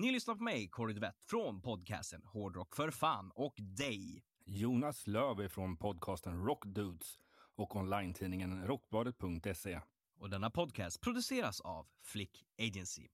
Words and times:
Ni 0.00 0.12
lyssnar 0.12 0.34
på 0.34 0.42
mig, 0.42 0.68
Corey 0.68 0.94
Duvett, 0.94 1.16
från 1.26 1.60
podcasten 1.60 2.22
Hårdrock 2.24 2.76
för 2.76 2.90
fan 2.90 3.30
och 3.34 3.54
dig. 3.58 4.22
Jonas 4.44 5.06
Löv 5.06 5.48
från 5.48 5.76
podcasten 5.76 6.44
Rockdudes 6.44 7.18
och 7.56 7.76
online-tidningen 7.76 8.66
rockbladet.se. 8.66 9.80
Och 10.18 10.30
denna 10.30 10.50
podcast 10.50 11.00
produceras 11.00 11.60
av 11.60 11.86
Flick 12.02 12.44
Agency. 12.58 13.08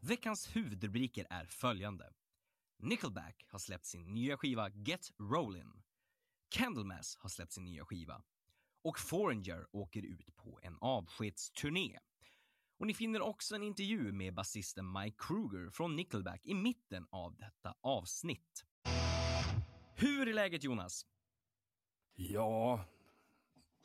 Veckans 0.00 0.56
huvudrubriker 0.56 1.26
är 1.30 1.46
följande. 1.46 2.04
Nickelback 2.78 3.46
har 3.48 3.58
släppt 3.58 3.86
sin 3.86 4.14
nya 4.14 4.36
skiva 4.36 4.70
Get 4.70 5.10
Rollin'. 5.18 5.82
Candlemass 6.48 7.16
har 7.18 7.28
släppt 7.28 7.52
sin 7.52 7.64
nya 7.64 7.84
skiva. 7.84 8.22
Och 8.84 8.98
Foreigner 8.98 9.66
åker 9.72 10.02
ut 10.02 10.36
på 10.36 10.60
en 10.62 10.78
avskedsturné. 10.80 11.98
Och 12.78 12.86
ni 12.86 12.94
finner 12.94 13.20
också 13.20 13.54
en 13.54 13.62
intervju 13.62 14.12
med 14.12 14.34
basisten 14.34 14.92
Mike 14.92 15.16
Kruger 15.18 15.70
från 15.70 15.96
Nickelback 15.96 16.40
i 16.44 16.54
mitten 16.54 17.06
av 17.10 17.36
detta 17.36 17.74
avsnitt. 17.80 18.64
Hur 19.94 20.28
är 20.28 20.34
läget 20.34 20.64
Jonas? 20.64 21.06
Ja, 22.14 22.84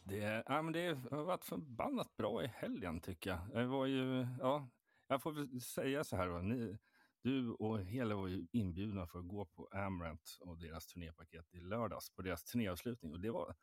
det, 0.03 0.43
ja, 0.45 0.61
men 0.61 0.73
det 0.73 0.99
har 1.11 1.23
varit 1.23 1.45
förbannat 1.45 2.17
bra 2.17 2.43
i 2.43 2.47
helgen 2.47 2.99
tycker 2.99 3.29
jag. 3.29 3.39
Det 3.53 3.65
var 3.65 3.85
ju, 3.85 4.27
ja, 4.39 4.69
jag 5.07 5.21
får 5.21 5.31
väl 5.31 5.61
säga 5.61 6.03
så 6.03 6.15
här 6.15 6.27
då. 6.27 6.37
Ni, 6.37 6.77
du 7.23 7.51
och 7.51 7.81
Hela 7.81 8.15
var 8.15 8.27
ju 8.27 8.47
inbjudna 8.51 9.07
för 9.07 9.19
att 9.19 9.27
gå 9.27 9.45
på 9.45 9.67
Amrant 9.71 10.37
och 10.41 10.57
deras 10.57 10.87
turnépaket 10.87 11.53
i 11.53 11.59
lördags 11.59 12.09
på 12.09 12.21
deras 12.21 12.43
turnéavslutning. 12.43 13.11
Och 13.11 13.19
det 13.19 13.31
var, 13.31 13.55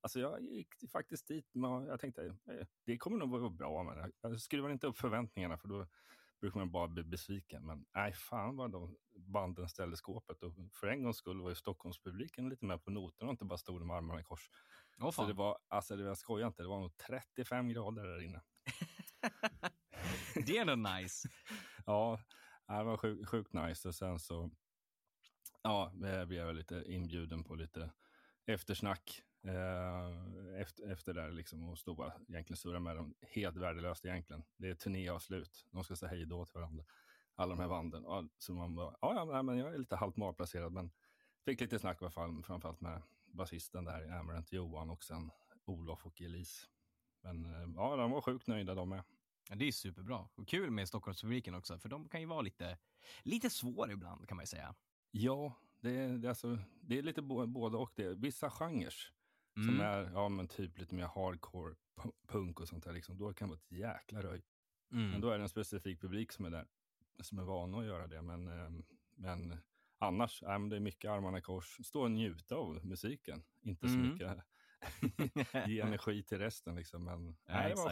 alltså 0.00 0.20
jag 0.20 0.40
gick 0.40 0.68
faktiskt 0.92 1.28
dit 1.28 1.54
med, 1.54 1.86
jag 1.88 2.00
tänkte, 2.00 2.24
eh, 2.26 2.66
det 2.84 2.98
kommer 2.98 3.18
nog 3.18 3.30
vara 3.30 3.50
bra, 3.50 3.82
men 3.82 4.12
jag 4.20 4.40
skruvar 4.40 4.70
inte 4.70 4.86
upp 4.86 4.98
förväntningarna 4.98 5.58
för 5.58 5.68
då 5.68 5.86
brukar 6.40 6.58
man 6.58 6.70
bara 6.70 6.88
bli 6.88 7.04
besviken. 7.04 7.66
Men 7.66 7.86
nej, 7.94 8.12
fan 8.12 8.56
vad 8.56 8.70
de 8.70 8.96
banden 9.14 9.68
ställde 9.68 9.96
skåpet 9.96 10.42
och 10.42 10.54
för 10.72 10.86
en 10.86 11.02
gångs 11.02 11.16
skull 11.16 11.40
var 11.40 11.48
ju 11.48 11.54
Stockholmspubliken 11.54 12.48
lite 12.48 12.64
med 12.64 12.84
på 12.84 12.90
noterna 12.90 13.28
och 13.28 13.32
inte 13.32 13.44
bara 13.44 13.58
stod 13.58 13.86
med 13.86 13.96
armarna 13.96 14.20
i 14.20 14.24
kors. 14.24 14.50
Åh, 15.00 15.10
Så 15.10 15.26
det 15.26 15.32
var, 15.32 15.58
alltså 15.68 15.96
det 15.96 16.02
var, 16.02 16.10
jag 16.10 16.18
skojar 16.18 16.46
inte, 16.46 16.62
det 16.62 16.68
var 16.68 16.80
nog 16.80 16.96
35 16.96 17.68
grader 17.68 18.06
där 18.06 18.22
inne. 18.22 18.42
det 20.46 20.58
är 20.58 20.60
ändå 20.60 20.90
nice. 20.90 21.28
Ja, 21.86 22.20
det 22.66 22.84
var 22.84 22.96
sjukt, 22.96 23.28
sjukt 23.28 23.52
nice 23.52 23.88
och 23.88 23.94
sen 23.94 24.18
så 24.18 24.50
ja, 25.62 25.92
blev 25.94 26.32
jag 26.32 26.54
lite 26.54 26.84
inbjuden 26.86 27.44
på 27.44 27.54
lite 27.54 27.90
eftersnack 28.46 29.22
eh, 29.42 30.60
efter, 30.60 30.92
efter 30.92 31.14
där 31.14 31.30
liksom 31.30 31.68
och 31.68 31.78
stod 31.78 31.96
bara 31.96 32.12
egentligen 32.28 32.56
surra 32.56 32.80
med 32.80 32.96
dem. 32.96 33.14
Helt 33.20 33.56
värdelöst 33.56 34.04
egentligen. 34.04 34.44
Det 34.56 34.68
är 34.68 34.74
turnéavslut. 34.74 35.66
De 35.70 35.84
ska 35.84 35.96
säga 35.96 36.10
hej 36.10 36.26
då 36.26 36.44
till 36.44 36.54
varandra. 36.54 36.84
Alla 37.34 37.54
de 37.54 37.60
här 37.60 37.68
banden. 37.68 38.02
Ja, 38.02 38.28
så 38.38 38.52
man 38.52 38.74
bara, 38.74 38.96
ja, 39.00 39.26
ja, 39.32 39.42
men 39.42 39.58
jag 39.58 39.74
är 39.74 39.78
lite 39.78 39.96
halvt 39.96 40.16
malplacerad 40.16 40.72
men 40.72 40.90
fick 41.44 41.60
lite 41.60 41.78
snack 41.78 42.02
i 42.02 42.04
alla 42.04 42.10
fall, 42.10 42.42
framförallt 42.42 42.80
med 42.80 43.02
basisten 43.26 43.84
där 43.84 44.18
Amarant, 44.18 44.52
Johan 44.52 44.90
och 44.90 45.04
sen 45.04 45.30
Olof 45.64 46.06
och 46.06 46.20
Elise. 46.20 46.66
Men 47.20 47.44
eh, 47.44 47.68
ja, 47.76 47.96
de 47.96 48.10
var 48.10 48.20
sjukt 48.20 48.46
nöjda 48.46 48.74
de 48.74 48.88
med. 48.88 49.02
Ja, 49.48 49.54
det 49.56 49.64
är 49.68 49.72
superbra. 49.72 50.28
Och 50.34 50.48
kul 50.48 50.70
med 50.70 50.88
Stockholmspubliken 50.88 51.54
också, 51.54 51.78
för 51.78 51.88
de 51.88 52.08
kan 52.08 52.20
ju 52.20 52.26
vara 52.26 52.40
lite, 52.42 52.78
lite 53.22 53.50
svåra 53.50 53.92
ibland 53.92 54.28
kan 54.28 54.36
man 54.36 54.42
ju 54.42 54.46
säga. 54.46 54.74
Ja, 55.10 55.54
det 55.80 55.90
är, 55.90 56.08
det 56.18 56.26
är, 56.26 56.28
alltså, 56.28 56.58
det 56.80 56.98
är 56.98 57.02
lite 57.02 57.22
både 57.22 57.76
och. 57.76 57.92
Det. 57.96 58.14
Vissa 58.14 58.50
genrer 58.50 58.94
Mm. 59.56 59.68
som 59.68 59.80
är 59.80 60.10
ja, 60.14 60.28
men 60.28 60.48
typ 60.48 60.78
lite 60.78 60.94
mer 60.94 61.06
hardcore, 61.06 61.74
pu- 61.96 62.12
punk 62.26 62.60
och 62.60 62.68
sånt 62.68 62.84
där, 62.84 62.92
liksom, 62.92 63.18
då 63.18 63.32
kan 63.34 63.48
det 63.48 63.50
vara 63.54 63.60
ett 63.60 63.72
jäkla 63.72 64.22
röj. 64.22 64.42
Mm. 64.92 65.10
Men 65.10 65.20
då 65.20 65.30
är 65.30 65.38
det 65.38 65.44
en 65.44 65.48
specifik 65.48 66.00
publik 66.00 66.32
som 66.32 66.44
är 66.44 66.50
där, 66.50 66.66
som 67.20 67.38
är 67.38 67.42
vana 67.42 67.78
att 67.78 67.84
göra 67.84 68.06
det. 68.06 68.22
Men, 68.22 68.48
eh, 68.48 68.70
men 69.14 69.56
annars, 69.98 70.42
men 70.42 70.68
det 70.68 70.76
är 70.76 70.80
mycket 70.80 71.10
armarna 71.10 71.38
i 71.38 71.40
kors. 71.40 71.78
Stå 71.86 72.02
och 72.02 72.10
njuta 72.10 72.54
av 72.56 72.86
musiken, 72.86 73.44
inte 73.62 73.88
så 73.88 73.94
Mm. 73.94 74.10
mycket 74.10 74.38
ge 75.66 75.80
energi 75.86 76.22
till 76.22 76.38
resten. 76.38 76.74
Liksom. 76.74 77.04
Men 77.04 77.36
nej, 77.48 77.68
det, 77.68 77.74
var 77.74 77.90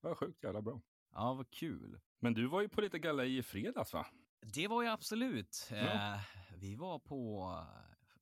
det 0.00 0.08
var 0.08 0.14
sjukt 0.14 0.44
jävla 0.44 0.62
bra. 0.62 0.82
Ja, 1.12 1.34
vad 1.34 1.50
kul. 1.50 2.00
Men 2.20 2.34
du 2.34 2.46
var 2.46 2.60
ju 2.60 2.68
på 2.68 2.80
lite 2.80 2.98
galej 2.98 3.38
i 3.38 3.42
fredags 3.42 3.92
va? 3.92 4.06
Det 4.54 4.68
var 4.68 4.82
ju 4.82 4.88
absolut. 4.88 5.68
Ja. 5.70 5.76
Eh, 5.76 6.20
vi 6.56 6.74
var 6.74 6.98
på, 6.98 7.52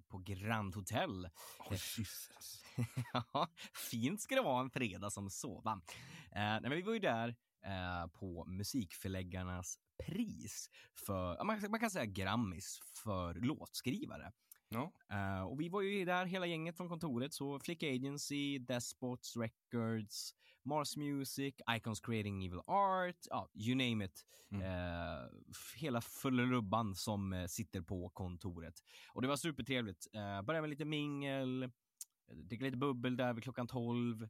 på 0.09 0.19
Grand 0.19 0.75
Hotel. 0.75 1.29
Oh, 1.59 1.73
Jesus. 1.73 2.65
Ja, 3.13 3.49
Fint 3.91 4.23
ska 4.23 4.35
det 4.35 4.43
vara 4.43 4.61
en 4.61 4.71
fredag 4.71 5.11
som 5.11 5.31
sådan. 5.31 5.83
Eh, 6.31 6.41
nej, 6.41 6.61
men 6.61 6.71
vi 6.71 6.83
var 6.83 6.93
ju 6.93 6.99
där 6.99 7.29
eh, 7.65 8.07
på 8.07 8.45
Musikförläggarnas 8.45 9.79
pris 10.07 10.71
för, 11.07 11.37
ja, 11.37 11.45
man, 11.45 11.71
man 11.71 11.81
kan 11.81 11.91
säga 11.91 12.05
Grammis 12.05 12.81
för 13.05 13.35
låtskrivare. 13.35 14.33
Ja. 14.75 14.93
Eh, 15.17 15.43
och 15.43 15.61
vi 15.61 15.69
var 15.69 15.81
ju 15.83 16.05
där 16.05 16.27
hela 16.27 16.47
gänget 16.47 16.77
från 16.77 16.89
kontoret, 16.89 17.35
så 17.35 17.59
Flick 17.61 17.83
Agency, 17.83 18.59
Despots 18.59 19.37
Records, 19.37 20.35
Mars 20.63 20.97
Music, 20.97 21.55
Icons 21.71 22.01
Creating 22.01 22.45
Evil 22.47 22.61
Art, 22.67 23.17
ja, 23.31 23.51
you 23.55 23.75
name 23.91 24.05
it. 24.05 24.25
Mm. 24.51 24.63
F- 25.51 25.75
hela 25.77 26.01
fullerubban 26.01 26.95
som 26.95 27.33
eh, 27.33 27.47
sitter 27.47 27.81
på 27.81 28.09
kontoret. 28.11 28.75
Och 29.13 29.23
det 29.23 29.29
var 29.29 29.37
supertrevligt. 29.37 30.07
Eh, 30.15 30.43
började 30.43 30.61
med 30.61 30.71
lite 30.71 30.85
mingel, 30.85 31.71
dricka 32.33 32.65
lite 32.65 32.77
bubbel 32.77 33.17
där 33.17 33.33
vid 33.35 33.43
klockan 33.45 33.67
12, 33.67 34.23
eh, 34.23 34.29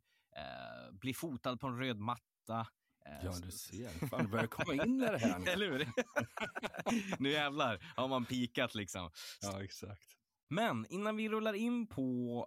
bli 0.92 1.14
fotad 1.14 1.56
på 1.60 1.66
en 1.66 1.78
röd 1.78 1.98
matta. 1.98 2.66
Ja, 3.22 3.32
du 3.42 3.50
ser. 3.50 4.08
Fan, 4.08 4.22
det 4.24 4.28
börjar 4.30 4.46
komma 4.46 4.84
in 4.84 5.00
i 5.02 5.06
det 5.06 5.18
här 5.18 5.38
nu. 5.38 5.46
Eller 5.50 5.70
hur? 5.70 5.88
nu 7.22 7.30
jävlar 7.30 7.92
har 7.96 8.08
man 8.08 8.24
pikat 8.24 8.74
liksom. 8.74 9.10
Ja, 9.42 9.62
exakt. 9.64 10.02
Men 10.48 10.86
innan 10.88 11.16
vi 11.16 11.28
rullar 11.28 11.54
in 11.54 11.86
på 11.86 12.46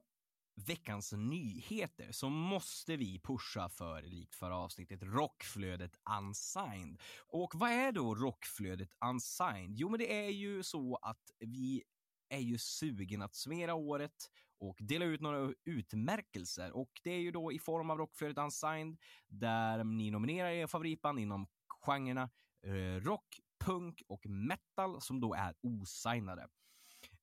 veckans 0.66 1.14
nyheter 1.14 2.12
så 2.12 2.30
måste 2.30 2.98
vi 2.98 3.20
pusha 3.20 3.70
för, 3.70 4.02
likt 4.02 4.36
förra 4.36 4.56
avsnittet, 4.58 5.04
Rockflödet 5.04 6.00
Unsigned. 6.20 7.02
Och 7.20 7.56
vad 7.56 7.72
är 7.72 7.92
då 7.92 8.16
Rockflödet 8.16 8.90
Unsigned? 9.06 9.78
Jo, 9.78 9.90
men 9.90 10.00
det 10.00 10.26
är 10.26 10.30
ju 10.30 10.64
så 10.64 10.96
att 10.96 11.32
vi 11.40 11.84
är 12.30 12.40
ju 12.40 12.58
sugen 12.58 13.22
att 13.22 13.36
summera 13.36 13.74
året 13.74 14.32
och 14.60 14.78
dela 14.80 15.06
ut 15.06 15.22
några 15.22 15.54
utmärkelser 15.66 16.72
och 16.72 16.92
det 17.04 17.12
är 17.12 17.20
ju 17.20 17.32
då 17.32 17.52
i 17.52 17.60
form 17.60 17.90
av 17.90 17.98
Rockflödet 17.98 18.38
Unsigned 18.38 18.98
där 19.28 19.84
ni 19.84 20.12
nominerar 20.12 20.50
er 20.50 20.68
favoritband 20.68 21.20
inom 21.20 21.48
genrerna 21.86 22.30
eh, 22.66 23.02
rock, 23.02 23.40
punk 23.60 24.02
och 24.08 24.26
metal 24.26 25.02
som 25.02 25.20
då 25.20 25.34
är 25.34 25.56
osignade. 25.62 26.48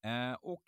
Eh, 0.04 0.32
och 0.32 0.62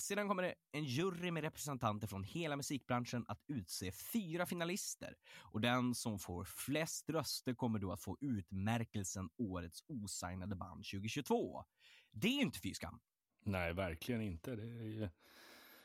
sedan 0.00 0.28
kommer 0.28 0.42
det 0.42 0.54
en 0.72 0.84
jury 0.84 1.30
med 1.30 1.42
representanter 1.42 2.06
från 2.06 2.24
hela 2.24 2.56
musikbranschen 2.56 3.24
att 3.28 3.44
utse 3.46 3.92
fyra 3.92 4.46
finalister. 4.46 5.14
Och 5.38 5.60
den 5.60 5.94
som 5.94 6.18
får 6.18 6.44
flest 6.44 7.10
röster 7.10 7.54
kommer 7.54 7.78
då 7.78 7.92
att 7.92 8.00
få 8.00 8.16
utmärkelsen 8.20 9.30
Årets 9.36 9.84
osignade 9.86 10.56
band 10.56 10.84
2022. 10.84 11.64
Det 12.10 12.28
är 12.28 12.32
ju 12.32 12.40
inte 12.40 12.60
fy 12.60 12.74
skam. 12.74 13.00
Nej, 13.44 13.72
verkligen 13.72 14.20
inte. 14.22 14.56
Det 14.56 14.62
är 14.62 14.88
ju 14.88 15.08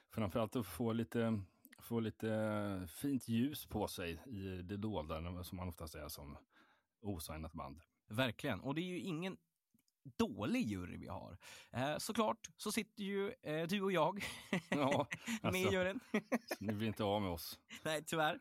framförallt 0.10 0.56
att 0.56 0.68
få 0.68 0.94
lite, 0.94 1.42
få 1.80 2.00
lite 2.00 2.88
fint 2.90 3.28
ljus 3.28 3.66
på 3.66 3.88
sig 3.88 4.20
i 4.26 4.62
det 4.62 4.78
dolda, 4.78 5.44
som 5.44 5.56
man 5.56 5.68
ofta 5.68 5.88
säger 5.88 6.08
som 6.08 6.38
osignat 7.02 7.54
band. 7.54 7.82
Verkligen. 8.08 8.60
Och 8.60 8.76
det 8.76 8.82
är 8.82 8.90
ju 8.90 9.00
ingen 9.00 9.38
dålig 10.18 10.62
jury 10.68 10.98
vi 10.98 11.08
har. 11.08 11.38
Eh, 11.72 11.98
såklart 11.98 12.48
så 12.58 12.72
sitter 12.72 13.04
ju 13.04 13.34
eh, 13.44 13.68
du 13.68 13.82
och 13.82 13.92
jag 13.92 14.26
Ja, 14.70 15.08
med 15.44 15.56
i 15.56 15.64
alltså, 15.64 15.72
juryn. 15.74 16.00
ni 16.60 16.74
blir 16.74 16.88
inte 16.88 17.04
av 17.04 17.22
med 17.22 17.32
oss. 17.32 17.60
Nej, 17.84 18.04
tyvärr. 18.06 18.40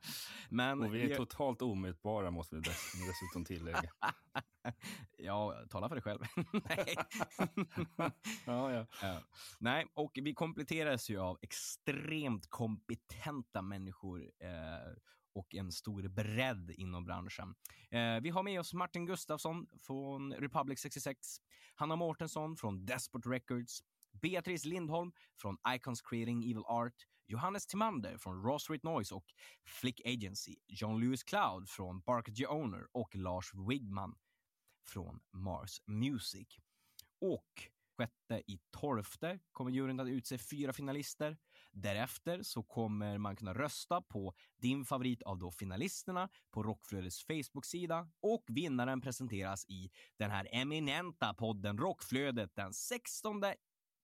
Men 0.48 0.82
Och 0.82 0.94
vi 0.94 1.02
är 1.02 1.08
jag- 1.08 1.16
totalt 1.16 1.62
omätbara 1.62 2.30
måste 2.30 2.54
vi 2.54 2.60
dess, 2.60 2.92
dessutom 3.08 3.44
tillägga. 3.44 3.90
ja, 5.18 5.64
tala 5.70 5.88
för 5.88 5.96
dig 5.96 6.02
själv. 6.02 6.20
Nej. 6.68 6.96
Ja, 8.46 8.72
ja. 8.72 8.86
Ja. 9.02 9.20
Nej, 9.58 9.86
och 9.94 10.12
vi 10.22 10.34
kompletteras 10.34 11.10
ju 11.10 11.18
av 11.20 11.38
extremt 11.42 12.46
kompetenta 12.50 13.62
människor 13.62 14.22
eh, 14.40 14.92
och 15.34 15.54
en 15.54 15.72
stor 15.72 16.08
bredd 16.08 16.70
inom 16.70 17.04
branschen. 17.04 17.54
Eh, 17.90 18.20
vi 18.22 18.30
har 18.30 18.42
med 18.42 18.60
oss 18.60 18.74
Martin 18.74 19.06
Gustafsson 19.06 19.66
från 19.80 20.32
Republic 20.32 20.80
66, 20.80 21.18
Hanna 21.74 21.96
Mårtensson 21.96 22.56
från 22.56 22.86
Despot 22.86 23.26
Records, 23.26 23.80
Beatrice 24.22 24.64
Lindholm 24.64 25.12
från 25.40 25.56
Icons 25.68 26.02
Creating 26.02 26.42
Evil 26.42 26.64
Art, 26.66 27.06
Johannes 27.26 27.66
Timander 27.66 28.18
från 28.18 28.42
Raw 28.42 28.58
Street 28.58 28.82
Noise 28.82 29.14
och 29.14 29.26
Flick 29.66 30.00
Agency, 30.06 30.56
John 30.66 31.00
Lewis 31.00 31.22
Cloud 31.22 31.68
från 31.68 32.00
Barker 32.00 32.32
G. 32.32 32.46
Owner 32.46 32.86
och 32.92 33.14
Lars 33.14 33.50
Wigman 33.68 34.14
från 34.86 35.20
Mars 35.32 35.80
Music. 35.86 36.48
Och 37.20 37.68
sjätte 37.96 38.42
i 38.46 38.58
tolfte 38.70 39.38
kommer 39.52 39.70
juryn 39.70 40.00
att 40.00 40.08
utse 40.08 40.38
fyra 40.38 40.72
finalister. 40.72 41.36
Därefter 41.74 42.42
så 42.42 42.62
kommer 42.62 43.18
man 43.18 43.36
kunna 43.36 43.54
rösta 43.54 44.02
på 44.02 44.34
din 44.56 44.84
favorit 44.84 45.22
av 45.22 45.38
då 45.38 45.50
finalisterna 45.50 46.28
på 46.50 46.62
Rockflödets 46.62 47.24
Facebook-sida 47.24 48.08
och 48.20 48.44
vinnaren 48.48 49.00
presenteras 49.00 49.64
i 49.68 49.90
den 50.16 50.30
här 50.30 50.48
eminenta 50.52 51.34
podden 51.34 51.78
Rockflödet 51.78 52.54
den 52.54 52.72
16 52.72 53.42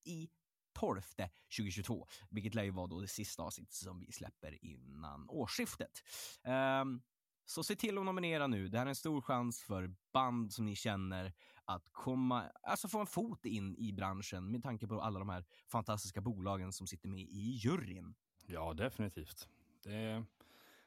i 0.04 0.30
12 0.72 1.02
2022, 1.56 2.06
vilket 2.30 2.54
lär 2.54 2.62
ju 2.62 2.70
vara 2.70 2.86
då 2.86 3.00
det 3.00 3.08
sista 3.08 3.42
avsnittet 3.42 3.74
som 3.74 4.00
vi 4.00 4.12
släpper 4.12 4.64
innan 4.64 5.28
årsskiftet. 5.28 6.02
Um, 6.82 7.02
så 7.44 7.64
se 7.64 7.76
till 7.76 7.98
att 7.98 8.04
nominera 8.04 8.46
nu. 8.46 8.68
Det 8.68 8.78
här 8.78 8.86
är 8.86 8.88
en 8.88 8.96
stor 8.96 9.20
chans 9.20 9.62
för 9.62 9.94
band 10.12 10.52
som 10.52 10.64
ni 10.64 10.76
känner 10.76 11.32
att 11.74 11.88
komma, 11.92 12.50
alltså 12.62 12.88
få 12.88 13.00
en 13.00 13.06
fot 13.06 13.44
in 13.44 13.74
i 13.78 13.92
branschen 13.92 14.50
med 14.50 14.62
tanke 14.62 14.86
på 14.86 15.00
alla 15.00 15.18
de 15.18 15.28
här 15.28 15.44
fantastiska 15.66 16.20
bolagen 16.20 16.72
som 16.72 16.86
sitter 16.86 17.08
med 17.08 17.20
i 17.20 17.50
juryn. 17.64 18.14
ja, 18.46 18.74
definitivt. 18.74 19.48
Det 19.82 19.94
är, 19.94 20.24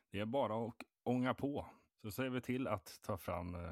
det 0.09 0.19
är 0.19 0.25
bara 0.25 0.67
att 0.67 0.73
ånga 1.03 1.33
på. 1.33 1.65
Så 2.01 2.11
ser 2.11 2.29
vi 2.29 2.41
till 2.41 2.67
att 2.67 2.99
ta 3.01 3.17
fram 3.17 3.55
eh, 3.55 3.71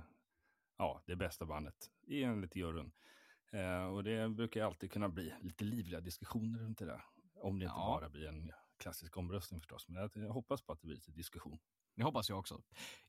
ja, 0.77 1.01
det 1.05 1.15
bästa 1.15 1.45
bandet 1.45 1.91
enligt 2.07 2.55
juryn. 2.55 2.91
Eh, 3.51 3.83
och 3.85 4.03
det 4.03 4.29
brukar 4.29 4.65
alltid 4.65 4.91
kunna 4.91 5.09
bli 5.09 5.33
lite 5.41 5.63
livliga 5.63 6.01
diskussioner 6.01 6.59
runt 6.59 6.77
det 6.79 6.85
där. 6.85 7.05
Om 7.35 7.59
det 7.59 7.65
inte 7.65 7.75
Ja. 7.77 7.97
bara 7.99 8.09
blir 8.09 8.27
en 8.27 8.51
klassisk 8.77 9.17
omröstning 9.17 9.59
förstås. 9.61 9.87
Men 9.87 10.01
jag, 10.01 10.11
jag 10.13 10.33
hoppas 10.33 10.61
på 10.61 10.73
att 10.73 10.81
det 10.81 10.85
blir 10.87 10.95
lite 10.95 11.11
diskussion. 11.11 11.59
Det 11.95 12.03
hoppas 12.03 12.29
jag 12.29 12.39
också. 12.39 12.61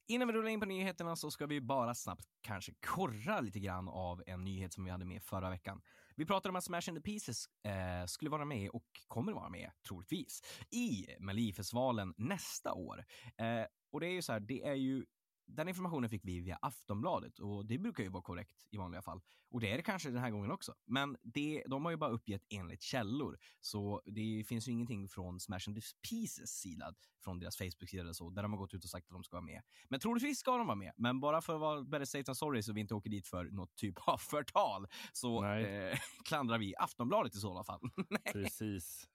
Innan 0.06 0.28
vi 0.28 0.34
rullar 0.34 0.48
in 0.48 0.60
på 0.60 0.66
nyheterna 0.66 1.16
så 1.16 1.30
ska 1.30 1.46
vi 1.46 1.60
bara 1.60 1.94
snabbt 1.94 2.24
kanske 2.40 2.72
korra 2.86 3.40
lite 3.40 3.60
grann 3.60 3.88
av 3.88 4.22
en 4.26 4.44
nyhet 4.44 4.72
som 4.72 4.84
vi 4.84 4.90
hade 4.90 5.04
med 5.04 5.22
förra 5.22 5.50
veckan. 5.50 5.82
Vi 6.16 6.26
pratade 6.26 6.50
om 6.50 6.56
att 6.56 6.64
Smash 6.64 6.88
and 6.88 6.96
the 6.98 7.02
Pieces 7.02 7.46
eh, 7.64 8.06
skulle 8.06 8.30
vara 8.30 8.44
med 8.44 8.70
och 8.70 8.84
kommer 9.08 9.32
vara 9.32 9.48
med, 9.48 9.70
troligtvis, 9.88 10.42
i 10.70 11.06
Melodifestivalen 11.18 12.14
nästa 12.16 12.72
år. 12.72 13.04
Eh, 13.38 13.66
och 13.92 14.00
det 14.00 14.06
är 14.06 14.12
ju 14.12 14.22
så 14.22 14.32
här, 14.32 14.40
det 14.40 14.62
är 14.62 14.74
ju 14.74 15.04
den 15.46 15.68
informationen 15.68 16.10
fick 16.10 16.24
vi 16.24 16.40
via 16.40 16.58
Aftonbladet 16.62 17.38
och 17.38 17.66
det 17.66 17.78
brukar 17.78 18.02
ju 18.02 18.08
vara 18.10 18.22
korrekt 18.22 18.66
i 18.70 18.76
vanliga 18.76 19.02
fall. 19.02 19.20
Och 19.50 19.60
det 19.60 19.72
är 19.72 19.76
det 19.76 19.82
kanske 19.82 20.10
den 20.10 20.22
här 20.22 20.30
gången 20.30 20.50
också. 20.50 20.74
Men 20.84 21.16
det, 21.22 21.64
de 21.66 21.84
har 21.84 21.92
ju 21.92 21.96
bara 21.96 22.10
uppgett 22.10 22.42
enligt 22.48 22.82
källor. 22.82 23.38
Så 23.60 24.02
det 24.04 24.44
finns 24.48 24.68
ju 24.68 24.72
ingenting 24.72 25.08
från 25.08 25.40
Smash 25.40 25.60
and 25.66 25.78
Pieces 26.10 26.50
sida, 26.50 26.94
från 27.24 27.38
deras 27.38 27.56
Facebook-sida 27.56 28.02
eller 28.02 28.12
så, 28.12 28.30
där 28.30 28.42
de 28.42 28.52
har 28.52 28.58
gått 28.58 28.74
ut 28.74 28.84
och 28.84 28.90
sagt 28.90 29.06
att 29.06 29.12
de 29.12 29.24
ska 29.24 29.36
vara 29.36 29.44
med. 29.44 29.62
Men 29.88 30.00
troligtvis 30.00 30.38
ska 30.38 30.56
de 30.56 30.66
vara 30.66 30.76
med. 30.76 30.92
Men 30.96 31.20
bara 31.20 31.40
för 31.40 31.54
att 31.54 31.60
vara 31.60 31.82
better 31.82 32.04
safe 32.04 32.24
than 32.24 32.34
sorry 32.34 32.62
så 32.62 32.72
vi 32.72 32.80
inte 32.80 32.94
åker 32.94 33.10
dit 33.10 33.26
för 33.28 33.44
något 33.44 33.76
typ 33.76 34.08
av 34.08 34.18
förtal 34.30 34.86
så 35.12 35.44
eh, 35.44 35.98
klandrar 36.24 36.58
vi 36.58 36.74
Aftonbladet 36.76 37.34
i 37.34 37.38
sådana 37.38 37.64
fall. 37.64 37.80
Precis. 38.32 39.08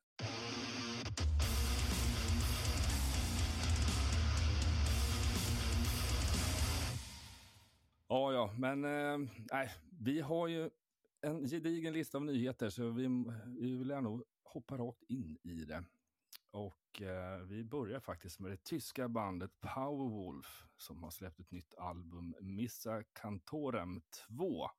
Ja, 8.09 8.33
ja, 8.33 8.53
men 8.57 8.85
eh, 8.85 9.29
nej, 9.51 9.71
vi 9.99 10.21
har 10.21 10.47
ju 10.47 10.69
en 11.21 11.47
gedigen 11.47 11.93
lista 11.93 12.17
av 12.17 12.25
nyheter 12.25 12.69
så 12.69 12.89
vi, 12.89 13.07
vi 13.59 13.75
vill 13.75 13.87
nog 13.87 14.23
hoppa 14.43 14.77
rakt 14.77 15.03
in 15.03 15.37
i 15.43 15.65
det. 15.65 15.83
Och 16.51 17.01
eh, 17.01 17.41
vi 17.41 17.63
börjar 17.63 17.99
faktiskt 17.99 18.39
med 18.39 18.51
det 18.51 18.63
tyska 18.63 19.07
bandet 19.07 19.51
Powerwolf 19.59 20.63
som 20.77 21.03
har 21.03 21.09
släppt 21.09 21.39
ett 21.39 21.51
nytt 21.51 21.73
album, 21.77 22.35
Missa 22.41 23.03
Cantorem 23.03 24.01
2 24.27 24.69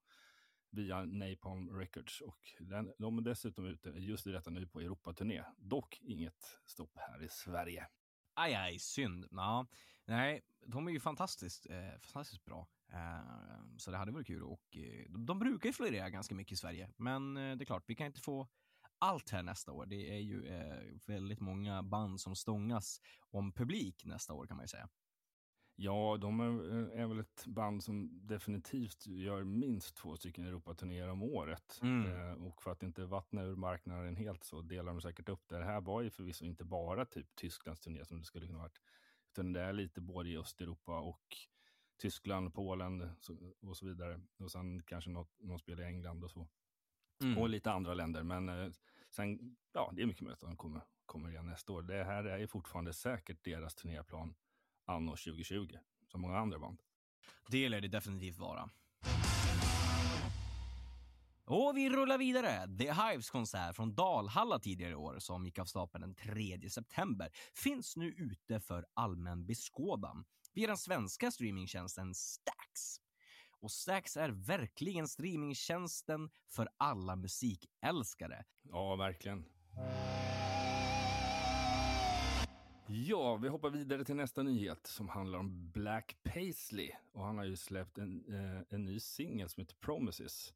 via 0.70 1.04
Napalm 1.04 1.76
Records. 1.78 2.20
Och 2.20 2.52
den, 2.58 2.92
de 2.98 3.18
är 3.18 3.22
dessutom 3.22 3.64
ute 3.64 3.90
just 3.90 4.26
i 4.26 4.30
detta 4.30 4.50
nu 4.50 4.66
på 4.66 4.80
Europaturné. 4.80 5.44
Dock 5.56 6.00
inget 6.00 6.58
stopp 6.66 6.92
här 6.94 7.22
i 7.22 7.28
Sverige. 7.28 7.88
Aj, 8.34 8.54
aj, 8.54 8.78
synd. 8.78 9.26
Ja, 9.30 9.66
nej, 10.04 10.42
de 10.66 10.86
är 10.86 10.92
ju 10.92 11.00
fantastiskt, 11.00 11.66
eh, 11.70 11.98
fantastiskt 12.00 12.44
bra. 12.44 12.68
Eh, 12.92 13.76
så 13.76 13.90
det 13.90 13.96
hade 13.96 14.12
varit 14.12 14.26
kul 14.26 14.42
och 14.42 14.76
eh, 14.76 15.10
de, 15.10 15.26
de 15.26 15.38
brukar 15.38 15.68
ju 15.68 15.72
florera 15.72 16.10
ganska 16.10 16.34
mycket 16.34 16.52
i 16.52 16.56
Sverige. 16.56 16.90
Men 16.96 17.36
eh, 17.36 17.56
det 17.56 17.64
är 17.64 17.66
klart, 17.66 17.84
vi 17.86 17.94
kan 17.94 18.06
inte 18.06 18.20
få 18.20 18.48
allt 18.98 19.30
här 19.30 19.42
nästa 19.42 19.72
år. 19.72 19.86
Det 19.86 20.14
är 20.14 20.20
ju 20.20 20.46
eh, 20.46 20.98
väldigt 21.06 21.40
många 21.40 21.82
band 21.82 22.20
som 22.20 22.36
stångas 22.36 23.00
om 23.30 23.52
publik 23.52 24.04
nästa 24.04 24.32
år 24.34 24.46
kan 24.46 24.56
man 24.56 24.64
ju 24.64 24.68
säga. 24.68 24.88
Ja, 25.80 26.16
de 26.20 26.40
är, 26.40 26.44
är 26.90 27.06
väl 27.06 27.18
ett 27.18 27.46
band 27.46 27.84
som 27.84 28.26
definitivt 28.26 29.06
gör 29.06 29.44
minst 29.44 29.96
två 29.96 30.16
stycken 30.16 30.44
Europaturnéer 30.44 31.08
om 31.08 31.22
året. 31.22 31.80
Mm. 31.82 32.06
Eh, 32.06 32.46
och 32.46 32.62
för 32.62 32.70
att 32.70 32.82
inte 32.82 33.04
vattna 33.04 33.42
ur 33.42 33.56
marknaden 33.56 34.16
helt 34.16 34.44
så 34.44 34.62
delar 34.62 34.92
de 34.92 35.00
säkert 35.00 35.28
upp 35.28 35.48
det. 35.48 35.58
Det 35.58 35.64
här 35.64 35.80
var 35.80 36.02
ju 36.02 36.10
förvisso 36.10 36.44
inte 36.44 36.64
bara 36.64 37.04
typ 37.04 37.36
Tysklands 37.36 37.80
turné 37.80 38.04
som 38.04 38.18
det 38.18 38.24
skulle 38.24 38.46
kunna 38.46 38.58
varit. 38.58 38.80
Utan 39.32 39.52
det 39.52 39.60
är 39.60 39.72
lite 39.72 40.00
både 40.00 40.28
i 40.28 40.38
Östeuropa 40.38 40.98
och 41.00 41.36
Tyskland, 41.98 42.54
Polen 42.54 43.10
och 43.60 43.76
så 43.76 43.86
vidare. 43.86 44.20
Och 44.38 44.50
sen 44.50 44.82
kanske 44.82 45.10
något, 45.10 45.30
någon 45.38 45.58
spel 45.58 45.80
i 45.80 45.84
England 45.84 46.24
och 46.24 46.30
så. 46.30 46.48
Mm. 47.22 47.38
Och 47.38 47.48
lite 47.48 47.72
andra 47.72 47.94
länder. 47.94 48.22
Men 48.22 48.48
eh, 48.48 48.70
sen, 49.10 49.56
ja, 49.72 49.92
det 49.96 50.02
är 50.02 50.06
mycket 50.06 50.22
möjligt 50.22 50.42
att 50.42 50.50
de 50.50 50.56
kommer, 50.56 50.82
kommer 51.06 51.30
igen 51.30 51.46
nästa 51.46 51.72
år. 51.72 51.82
Det 51.82 52.04
här 52.04 52.24
är 52.24 52.46
fortfarande 52.46 52.92
säkert 52.92 53.44
deras 53.44 53.74
turnéplan 53.74 54.34
anno 54.84 55.10
2020, 55.10 55.76
som 56.06 56.20
många 56.20 56.38
andra 56.38 56.58
band. 56.58 56.82
Det 57.48 57.68
lär 57.68 57.80
det 57.80 57.88
definitivt 57.88 58.38
vara. 58.38 58.70
Och 61.44 61.76
vi 61.76 61.90
rullar 61.90 62.18
vidare. 62.18 62.78
The 62.78 62.92
Hives 62.92 63.30
konsert 63.30 63.76
från 63.76 63.94
Dalhalla 63.94 64.58
tidigare 64.58 64.92
i 64.92 64.94
år 64.94 65.18
som 65.18 65.46
gick 65.46 65.58
av 65.58 65.64
stapeln 65.64 66.02
den 66.02 66.14
3 66.14 66.70
september 66.70 67.30
finns 67.54 67.96
nu 67.96 68.06
ute 68.08 68.60
för 68.60 68.86
allmän 68.94 69.46
beskådan 69.46 70.24
via 70.58 70.66
den 70.66 70.76
svenska 70.76 71.30
streamingtjänsten 71.30 72.14
Stax. 72.14 73.00
Och 73.60 73.70
Stax 73.70 74.16
är 74.16 74.28
verkligen 74.30 75.08
streamingtjänsten 75.08 76.30
för 76.48 76.68
alla 76.76 77.16
musikälskare. 77.16 78.44
Ja, 78.62 78.96
verkligen. 78.96 79.44
Ja, 82.86 83.36
vi 83.36 83.48
hoppar 83.48 83.70
vidare 83.70 84.04
till 84.04 84.16
nästa 84.16 84.42
nyhet 84.42 84.86
som 84.86 85.08
handlar 85.08 85.38
om 85.38 85.70
Black 85.70 86.16
Paisley. 86.22 86.90
Och 87.12 87.24
han 87.24 87.38
har 87.38 87.44
ju 87.44 87.56
släppt 87.56 87.98
en, 87.98 88.34
eh, 88.34 88.62
en 88.68 88.84
ny 88.84 89.00
singel 89.00 89.48
som 89.48 89.60
heter 89.60 89.76
Promises. 89.76 90.54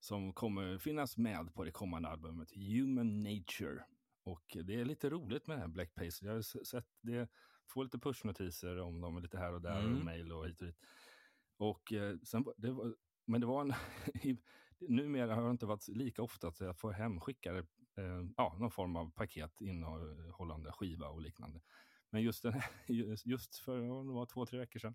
Som 0.00 0.32
kommer 0.32 0.78
finnas 0.78 1.16
med 1.16 1.54
på 1.54 1.64
det 1.64 1.72
kommande 1.72 2.08
albumet 2.08 2.52
Human 2.54 3.22
Nature. 3.22 3.84
Och 4.24 4.56
det 4.64 4.80
är 4.80 4.84
lite 4.84 5.10
roligt 5.10 5.46
med 5.46 5.70
Black 5.70 5.94
Paisley. 5.94 6.28
Jag 6.28 6.36
har 6.36 6.64
sett 6.64 6.86
det, 7.00 7.28
får 7.72 7.84
lite 7.84 7.98
pushnotiser 7.98 8.78
om 8.78 9.00
dem 9.00 9.18
lite 9.22 9.38
här 9.38 9.52
och 9.52 9.62
där 9.62 9.80
Mm. 9.80 9.98
och 9.98 10.04
mejl 10.04 10.32
och 10.32 10.46
hit 10.48 10.60
och 10.60 10.66
dit. 10.66 10.76
Och 11.56 11.92
eh, 11.92 12.16
sen, 12.24 12.44
det 12.56 12.70
var, 12.70 12.94
men 13.26 13.40
det 13.40 13.46
var 13.46 13.60
en, 13.60 13.72
numera 14.88 15.34
har 15.34 15.44
det 15.44 15.50
inte 15.50 15.66
varit 15.66 15.88
lika 15.88 16.22
ofta 16.22 16.48
att 16.48 16.60
jag 16.60 16.76
får 16.78 16.92
hemskickade 16.92 17.58
eh, 17.96 18.22
ja, 18.36 18.56
någon 18.60 18.70
form 18.70 18.96
av 18.96 19.10
paket 19.10 19.60
innehållande 19.60 20.72
skiva 20.72 21.08
och 21.08 21.20
liknande. 21.20 21.60
Men 22.10 22.22
just, 22.22 22.42
den, 22.42 22.52
här- 22.52 22.64
just- 22.92 23.26
just 23.26 23.56
för 23.56 23.78
det 23.80 24.12
var 24.12 24.26
två, 24.26 24.46
tre 24.46 24.58
veckor 24.58 24.78
sedan 24.80 24.94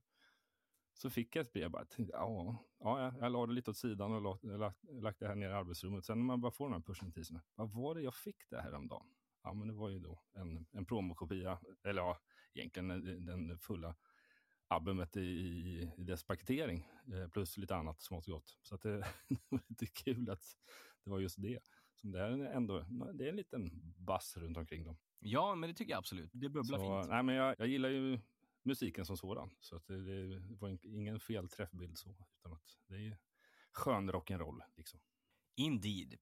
så 0.94 1.10
fick 1.10 1.36
jag 1.36 1.46
ett 1.46 1.54
brev. 1.54 1.72
Bara, 1.72 1.86
ja, 1.98 2.58
ja, 2.80 3.14
jag- 3.20 3.32
la 3.32 3.46
det 3.46 3.54
lite 3.54 3.72
åt 3.72 3.78
sidan 3.78 4.12
och 4.14 4.22
lagt, 4.22 4.44
lagt, 4.44 4.84
lagt 4.84 5.20
det 5.20 5.28
här 5.28 5.36
nere 5.36 5.50
i 5.52 5.54
arbetsrummet. 5.54 6.06
Sen 6.06 6.18
när 6.20 6.26
man 6.26 6.42
bara 6.42 6.52
får 6.52 6.66
de 6.66 6.74
här 6.74 6.82
pushnotiserna, 6.82 7.42
vad 7.56 7.72
var 7.72 7.96
det 7.96 8.02
jag 8.02 8.16
fick 8.16 8.50
det 8.50 8.62
här 8.62 8.74
om 8.74 8.88
dagen? 8.88 9.14
Ja, 9.44 9.54
men 9.54 9.68
det 9.68 9.74
var 9.74 9.90
ju 9.90 10.00
då 10.00 10.22
en, 10.34 10.66
en 10.72 10.86
promokopia, 10.86 11.60
eller 11.84 12.02
ja, 12.02 12.18
egentligen 12.58 12.88
den, 12.88 13.26
den 13.26 13.58
fulla 13.60 13.96
albumet 14.68 15.18
i, 15.18 15.22
i, 15.22 15.92
i 15.98 16.04
dess 16.04 16.24
paketering. 16.24 16.88
Eh, 17.14 17.28
plus 17.30 17.58
lite 17.58 17.76
annat 17.76 18.02
smått 18.02 18.28
och 18.28 18.34
gott. 18.34 18.58
Så 18.62 18.76
att 18.76 18.82
det, 18.82 18.98
det 19.30 19.40
var 19.50 19.62
lite 19.68 19.86
kul 19.86 20.30
att 20.30 20.44
det 21.04 21.10
var 21.10 21.20
just 21.20 21.42
det. 21.42 21.60
Som 21.96 22.12
det 22.12 22.20
är 22.20 22.30
ändå, 22.30 22.80
det 23.14 23.26
är 23.26 23.30
en 23.30 23.36
liten 23.36 23.94
bass 23.98 24.38
runt 24.38 24.58
omkring 24.58 24.84
dem. 24.84 24.98
Ja, 25.20 25.56
men 25.56 25.70
det 25.70 25.74
tycker 25.76 25.92
jag 25.92 25.98
absolut. 25.98 26.30
Det 26.34 26.50
bubblar 26.50 26.78
Så, 26.80 27.02
fint. 27.02 27.10
nej, 27.12 27.24
men 27.24 27.36
jag, 27.36 27.56
jag 27.60 27.68
gillar 27.68 27.90
ju 27.90 28.20
musiken 28.64 29.06
som 29.06 29.18
sådan. 29.18 29.50
Så 29.60 29.76
att 29.76 29.88
det, 29.88 30.28
det 30.28 30.40
var 30.56 30.70
in- 30.70 30.80
ingen 30.84 31.20
fel 31.20 31.50
träffbild 31.50 31.98
så. 31.98 32.10
Utan 32.40 32.54
att 32.54 32.78
det 32.88 32.96
är 32.96 33.18
skön 33.72 34.12
rock'n'roll 34.12 34.62
liksom. 34.76 35.00
Indeed. 35.56 36.16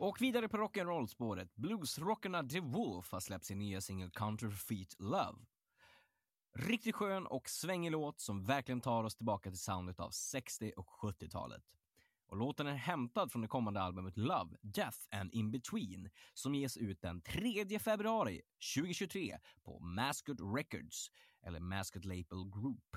Och 0.00 0.22
vidare 0.22 0.48
på 0.48 0.56
rock'n'roll-spåret. 0.56 1.54
Bluesrockarna 1.54 2.42
The 2.42 2.60
Wolf 2.60 3.12
har 3.12 3.20
släppt 3.20 3.44
sin 3.44 3.58
nya 3.58 3.80
singel 3.80 4.10
Counterfeit 4.10 4.96
Love. 4.98 5.38
Riktigt 6.54 6.94
skön 6.94 7.26
och 7.26 7.48
svängig 7.48 7.90
låt 7.90 8.20
som 8.20 8.44
verkligen 8.44 8.80
tar 8.80 9.04
oss 9.04 9.16
tillbaka 9.16 9.50
till 9.50 9.58
soundet 9.58 10.00
av 10.00 10.10
60 10.10 10.72
och 10.76 10.86
70-talet. 10.86 11.62
Och 12.26 12.36
låten 12.36 12.66
är 12.66 12.74
hämtad 12.74 13.32
från 13.32 13.42
det 13.42 13.48
kommande 13.48 13.80
albumet 13.80 14.16
Love, 14.16 14.56
Death 14.60 14.98
and 15.10 15.34
In 15.34 15.50
Between 15.50 16.10
som 16.34 16.54
ges 16.54 16.76
ut 16.76 17.02
den 17.02 17.20
3 17.20 17.78
februari 17.78 18.42
2023 18.76 19.38
på 19.62 19.78
Mascot 19.80 20.38
Records, 20.56 21.10
eller 21.42 21.60
Mascot 21.60 22.04
Label 22.04 22.50
Group. 22.54 22.96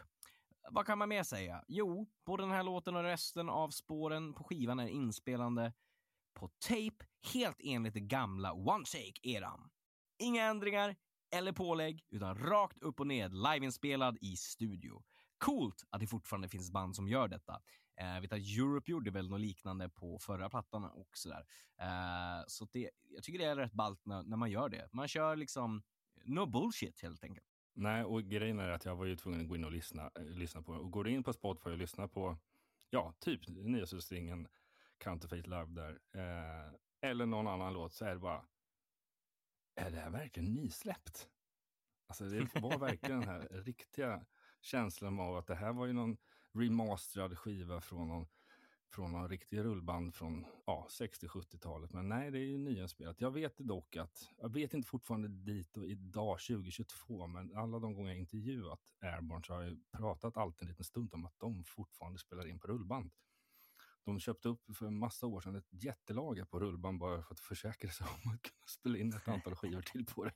Vad 0.70 0.86
kan 0.86 0.98
man 0.98 1.10
mer 1.10 1.24
säga? 1.24 1.64
Jo, 1.68 2.10
både 2.26 2.44
den 2.44 2.52
här 2.52 2.64
låten 2.64 2.96
och 2.96 3.04
resten 3.04 3.50
av 3.50 3.70
spåren 3.70 4.34
på 4.34 4.44
skivan 4.44 4.80
är 4.80 4.88
inspelande 4.88 5.74
på 6.34 6.48
tape 6.48 7.06
helt 7.34 7.58
enligt 7.60 7.94
det 7.94 8.00
gamla 8.00 8.54
One 8.54 8.86
Take-eran. 8.86 9.70
Inga 10.20 10.44
ändringar 10.44 10.96
eller 11.36 11.52
pålägg, 11.52 12.06
utan 12.10 12.38
rakt 12.38 12.84
upp 12.84 13.00
och 13.00 13.08
ned 13.08 13.34
liveinspelad 13.34 14.18
i 14.22 14.36
studio. 14.36 15.04
Coolt 15.38 15.84
att 15.90 16.00
det 16.00 16.08
fortfarande 16.08 16.50
finns 16.50 16.72
band 16.72 16.96
som 16.96 17.08
gör 17.08 17.28
detta. 17.28 17.62
Eh, 18.02 18.22
vet 18.22 18.34
att 18.34 18.40
Europe 18.40 18.92
gjorde 18.92 19.12
väl 19.12 19.30
något 19.30 19.40
liknande 19.42 19.90
på 19.90 20.20
förra 20.20 20.50
plattan 20.50 20.84
och 20.84 21.10
sådär. 21.14 21.46
Eh, 21.82 22.44
Så 22.48 22.68
det, 22.72 22.90
jag 23.10 23.24
tycker 23.24 23.40
det 23.40 23.46
är 23.46 23.56
rätt 23.56 23.74
ballt 23.74 24.06
när, 24.06 24.24
när 24.24 24.38
man 24.38 24.52
gör 24.52 24.70
det. 24.70 24.90
Man 24.92 25.08
kör 25.08 25.36
liksom 25.36 25.84
no 26.26 26.46
bullshit 26.46 27.02
helt 27.02 27.24
enkelt. 27.24 27.48
Nej, 27.74 28.04
och 28.04 28.24
grejen 28.24 28.60
är 28.60 28.70
att 28.70 28.86
jag 28.86 28.96
var 28.96 29.06
ju 29.06 29.16
tvungen 29.16 29.42
att 29.42 29.48
gå 29.48 29.56
in 29.56 29.66
och 29.66 29.72
lyssna, 29.72 30.12
äh, 30.16 30.24
lyssna 30.26 30.62
på 30.62 30.74
det. 30.74 30.80
Och 30.80 30.92
går 30.92 31.04
du 31.04 31.12
in 31.12 31.24
på 31.24 31.34
Spotify 31.34 31.70
och 31.70 31.78
lyssnar 31.78 32.08
på, 32.08 32.38
ja, 32.90 33.14
typ 33.20 33.48
nyaste 33.48 34.02
stringen 34.02 34.48
Counterfeit 35.02 35.48
Love 35.48 35.72
där, 35.72 36.00
eh, 36.14 36.74
eller 37.02 37.26
någon 37.26 37.48
annan 37.48 37.74
låt, 37.74 37.94
så 37.94 38.06
är 38.06 38.14
det 38.14 38.20
bara, 38.20 38.46
är 39.76 39.92
det 39.92 40.00
här 40.00 40.10
verkligen 40.10 40.54
nysläppt? 40.54 41.30
Alltså 42.08 42.26
det 42.26 42.56
var 42.62 42.80
verkligen 42.80 43.20
den 43.20 43.30
här 43.30 43.40
riktiga 43.66 44.26
känslan 44.62 45.20
av 45.20 45.38
att 45.38 45.48
det 45.48 45.56
här 45.56 45.74
var 45.74 45.86
ju 45.86 45.94
någon 45.94 46.18
remasterad 46.54 47.38
skiva 47.38 47.82
från 47.82 48.08
någon, 48.08 48.28
från 48.90 49.12
någon 49.12 49.30
riktig 49.30 49.60
rullband 49.60 50.16
från 50.16 50.46
ja, 50.66 50.88
60-70-talet. 50.90 51.94
Men 51.94 52.10
nej, 52.10 52.32
det 52.32 52.40
är 52.40 52.46
ju 52.46 52.58
nyinspelat. 52.58 53.22
Jag 53.22 53.32
vet 53.32 53.58
dock 53.58 53.96
att, 53.96 54.30
jag 54.38 54.54
vet 54.54 54.74
inte 54.74 54.88
fortfarande 54.88 55.28
dit 55.28 55.78
och 55.78 55.86
idag 55.86 56.40
2022, 56.40 57.28
men 57.28 57.56
alla 57.56 57.80
de 57.80 57.94
gånger 57.94 58.12
jag 58.12 58.20
intervjuat 58.20 58.80
Airborne 59.02 59.44
så 59.44 59.54
har 59.54 59.62
jag 59.62 59.78
pratat 59.92 60.38
alltid 60.38 60.62
en 60.62 60.68
liten 60.68 60.86
stund 60.86 61.14
om 61.14 61.26
att 61.26 61.40
de 61.40 61.64
fortfarande 61.64 62.20
spelar 62.20 62.48
in 62.48 62.60
på 62.60 62.68
rullband. 62.68 63.12
De 64.06 64.20
köpte 64.20 64.50
upp 64.50 64.76
för 64.78 64.86
en 64.86 64.98
massa 65.00 65.28
år 65.28 65.42
sedan 65.42 65.56
ett 65.56 65.84
jättelager 65.84 66.46
på 66.46 66.60
rullband 66.60 67.00
bara 67.00 67.24
för 67.24 67.34
att 67.34 67.40
försäkra 67.40 67.90
sig 67.90 68.08
om 68.26 68.32
att 68.32 68.42
kunna 68.42 68.68
spela 68.68 68.98
in 68.98 69.14
ett 69.14 69.28
antal 69.28 69.56
skivor 69.56 69.82
till 69.82 70.06
på 70.06 70.24
det. 70.24 70.34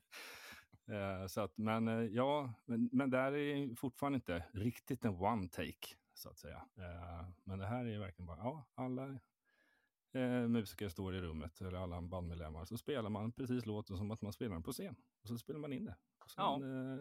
Eh, 0.96 1.28
så 1.28 1.42
att, 1.42 1.58
men 1.58 1.88
eh, 1.88 1.94
ja, 2.04 2.54
men, 2.66 2.90
men 2.92 3.10
där 3.10 3.32
är 3.36 3.76
fortfarande 3.76 4.16
inte 4.16 4.46
riktigt 4.54 5.06
en 5.06 5.16
one 5.16 5.48
take 5.50 5.96
så 6.14 6.30
att 6.30 6.38
säga. 6.40 6.66
Eh, 6.78 7.28
men 7.44 7.60
det 7.60 7.66
här 7.66 7.86
är 7.86 8.00
verkligen 8.00 8.26
bara, 8.28 8.38
ja, 8.38 8.66
alla 8.74 9.20
musiker 10.48 10.90
står 10.90 11.16
i 11.16 11.22
rummet, 11.22 11.62
eller 11.62 11.74
alla 11.74 12.02
bandmedlemmar, 12.02 12.66
så 12.66 12.78
spelar 12.78 13.10
man 13.10 13.32
precis 13.32 13.66
låten 13.66 13.98
som 13.98 14.12
att 14.12 14.22
man 14.22 14.34
spelar 14.34 14.54
den 14.54 14.64
på 14.64 14.72
scen. 14.72 14.96
Och 15.22 15.28
så 15.28 15.38
spelar 15.38 15.60
man 15.60 15.74
in 15.74 15.86
det. 15.86 15.96
Och 16.20 16.32
sen 16.32 16.44
Ja. 16.44 16.60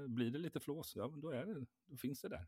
blir 0.09 0.31
det 0.31 0.39
lite 0.39 0.61
flås, 0.61 0.97
ja, 0.97 1.09
men 1.09 1.21
då, 1.21 1.31
är 1.31 1.47
det, 1.47 1.67
då 1.87 1.97
finns 1.97 2.21
det 2.21 2.29
där. 2.29 2.47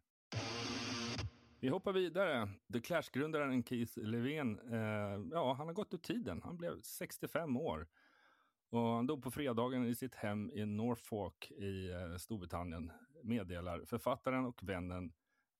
Vi 1.66 1.70
hoppar 1.70 1.92
vidare. 1.92 2.48
The 2.72 2.80
Clash-grundaren 2.80 3.62
Keith 3.64 3.98
Levén, 3.98 4.58
eh, 4.72 5.20
ja, 5.32 5.52
han 5.52 5.66
har 5.66 5.72
gått 5.74 5.94
ur 5.94 5.98
tiden. 5.98 6.42
Han 6.42 6.56
blev 6.56 6.80
65 6.82 7.56
år. 7.56 7.88
Och 8.70 8.80
han 8.80 9.06
dog 9.06 9.22
på 9.22 9.30
fredagen 9.30 9.86
i 9.86 9.94
sitt 9.94 10.14
hem 10.14 10.50
i 10.50 10.66
Norfolk 10.66 11.50
i 11.50 11.90
eh, 11.90 12.16
Storbritannien, 12.16 12.92
meddelar 13.22 13.84
författaren 13.84 14.44
och 14.44 14.62
vännen 14.62 15.12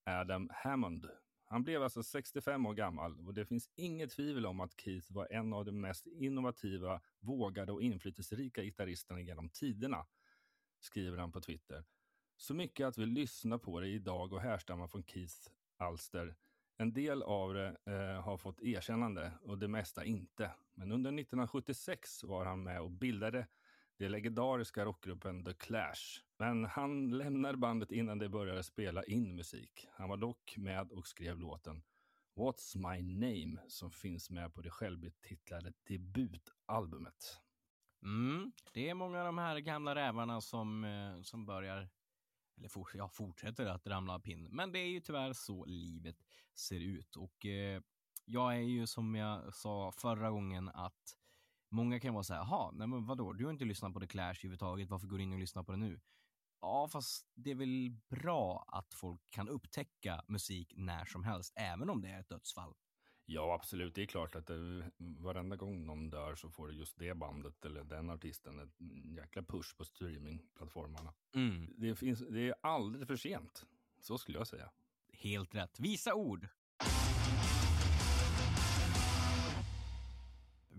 Adam 0.04 0.50
Hammond. 0.52 1.06
Han 1.44 1.64
blev 1.64 1.82
alltså 1.82 2.02
65 2.02 2.66
år 2.66 2.74
gammal 2.74 3.26
och 3.26 3.34
det 3.34 3.46
finns 3.46 3.70
inget 3.76 4.10
tvivel 4.10 4.46
om 4.46 4.60
att 4.60 4.80
Keith 4.80 5.12
var 5.12 5.28
en 5.30 5.52
av 5.52 5.64
de 5.64 5.80
mest 5.80 6.06
innovativa, 6.06 7.00
vågade 7.20 7.72
och 7.72 7.82
inflytelserika 7.82 8.62
gitarristerna 8.62 9.20
genom 9.20 9.48
tiderna, 9.48 10.06
skriver 10.80 11.18
han 11.18 11.32
på 11.32 11.40
Twitter. 11.40 11.84
Så 12.36 12.54
mycket 12.54 12.86
att 12.86 12.98
vi 12.98 13.06
lyssnar 13.06 13.58
på 13.58 13.80
det 13.80 13.88
idag 13.88 14.32
och 14.32 14.40
härstammar 14.40 14.88
från 14.88 15.04
Keiths 15.04 15.50
alster. 15.76 16.36
En 16.76 16.92
del 16.92 17.22
av 17.22 17.54
det 17.54 17.76
eh, 17.84 18.22
har 18.22 18.36
fått 18.36 18.62
erkännande 18.62 19.32
och 19.42 19.58
det 19.58 19.68
mesta 19.68 20.04
inte. 20.04 20.50
Men 20.74 20.92
under 20.92 21.10
1976 21.10 22.24
var 22.24 22.44
han 22.44 22.62
med 22.62 22.80
och 22.80 22.90
bildade 22.90 23.46
den 23.98 24.12
legendariska 24.12 24.84
rockgruppen 24.84 25.44
The 25.44 25.54
Clash. 25.54 26.20
Men 26.38 26.64
han 26.64 27.10
lämnade 27.10 27.58
bandet 27.58 27.92
innan 27.92 28.18
de 28.18 28.28
började 28.28 28.62
spela 28.62 29.04
in 29.04 29.36
musik. 29.36 29.88
Han 29.92 30.08
var 30.08 30.16
dock 30.16 30.54
med 30.56 30.92
och 30.92 31.06
skrev 31.06 31.38
låten 31.38 31.82
What's 32.36 32.76
My 32.76 33.02
Name 33.02 33.60
som 33.68 33.90
finns 33.90 34.30
med 34.30 34.54
på 34.54 34.62
det 34.62 34.70
självbetitlade 34.70 35.72
debutalbumet. 35.86 37.40
Mm, 38.02 38.52
det 38.72 38.88
är 38.88 38.94
många 38.94 39.18
av 39.18 39.26
de 39.26 39.38
här 39.38 39.58
gamla 39.58 39.94
rävarna 39.94 40.40
som, 40.40 40.84
eh, 40.84 41.22
som 41.22 41.46
börjar, 41.46 41.88
eller 42.56 42.68
for, 42.68 42.88
ja, 42.94 43.08
fortsätter 43.08 43.66
att 43.66 43.86
ramla 43.86 44.14
av 44.14 44.18
pinn. 44.18 44.48
Men 44.50 44.72
det 44.72 44.78
är 44.78 44.88
ju 44.88 45.00
tyvärr 45.00 45.32
så 45.32 45.64
livet 45.64 46.16
ser 46.54 46.80
ut. 46.80 47.16
Och 47.16 47.46
eh, 47.46 47.82
jag 48.24 48.54
är 48.54 48.60
ju 48.60 48.86
som 48.86 49.14
jag 49.14 49.54
sa 49.54 49.92
förra 49.92 50.30
gången 50.30 50.68
att 50.68 51.16
många 51.68 52.00
kan 52.00 52.14
vara 52.14 52.24
så 52.24 52.34
här, 52.34 52.40
jaha, 52.40 52.70
nej 52.70 52.86
men 52.86 53.06
vadå, 53.06 53.32
du 53.32 53.44
har 53.44 53.52
inte 53.52 53.64
lyssnat 53.64 53.92
på 53.92 54.00
The 54.00 54.06
Clash 54.06 54.28
överhuvudtaget, 54.30 54.90
varför 54.90 55.06
går 55.06 55.18
du 55.18 55.22
in 55.22 55.32
och 55.32 55.38
lyssnar 55.38 55.62
på 55.62 55.72
det 55.72 55.78
nu? 55.78 56.00
Ja, 56.60 56.88
fast 56.88 57.26
det 57.34 57.50
är 57.50 57.54
väl 57.54 57.96
bra 58.08 58.64
att 58.68 58.94
folk 58.94 59.20
kan 59.30 59.48
upptäcka 59.48 60.24
musik 60.28 60.72
när 60.76 61.04
som 61.04 61.24
helst, 61.24 61.52
även 61.56 61.90
om 61.90 62.00
det 62.02 62.08
är 62.08 62.20
ett 62.20 62.28
dödsfall. 62.28 62.74
Ja, 63.28 63.54
absolut. 63.54 63.94
Det 63.94 64.02
är 64.02 64.06
klart 64.06 64.34
att 64.34 64.46
det, 64.46 64.90
varenda 64.98 65.56
gång 65.56 65.86
någon 65.86 66.10
dör 66.10 66.34
så 66.34 66.50
får 66.50 66.72
just 66.72 66.98
det 66.98 67.14
bandet 67.14 67.64
eller 67.64 67.84
den 67.84 68.10
artisten 68.10 68.58
en 68.58 68.70
jäkla 69.14 69.42
push 69.42 69.76
på 69.76 69.84
streamingplattformarna. 69.84 71.14
Mm, 71.34 71.74
Det, 71.76 71.94
finns, 71.94 72.18
det 72.30 72.48
är 72.48 72.54
aldrig 72.60 73.06
för 73.06 73.16
sent. 73.16 73.66
Så 74.00 74.18
skulle 74.18 74.38
jag 74.38 74.46
säga. 74.46 74.70
helt 75.12 75.54
rätt. 75.54 75.80
Visa 75.80 76.14
ord. 76.14 76.48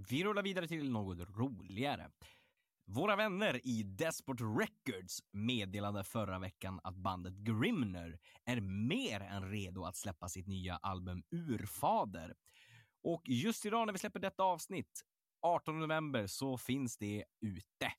Vi 0.10 0.24
rullar 0.24 0.44
vidare 0.44 0.68
till 0.68 0.90
något 0.92 1.38
roligare. 1.38 2.10
Våra 2.90 3.16
vänner 3.16 3.68
i 3.68 3.84
Despot 3.84 4.38
Records 4.42 5.24
meddelade 5.32 6.04
förra 6.04 6.40
veckan 6.40 6.80
att 6.84 6.96
bandet 6.96 7.34
Grimner 7.34 8.20
är 8.46 8.62
mer 8.62 9.20
än 9.22 9.52
redo 9.52 9.84
att 9.84 9.96
släppa 9.96 10.30
sitt 10.30 10.48
nya 10.48 10.76
album 10.76 11.24
Urfader. 11.32 12.36
Och 13.04 13.30
just 13.30 13.66
idag 13.66 13.86
när 13.86 13.94
vi 13.94 14.00
släpper 14.00 14.20
detta 14.20 14.44
avsnitt, 14.44 15.02
18 15.42 15.80
november, 15.80 16.28
så 16.28 16.58
finns 16.58 16.98
det 16.98 17.26
ute. 17.42 17.94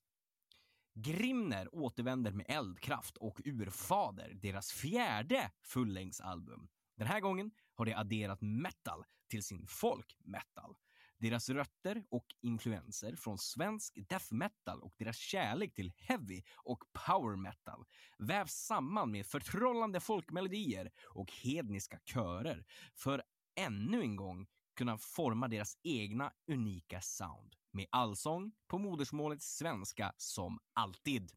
Grimner 0.93 1.75
återvänder 1.75 2.31
med 2.31 2.45
eldkraft 2.49 3.17
och 3.17 3.41
Urfader, 3.45 4.33
deras 4.33 4.71
fjärde 4.71 5.51
fullängdsalbum. 5.61 6.69
Den 6.97 7.07
här 7.07 7.19
gången 7.19 7.51
har 7.73 7.85
de 7.85 7.93
adderat 7.93 8.41
metal 8.41 9.05
till 9.27 9.43
sin 9.43 9.67
folk 9.67 10.17
metal. 10.19 10.75
Deras 11.19 11.49
rötter 11.49 12.03
och 12.09 12.25
influenser 12.41 13.15
från 13.15 13.37
svensk 13.37 14.09
death 14.09 14.33
metal 14.33 14.81
och 14.81 14.93
deras 14.97 15.17
kärlek 15.17 15.73
till 15.73 15.93
heavy 15.97 16.41
och 16.55 16.83
power 17.07 17.35
metal 17.35 17.85
vävs 18.17 18.53
samman 18.53 19.11
med 19.11 19.25
förtrollande 19.25 19.99
folkmelodier 19.99 20.91
och 21.03 21.31
hedniska 21.31 21.99
körer 22.05 22.65
för 22.95 23.23
ännu 23.55 24.01
en 24.01 24.15
gång 24.15 24.47
kunna 24.75 24.97
forma 24.97 25.47
deras 25.47 25.77
egna 25.83 26.33
unika 26.47 27.01
sound 27.01 27.55
med 27.71 27.87
allsång 27.89 28.51
på 28.67 28.77
modersmålet 28.77 29.41
svenska 29.41 30.13
som 30.17 30.59
alltid. 30.73 31.31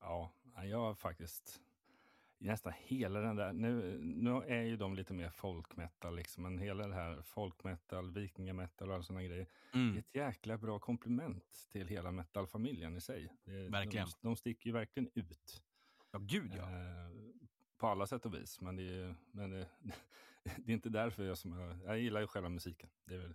Ja, 0.00 0.32
jag 0.64 0.78
har 0.78 0.94
faktiskt 0.94 1.60
nästan 2.38 2.72
hela 2.76 3.20
den 3.20 3.36
där, 3.36 3.52
nu, 3.52 3.98
nu 4.00 4.30
är 4.30 4.62
ju 4.62 4.76
de 4.76 4.94
lite 4.94 5.14
mer 5.14 5.30
folkmetal 5.30 6.16
liksom, 6.16 6.42
men 6.42 6.58
hela 6.58 6.86
det 6.86 6.94
här 6.94 7.22
folkmetal, 7.22 8.10
vikingametal 8.10 8.88
och 8.88 8.94
alla 8.94 9.02
sådana 9.04 9.22
grejer. 9.24 9.46
Det 9.72 9.78
är 9.78 9.82
Mm. 9.82 9.98
ett 9.98 10.14
jäkla 10.14 10.58
bra 10.58 10.78
komplement 10.78 11.68
till 11.72 11.86
hela 11.88 12.12
metalfamiljen 12.12 12.96
i 12.96 13.00
sig. 13.00 13.32
Det, 13.44 13.68
Verkligen. 13.68 14.06
De, 14.06 14.28
de 14.28 14.36
sticker 14.36 14.66
ju 14.66 14.72
verkligen 14.72 15.10
ut. 15.14 15.62
Ja, 16.10 16.18
gud 16.18 16.52
ja. 16.56 16.62
Eh, 16.62 17.10
på 17.78 17.86
alla 17.86 18.06
sätt 18.06 18.26
och 18.26 18.34
vis. 18.34 18.60
Men 18.60 18.76
det 18.76 18.82
är, 18.82 19.14
men 19.30 19.50
det, 19.50 19.68
det 20.56 20.72
är 20.72 20.74
inte 20.74 20.88
därför 20.88 21.24
jag 21.24 21.38
som 21.38 21.52
jag, 21.52 21.78
jag 21.84 21.98
gillar 21.98 22.20
ju 22.20 22.26
själva 22.26 22.48
musiken. 22.48 22.90
Det 23.04 23.14
är 23.14 23.18
väl 23.18 23.32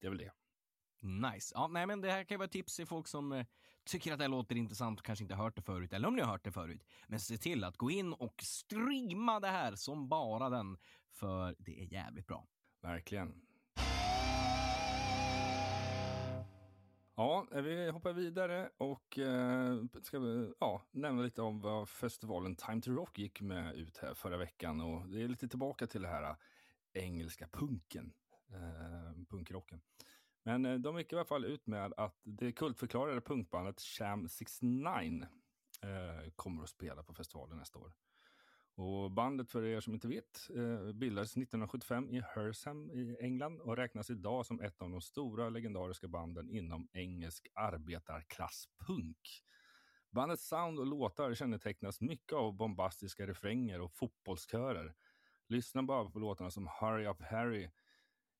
det. 0.00 0.06
Är 0.06 0.10
väl 0.10 0.18
det. 0.18 0.30
Nice. 1.02 1.52
Ja, 1.54 1.68
nej, 1.68 1.86
men 1.86 2.00
det 2.00 2.10
här 2.10 2.24
kan 2.24 2.34
ju 2.34 2.38
vara 2.38 2.48
tips 2.48 2.76
till 2.76 2.86
folk 2.86 3.08
som 3.08 3.32
eh, 3.32 3.46
tycker 3.84 4.12
att 4.12 4.18
det 4.18 4.24
här 4.24 4.28
låter 4.28 4.56
intressant 4.56 5.00
och 5.00 5.06
kanske 5.06 5.24
inte 5.24 5.34
har 5.34 5.44
hört 5.44 5.56
det 5.56 5.62
förut, 5.62 5.92
eller 5.92 6.08
om 6.08 6.16
ni 6.16 6.22
har 6.22 6.30
hört 6.30 6.44
det 6.44 6.52
förut. 6.52 6.84
Men 7.06 7.20
se 7.20 7.36
till 7.36 7.64
att 7.64 7.76
gå 7.76 7.90
in 7.90 8.12
och 8.12 8.42
streama 8.42 9.40
det 9.40 9.48
här 9.48 9.74
som 9.74 10.08
bara 10.08 10.50
den, 10.50 10.76
för 11.12 11.54
det 11.58 11.80
är 11.80 11.84
jävligt 11.84 12.26
bra. 12.26 12.46
Verkligen. 12.82 13.34
Ja, 17.14 17.46
eh, 17.52 17.62
vi 17.62 17.90
hoppar 17.90 18.12
vidare 18.12 18.70
och 18.78 19.18
eh, 19.18 19.78
ska 20.02 20.18
vi, 20.18 20.52
ja, 20.60 20.82
nämna 20.90 21.22
lite 21.22 21.42
om 21.42 21.60
vad 21.60 21.88
festivalen 21.88 22.56
Time 22.56 22.80
to 22.80 22.90
Rock 22.90 23.18
gick 23.18 23.40
med 23.40 23.74
ut 23.74 23.98
här 23.98 24.14
förra 24.14 24.36
veckan. 24.36 24.80
Och 24.80 25.08
det 25.08 25.22
är 25.22 25.28
lite 25.28 25.48
tillbaka 25.48 25.86
till 25.86 26.02
det 26.02 26.08
här 26.08 26.30
eh, 26.30 26.36
engelska 26.92 27.48
punken, 27.52 28.12
eh, 28.48 29.24
punkrocken. 29.28 29.80
Men 30.42 30.66
eh, 30.66 30.74
de 30.74 30.98
gick 30.98 31.12
i 31.12 31.16
alla 31.16 31.24
fall 31.24 31.44
ut 31.44 31.66
med 31.66 31.92
att 31.96 32.20
det 32.24 32.52
kultförklarade 32.52 33.20
punkbandet 33.20 33.80
Sham 33.80 34.28
69 34.28 35.26
eh, 35.82 36.30
kommer 36.36 36.62
att 36.62 36.68
spela 36.68 37.02
på 37.02 37.14
festivalen 37.14 37.58
nästa 37.58 37.78
år. 37.78 37.92
Och 38.74 39.10
bandet, 39.10 39.50
för 39.50 39.64
er 39.64 39.80
som 39.80 39.94
inte 39.94 40.08
vet, 40.08 40.50
eh, 40.54 40.92
bildades 40.92 41.30
1975 41.30 42.10
i 42.10 42.20
Hersham 42.20 42.90
i 42.90 43.16
England 43.20 43.60
och 43.60 43.76
räknas 43.76 44.10
idag 44.10 44.46
som 44.46 44.60
ett 44.60 44.82
av 44.82 44.90
de 44.90 45.00
stora 45.00 45.48
legendariska 45.48 46.08
banden 46.08 46.50
inom 46.50 46.88
engelsk 46.92 47.48
arbetarklasspunk. 47.54 49.42
Bandets 50.10 50.48
sound 50.48 50.78
och 50.78 50.86
låtar 50.86 51.34
kännetecknas 51.34 52.00
mycket 52.00 52.32
av 52.32 52.56
bombastiska 52.56 53.26
refränger 53.26 53.80
och 53.80 53.92
fotbollskörer. 53.92 54.94
Lyssna 55.48 55.82
bara 55.82 56.10
på 56.10 56.18
låtarna 56.18 56.50
som 56.50 56.68
Hurry 56.80 57.06
Up 57.06 57.22
Harry, 57.22 57.70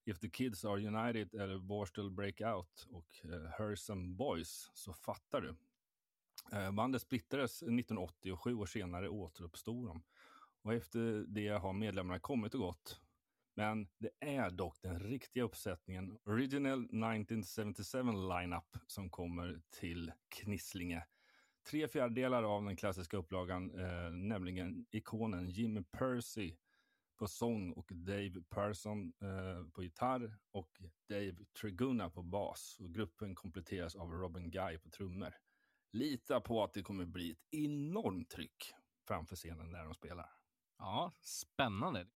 If 0.04 0.18
the 0.18 0.30
Kids 0.30 0.64
Are 0.64 0.80
United 0.80 1.35
eller 1.35 1.59
Borstel 1.59 2.11
Breakout 2.11 2.87
och 2.90 3.21
eh, 3.25 3.30
uh, 3.30 3.47
Hersham 3.59 4.16
Boys 4.16 4.71
så 4.75 4.92
fattar 4.92 5.40
du. 5.40 5.54
Eh, 6.52 6.73
bandet 6.73 7.02
splittrades 7.02 7.62
1980 7.62 8.32
och 8.32 8.40
sju 8.40 8.54
år 8.54 8.66
senare 8.66 9.09
återuppstod 9.09 9.87
de. 9.87 10.02
Och 10.62 10.75
efter 10.75 11.25
det 11.28 11.49
har 11.49 11.73
medlemmarna 11.73 12.21
kommit 12.21 12.54
och 12.54 12.61
gått. 12.61 13.00
Men 13.54 13.88
det 13.99 14.11
är 14.21 14.50
dock 14.50 14.82
den 14.82 15.00
riktiga 15.00 15.42
uppsättningen 15.42 16.18
Original 16.25 16.85
1977 16.85 18.02
lineup 18.02 18.76
som 18.87 19.11
kommer 19.11 19.61
till 19.71 20.12
Knislinge. 20.28 21.06
Tre 21.71 21.88
fjärdedelar 21.88 22.42
av 22.42 22.64
den 22.64 22.76
klassiska 22.76 23.16
upplagan, 23.16 23.80
eh, 23.80 24.11
nämligen 24.11 24.87
ikonen 24.90 25.49
Jimmy 25.49 25.82
Percy 25.82 26.54
på 27.23 27.29
sång 27.29 27.73
och 27.73 27.91
Dave 27.95 28.43
Persson 28.50 29.12
eh, 29.21 29.67
på 29.73 29.83
gitarr 29.83 30.38
och 30.50 30.83
Dave 31.09 31.37
Triguna 31.61 32.11
på 32.11 32.23
bas. 32.23 32.76
Och 32.81 32.95
gruppen 32.95 33.35
kompletteras 33.35 33.97
av 33.97 34.11
Robin 34.11 34.50
Guy 34.50 34.79
på 34.79 34.91
trummor. 34.91 35.35
Lita 35.93 36.41
på 36.41 36.64
att 36.64 36.73
det 36.73 36.83
kommer 36.83 37.05
bli 37.05 37.31
ett 37.31 37.38
enormt 37.50 38.31
tryck 38.31 38.75
framför 39.09 39.37
scenen 39.37 39.73
när 39.73 39.85
de 39.85 39.95
spelar. 39.95 40.31
Ja, 40.79 41.12
spännande. 41.21 42.07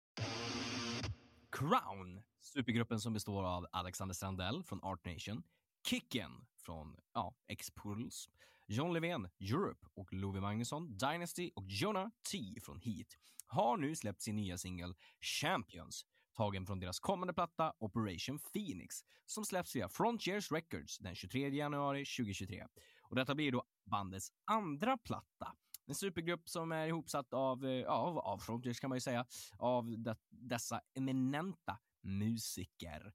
Crown, 1.51 2.23
supergruppen 2.41 3.01
som 3.01 3.13
består 3.13 3.45
av 3.45 3.67
Alexander 3.73 4.15
Strandell 4.15 4.63
från 4.63 4.85
Art 4.85 5.05
Nation, 5.05 5.43
Kicken 5.89 6.47
från 6.57 6.97
ja, 7.13 7.35
X-Puddles, 7.47 8.29
John 8.69 8.93
Levén, 8.93 9.29
Europe 9.41 9.87
och 9.95 10.13
Love 10.13 10.41
Magnusson, 10.41 10.97
Dynasty 10.97 11.51
och 11.55 11.65
Jonah 11.67 12.09
T 12.33 12.39
från 12.63 12.81
Heat 12.81 13.07
har 13.47 13.77
nu 13.77 13.97
släppt 13.97 14.23
sin 14.23 14.37
nya 14.37 14.59
singel 14.59 14.95
Champions, 15.41 16.07
tagen 16.37 16.67
från 16.67 16.81
deras 16.81 17.01
kommande 17.01 17.35
platta 17.35 17.73
Operation 17.79 18.39
Phoenix, 18.53 18.97
som 19.27 19.45
släpps 19.45 19.77
via 19.77 19.89
Frontiers 19.89 20.53
Records 20.53 20.99
den 20.99 21.15
23 21.15 21.49
januari 21.49 22.05
2023. 22.05 22.67
Och 23.03 23.17
detta 23.17 23.35
blir 23.35 23.53
då 23.53 23.65
bandets 23.85 24.33
andra 24.45 24.99
platta. 24.99 25.57
En 25.87 25.95
supergrupp 25.95 26.49
som 26.49 26.73
är 26.73 26.87
ihopsatt 26.87 27.33
av, 27.33 27.65
eh, 27.65 27.71
ja, 27.71 27.91
av, 27.91 28.19
av 28.19 28.39
Frontiers 28.39 28.81
kan 28.81 28.89
man 28.89 28.97
ju 28.97 29.01
säga, 29.01 29.27
av 29.59 29.99
de, 29.99 30.15
dessa 30.29 30.81
eminenta 30.95 31.79
musiker. 32.03 33.13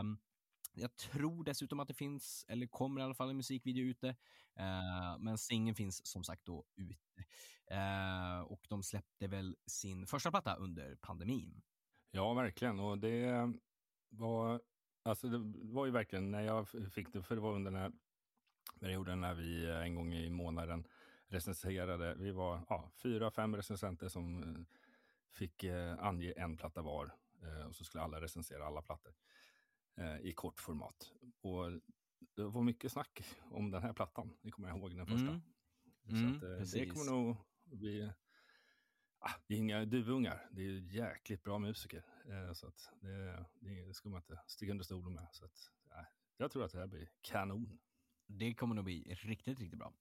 Um, 0.00 0.18
jag 0.74 0.96
tror 0.96 1.44
dessutom 1.44 1.80
att 1.80 1.88
det 1.88 1.94
finns, 1.94 2.44
eller 2.48 2.66
kommer 2.66 3.00
i 3.00 3.04
alla 3.04 3.14
fall 3.14 3.30
en 3.30 3.36
musikvideo 3.36 3.84
ute. 3.84 4.08
Eh, 4.54 5.18
men 5.18 5.38
singeln 5.38 5.74
finns 5.74 6.06
som 6.06 6.24
sagt 6.24 6.44
då 6.44 6.64
ute. 6.76 7.24
Eh, 7.66 8.40
och 8.40 8.66
de 8.68 8.82
släppte 8.82 9.26
väl 9.26 9.56
sin 9.66 10.06
första 10.06 10.30
platta 10.30 10.54
under 10.54 10.94
pandemin. 10.94 11.62
Ja, 12.10 12.34
verkligen. 12.34 12.80
Och 12.80 12.98
det 12.98 13.24
eh, 13.24 13.48
var, 14.08 14.60
alltså 15.02 15.28
det 15.28 15.38
var 15.72 15.86
ju 15.86 15.92
verkligen 15.92 16.30
när 16.30 16.42
jag 16.42 16.68
fick 16.68 17.12
det, 17.12 17.22
för 17.22 17.34
det 17.34 17.40
var 17.40 17.52
under 17.52 17.70
den 17.70 17.80
här 17.80 17.92
perioden 18.80 19.20
när 19.20 19.34
vi 19.34 19.68
eh, 19.68 19.80
en 19.82 19.94
gång 19.94 20.14
i 20.14 20.30
månaden 20.30 20.86
recenserade. 21.26 22.14
Vi 22.14 22.30
var 22.30 22.60
ja, 22.68 22.90
fyra, 22.94 23.30
fem 23.30 23.56
recensenter 23.56 24.08
som 24.08 24.42
eh, 24.42 24.60
fick 25.30 25.64
eh, 25.64 25.98
ange 25.98 26.32
en 26.36 26.56
platta 26.56 26.82
var 26.82 27.12
eh, 27.42 27.66
och 27.66 27.76
så 27.76 27.84
skulle 27.84 28.04
alla 28.04 28.20
recensera 28.20 28.66
alla 28.66 28.82
plattor 28.82 29.12
eh, 29.12 29.31
i 30.22 30.32
kort 30.32 30.60
format. 30.60 31.12
Och 31.40 31.70
det 32.34 32.42
var 32.42 32.62
mycket 32.62 32.92
snack 32.92 33.24
om 33.50 33.70
den 33.70 33.82
här 33.82 33.92
plattan. 33.92 34.36
Det 34.42 34.50
kommer 34.50 34.68
jag 34.68 34.78
ihåg 34.78 34.96
den 34.96 35.06
första. 35.06 35.28
Mm. 35.28 35.42
Mm, 36.08 36.40
så 36.40 36.46
att, 36.46 36.74
eh, 36.74 36.80
det 36.80 36.86
kommer 36.86 37.10
nog 37.10 37.36
bli 37.64 38.10
ah, 39.18 39.34
det 39.46 39.54
är 39.54 39.58
inga 39.58 39.84
duvungar. 39.84 40.48
Det 40.50 40.62
är 40.62 40.94
jäkligt 40.94 41.42
bra 41.42 41.58
musiker. 41.58 42.04
Eh, 42.28 42.52
så 42.52 42.66
att 42.66 42.90
det, 43.00 43.46
det 43.60 43.94
ska 43.94 44.08
man 44.08 44.20
inte 44.20 44.40
sticka 44.46 44.70
under 44.70 44.84
stolen 44.84 45.14
med. 45.14 45.28
Så 45.32 45.44
att, 45.44 45.70
eh, 45.90 46.06
jag 46.36 46.50
tror 46.50 46.64
att 46.64 46.72
det 46.72 46.78
här 46.78 46.86
blir 46.86 47.10
kanon. 47.20 47.78
Det 48.26 48.54
kommer 48.54 48.74
nog 48.74 48.84
bli 48.84 49.14
riktigt, 49.20 49.58
riktigt 49.58 49.78
bra. 49.78 49.92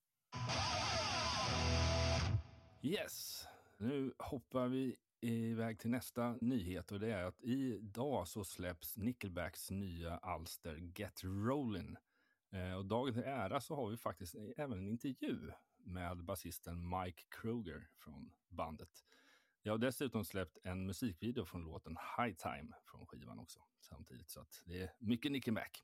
Yes, 2.81 3.47
nu 3.77 4.13
hoppar 4.17 4.67
vi 4.67 4.95
iväg 5.21 5.79
till 5.79 5.89
nästa 5.89 6.37
nyhet 6.41 6.91
och 6.91 6.99
det 6.99 7.11
är 7.11 7.23
att 7.23 7.41
idag 7.41 8.27
så 8.27 8.43
släpps 8.43 8.97
Nickelbacks 8.97 9.71
nya 9.71 10.17
alster 10.17 10.75
Get 10.95 11.23
Rollin'. 11.23 11.97
Eh, 12.51 12.73
och 12.73 12.85
dagen 12.85 13.13
till 13.13 13.23
ära 13.23 13.61
så 13.61 13.75
har 13.75 13.89
vi 13.89 13.97
faktiskt 13.97 14.35
även 14.57 14.77
en 14.77 14.87
intervju 14.87 15.51
med 15.77 16.23
basisten 16.23 16.89
Mike 16.89 17.23
Kruger 17.29 17.89
från 17.97 18.31
bandet. 18.49 19.05
Jag 19.61 19.73
har 19.73 19.77
dessutom 19.77 20.25
släppt 20.25 20.57
en 20.63 20.85
musikvideo 20.85 21.45
från 21.45 21.63
låten 21.63 21.97
High 22.17 22.35
Time 22.35 22.73
från 22.85 23.07
skivan 23.07 23.39
också 23.39 23.59
samtidigt, 23.79 24.29
så 24.29 24.39
att 24.39 24.63
det 24.65 24.81
är 24.81 24.91
mycket 24.99 25.31
Nickelback. 25.31 25.83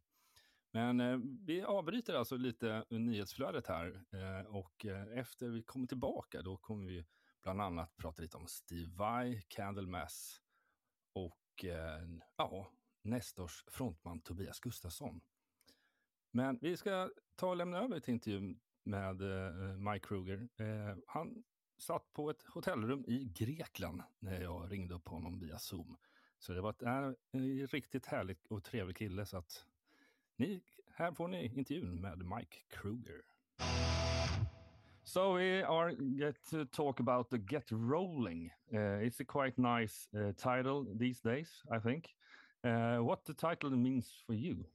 Men 0.71 0.99
eh, 0.99 1.17
vi 1.45 1.63
avbryter 1.63 2.13
alltså 2.13 2.37
lite 2.37 2.85
nyhetsflödet 2.89 3.67
här 3.67 4.03
eh, 4.11 4.45
och 4.45 4.85
eh, 4.85 5.17
efter 5.17 5.47
vi 5.49 5.63
kommer 5.63 5.87
tillbaka 5.87 6.41
då 6.41 6.57
kommer 6.57 6.87
vi 6.87 7.05
bland 7.41 7.61
annat 7.61 7.97
prata 7.97 8.21
lite 8.21 8.37
om 8.37 8.47
Steve 8.47 8.91
Vai, 8.95 9.41
Candlemass 9.47 10.41
och 11.13 11.65
eh, 11.65 12.07
ja, 12.35 12.71
Nestors 13.01 13.63
frontman 13.67 14.21
Tobias 14.21 14.59
Gustafsson. 14.59 15.21
Men 16.31 16.59
vi 16.61 16.77
ska 16.77 17.09
ta 17.35 17.47
och 17.49 17.55
lämna 17.55 17.77
över 17.77 17.99
till 17.99 18.13
intervjun 18.13 18.59
med 18.83 19.21
eh, 19.21 19.77
Mike 19.77 20.07
Kruger. 20.07 20.49
Eh, 20.57 20.97
han 21.07 21.43
satt 21.77 22.13
på 22.13 22.29
ett 22.29 22.43
hotellrum 22.43 23.05
i 23.07 23.31
Grekland 23.35 24.03
när 24.19 24.41
jag 24.41 24.71
ringde 24.71 24.95
upp 24.95 25.07
honom 25.07 25.39
via 25.39 25.59
Zoom. 25.59 25.97
Så 26.39 26.53
det 26.53 26.61
var 26.61 26.69
ett, 26.69 26.81
en 26.81 27.15
riktigt 27.67 28.05
härlig 28.05 28.37
och 28.49 28.63
trevlig 28.63 28.97
kille 28.97 29.25
så 29.25 29.37
att 29.37 29.65
ni, 30.35 30.63
här 30.93 31.11
får 31.11 31.27
ni 31.27 31.45
intervjun 31.45 32.01
med 32.01 32.17
Mike 32.17 32.57
Kruger. 32.67 33.21
So 35.07 35.35
we 35.35 35.61
are 35.61 35.93
get 35.93 36.35
to 36.49 36.65
talk 36.65 36.99
about 36.99 37.29
the 37.29 37.37
Get 37.37 37.63
Rolling. 37.71 38.51
Uh, 38.75 38.99
it's 38.99 39.21
a 39.21 39.23
quite 39.23 39.57
nice 39.57 40.05
uh, 40.13 40.33
title 40.37 40.85
these 40.97 41.21
days, 41.21 41.49
I 41.71 41.79
think. 41.79 42.09
Uh, 42.61 42.97
what 42.97 43.23
the 43.23 43.33
title 43.33 43.69
means 43.69 44.11
for 44.27 44.33
you? 44.33 44.65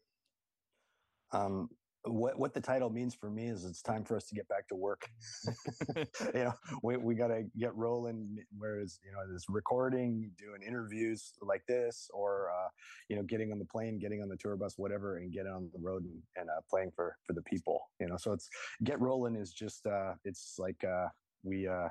Um, 1.32 1.68
what 2.04 2.38
what 2.38 2.52
the 2.52 2.60
title 2.60 2.90
means 2.90 3.14
for 3.14 3.30
me 3.30 3.46
is 3.46 3.64
it's 3.64 3.80
time 3.80 4.04
for 4.04 4.16
us 4.16 4.26
to 4.26 4.34
get 4.34 4.48
back 4.48 4.66
to 4.68 4.74
work. 4.74 5.08
you 5.96 6.04
know, 6.34 6.52
we 6.82 6.96
we 6.96 7.14
got 7.14 7.28
to 7.28 7.44
get 7.58 7.74
rolling. 7.76 8.38
Whereas 8.56 8.98
you 9.04 9.12
know, 9.12 9.32
this 9.32 9.44
recording, 9.48 10.30
doing 10.36 10.62
interviews 10.66 11.32
like 11.40 11.62
this, 11.68 12.08
or 12.12 12.50
uh, 12.50 12.68
you 13.08 13.16
know, 13.16 13.22
getting 13.22 13.52
on 13.52 13.58
the 13.58 13.64
plane, 13.64 13.98
getting 13.98 14.20
on 14.22 14.28
the 14.28 14.36
tour 14.36 14.56
bus, 14.56 14.74
whatever, 14.76 15.18
and 15.18 15.32
getting 15.32 15.52
on 15.52 15.70
the 15.72 15.80
road 15.80 16.04
and, 16.04 16.20
and 16.36 16.50
uh, 16.50 16.60
playing 16.68 16.90
for 16.94 17.16
for 17.24 17.34
the 17.34 17.42
people. 17.42 17.80
You 18.00 18.08
know, 18.08 18.16
so 18.16 18.32
it's 18.32 18.48
get 18.82 19.00
rolling 19.00 19.36
is 19.36 19.52
just 19.52 19.86
uh, 19.86 20.14
it's 20.24 20.56
like 20.58 20.82
uh, 20.84 21.06
we 21.44 21.68
uh, 21.68 21.88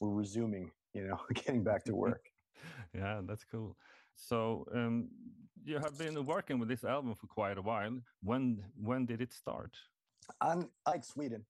we're 0.00 0.10
resuming. 0.10 0.70
You 0.94 1.08
know, 1.08 1.20
getting 1.34 1.64
back 1.64 1.84
to 1.84 1.94
work. 1.94 2.24
yeah, 2.94 3.20
that's 3.26 3.44
cool. 3.44 3.76
So 4.14 4.66
um, 4.74 5.08
you 5.64 5.78
have 5.78 5.96
been 5.98 6.24
working 6.26 6.58
with 6.58 6.68
this 6.68 6.84
album 6.84 7.14
for 7.14 7.26
quite 7.26 7.58
a 7.58 7.62
while. 7.62 8.00
When 8.22 8.64
when 8.76 9.06
did 9.06 9.20
it 9.20 9.32
start? 9.32 9.76
unlike 10.40 11.04
Sweden, 11.04 11.44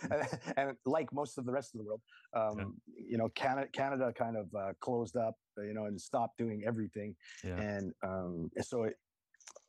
and 0.56 0.76
like 0.84 1.12
most 1.12 1.38
of 1.38 1.46
the 1.46 1.52
rest 1.52 1.74
of 1.74 1.78
the 1.80 1.84
world, 1.84 2.02
um, 2.34 2.80
you 2.86 3.16
know, 3.16 3.28
Canada, 3.28 3.68
Canada 3.72 4.12
kind 4.12 4.36
of 4.36 4.52
uh, 4.54 4.72
closed 4.80 5.16
up, 5.16 5.36
you 5.58 5.72
know, 5.72 5.84
and 5.84 6.00
stopped 6.00 6.36
doing 6.38 6.64
everything, 6.66 7.14
Yeah. 7.44 7.60
and 7.60 7.92
um, 8.02 8.50
so 8.60 8.84
it 8.84 8.96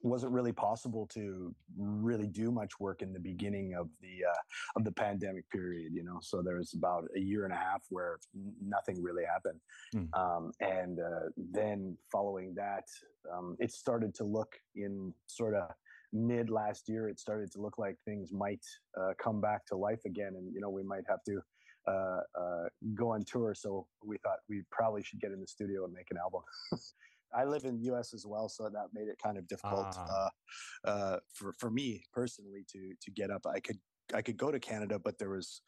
wasn't 0.02 0.32
really 0.32 0.52
possible 0.54 1.08
to 1.08 1.54
really 1.78 2.28
do 2.28 2.52
much 2.52 2.80
work 2.80 3.02
in 3.02 3.14
the 3.14 3.20
beginning 3.20 3.74
of 3.74 3.90
the 4.02 4.26
uh, 4.30 4.42
of 4.76 4.84
the 4.84 4.92
pandemic 4.92 5.50
period. 5.50 5.94
You 5.94 6.04
know, 6.04 6.20
so 6.22 6.42
there 6.42 6.58
was 6.58 6.74
about 6.74 7.06
a 7.16 7.20
year 7.20 7.46
and 7.46 7.54
a 7.54 7.58
half 7.58 7.84
where 7.90 8.18
nothing 8.62 9.02
really 9.02 9.24
happened, 9.26 9.60
Mm. 9.96 10.10
um, 10.18 10.52
and 10.60 11.00
uh, 11.00 11.30
then 11.38 11.98
following 12.12 12.54
that, 12.56 12.84
um, 13.34 13.56
it 13.60 13.72
started 13.72 14.14
to 14.16 14.24
look 14.24 14.56
in 14.76 15.14
sort 15.28 15.56
of 15.56 15.70
mid 16.14 16.50
last 16.50 16.90
year. 16.90 17.08
It 17.10 17.20
started 17.20 17.52
to 17.54 17.62
look 17.62 17.78
like 17.78 17.96
things 18.06 18.32
might 18.32 18.66
uh, 19.00 19.14
come 19.18 19.40
back 19.42 19.66
to 19.68 19.78
life 19.78 20.02
again, 20.06 20.34
and 20.36 20.54
you 20.54 20.62
know, 20.62 20.70
we 20.70 20.84
might 20.84 21.04
have 21.08 21.24
to. 21.26 21.42
Uh, 21.90 22.20
uh, 22.38 22.66
go 22.96 23.12
on 23.14 23.24
tour, 23.24 23.54
so 23.56 23.88
we 24.04 24.18
thought 24.18 24.40
we 24.50 24.62
probably 24.72 25.02
should 25.02 25.22
get 25.22 25.32
in 25.32 25.40
the 25.40 25.48
studio 25.48 25.86
and 25.86 25.94
make 25.94 26.08
an 26.12 26.18
album. 26.18 26.42
I 27.34 27.44
live 27.46 27.66
in 27.66 27.78
the 27.78 27.84
U.S. 27.86 28.14
as 28.14 28.26
well, 28.26 28.50
so 28.50 28.70
that 28.70 28.88
made 28.94 29.08
it 29.08 29.18
kind 29.22 29.38
of 29.38 29.48
difficult 29.48 29.88
Ah. 29.98 30.30
uh, 30.86 30.90
uh, 30.90 31.20
for 31.34 31.54
for 31.60 31.70
me 31.70 32.04
personally 32.14 32.66
to 32.72 32.94
to 33.02 33.12
get 33.12 33.30
up. 33.32 33.46
I 33.46 33.60
could 33.60 33.80
I 34.14 34.22
could 34.22 34.38
go 34.38 34.52
to 34.52 34.60
Canada, 34.60 35.00
but 35.00 35.18
there 35.18 35.30
was 35.30 35.62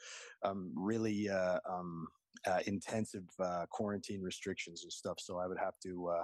um, 0.44 0.72
really 0.76 1.30
uh, 1.30 1.60
um, 1.70 2.08
uh, 2.48 2.60
intensive 2.68 3.26
uh, 3.40 3.66
quarantine 3.70 4.22
restrictions 4.22 4.84
and 4.84 4.92
stuff, 4.92 5.20
so 5.20 5.38
I 5.38 5.48
would 5.48 5.60
have 5.60 5.78
to. 5.84 6.10
Uh, 6.10 6.24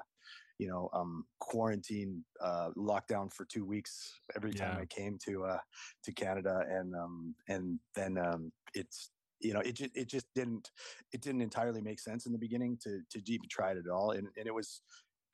you 0.58 0.68
know, 0.68 0.90
um, 0.94 1.26
quarantine, 1.40 2.24
uh, 2.40 2.70
lockdown 2.78 3.32
for 3.32 3.44
two 3.44 3.66
weeks 3.66 4.22
every 4.38 4.54
time 4.54 4.76
Yeah. 4.76 4.84
I 4.84 4.86
came 4.86 5.18
to 5.26 5.44
uh, 5.44 5.60
to 6.04 6.14
Canada, 6.14 6.64
and 6.70 6.96
um, 6.96 7.36
and 7.50 7.78
then 7.94 8.18
um, 8.18 8.54
it's 8.74 9.12
you 9.42 9.54
know 9.54 9.60
it 9.60 9.74
just 9.74 9.92
it 9.96 10.08
just 10.08 10.28
didn't 10.34 10.72
it 11.12 11.22
didn't 11.22 11.42
entirely 11.42 11.82
make 11.82 12.00
sense 12.00 12.26
in 12.26 12.32
the 12.32 12.40
beginning 12.40 12.78
to 12.84 13.02
to 13.10 13.22
even 13.30 13.48
try 13.50 13.72
it 13.72 13.78
at 13.78 13.92
all, 13.92 14.12
and 14.12 14.30
and 14.38 14.48
it 14.48 14.54
was 14.54 14.82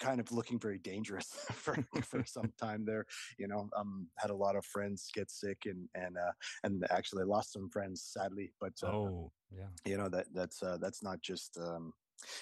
kind 0.01 0.19
of 0.19 0.31
looking 0.31 0.59
very 0.59 0.79
dangerous 0.79 1.27
for, 1.53 1.77
for 2.03 2.25
some 2.25 2.51
time 2.59 2.85
there. 2.85 3.05
You 3.39 3.47
know, 3.47 3.69
um, 3.77 4.09
had 4.17 4.31
a 4.31 4.35
lot 4.35 4.57
of 4.57 4.65
friends 4.65 5.09
get 5.13 5.31
sick 5.31 5.59
and 5.65 5.87
and 5.95 6.17
uh, 6.17 6.33
and 6.63 6.85
actually 6.91 7.25
lost 7.25 7.53
some 7.53 7.69
friends 7.69 8.03
sadly. 8.03 8.53
But 8.59 8.73
uh, 8.83 8.91
Oh, 8.91 9.31
yeah. 9.51 9.69
you 9.85 9.97
know 9.97 10.09
that 10.09 10.27
that's 10.33 10.63
uh, 10.63 10.77
that's 10.81 11.03
not 11.03 11.21
just 11.21 11.57
um, 11.59 11.93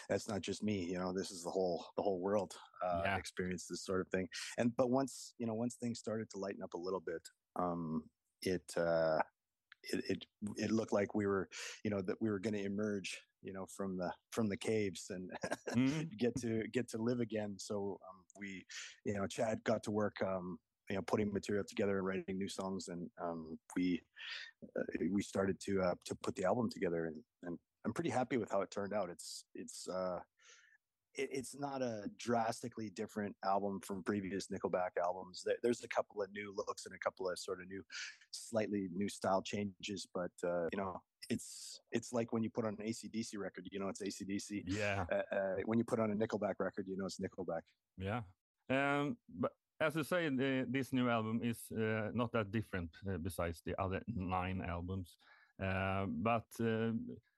that's 0.09 0.27
not 0.29 0.41
just 0.41 0.63
me. 0.63 0.85
You 0.85 0.99
know, 0.99 1.13
this 1.13 1.31
is 1.31 1.43
the 1.43 1.51
whole 1.51 1.85
the 1.97 2.03
whole 2.03 2.21
world 2.21 2.53
uh, 2.83 3.03
Yeah. 3.03 3.17
experience 3.17 3.67
this 3.67 3.85
sort 3.85 4.01
of 4.01 4.07
thing. 4.09 4.27
And 4.57 4.75
but 4.75 4.89
once 4.89 5.33
you 5.37 5.47
know 5.47 5.55
once 5.55 5.75
things 5.75 5.99
started 5.99 6.29
to 6.31 6.39
lighten 6.39 6.63
up 6.63 6.73
a 6.73 6.79
little 6.79 7.01
bit, 7.01 7.27
um, 7.57 8.03
it. 8.41 8.63
Uh, 8.77 9.19
it, 9.83 10.03
it 10.09 10.25
it 10.57 10.71
looked 10.71 10.93
like 10.93 11.15
we 11.15 11.25
were 11.25 11.49
you 11.83 11.89
know 11.91 12.01
that 12.01 12.21
we 12.21 12.29
were 12.29 12.39
going 12.39 12.53
to 12.53 12.63
emerge 12.63 13.21
you 13.41 13.53
know 13.53 13.65
from 13.65 13.97
the 13.97 14.11
from 14.31 14.47
the 14.47 14.57
caves 14.57 15.09
and 15.09 15.31
Mhm. 15.69 16.09
get 16.17 16.35
to 16.41 16.67
get 16.71 16.89
to 16.89 16.97
live 16.97 17.19
again 17.19 17.55
so 17.57 17.99
um, 18.09 18.23
we 18.37 18.65
you 19.05 19.13
know 19.13 19.27
chad 19.27 19.63
got 19.63 19.83
to 19.83 19.91
work 19.91 20.21
um 20.21 20.57
you 20.89 20.95
know 20.95 21.01
putting 21.03 21.31
material 21.31 21.63
together 21.67 21.97
and 21.97 22.05
writing 22.07 22.37
new 22.37 22.49
songs 22.49 22.87
and 22.87 23.09
um 23.21 23.57
we 23.75 24.01
uh, 24.77 24.83
we 25.11 25.21
started 25.21 25.59
to 25.59 25.81
uh 25.81 25.95
to 26.05 26.15
put 26.15 26.35
the 26.35 26.43
album 26.43 26.69
together 26.69 27.05
and 27.05 27.17
and 27.43 27.57
i'm 27.85 27.93
pretty 27.93 28.09
happy 28.09 28.37
with 28.37 28.51
how 28.51 28.61
it 28.61 28.71
turned 28.71 28.93
out 28.93 29.09
it's 29.09 29.45
it's 29.53 29.87
uh 29.87 30.19
it, 31.15 31.29
it's 31.31 31.57
not 31.57 31.81
a 31.81 32.09
drastically 32.17 32.89
different 32.89 33.35
album 33.43 33.79
from 33.81 34.03
previous 34.03 34.47
Nickelback 34.47 34.91
albums. 35.01 35.41
There, 35.43 35.55
there's 35.63 35.83
a 35.83 35.87
couple 35.87 36.21
of 36.21 36.31
new 36.31 36.53
looks 36.55 36.85
and 36.85 36.95
a 36.95 36.99
couple 36.99 37.29
of 37.29 37.37
sort 37.39 37.61
of 37.61 37.67
new, 37.67 37.83
slightly 38.31 38.89
new 38.93 39.09
style 39.09 39.41
changes, 39.41 40.07
but 40.13 40.31
uh, 40.43 40.67
you 40.71 40.77
know, 40.77 41.01
it's 41.29 41.79
it's 41.91 42.11
like 42.13 42.33
when 42.33 42.43
you 42.43 42.49
put 42.49 42.65
on 42.65 42.75
an 42.79 42.85
ACDC 42.85 43.37
record, 43.37 43.67
you 43.71 43.79
know, 43.79 43.89
it's 43.89 44.01
ACDC. 44.01 44.63
Yeah. 44.67 45.05
Uh, 45.11 45.35
uh, 45.35 45.55
when 45.65 45.77
you 45.79 45.85
put 45.85 45.99
on 45.99 46.11
a 46.11 46.15
Nickelback 46.15 46.55
record, 46.59 46.85
you 46.87 46.97
know, 46.97 47.05
it's 47.05 47.19
Nickelback. 47.19 47.61
Yeah. 47.97 48.21
Um, 48.69 49.17
but 49.39 49.51
as 49.81 49.95
you 49.95 50.03
say, 50.03 50.29
the, 50.29 50.65
this 50.69 50.93
new 50.93 51.09
album 51.09 51.39
is 51.43 51.57
uh, 51.71 52.09
not 52.13 52.31
that 52.33 52.51
different 52.51 52.89
uh, 53.07 53.17
besides 53.17 53.61
the 53.65 53.79
other 53.81 54.01
nine 54.07 54.61
albums. 54.67 55.17
Uh, 55.63 56.05
but 56.07 56.45
uh, 56.61 56.91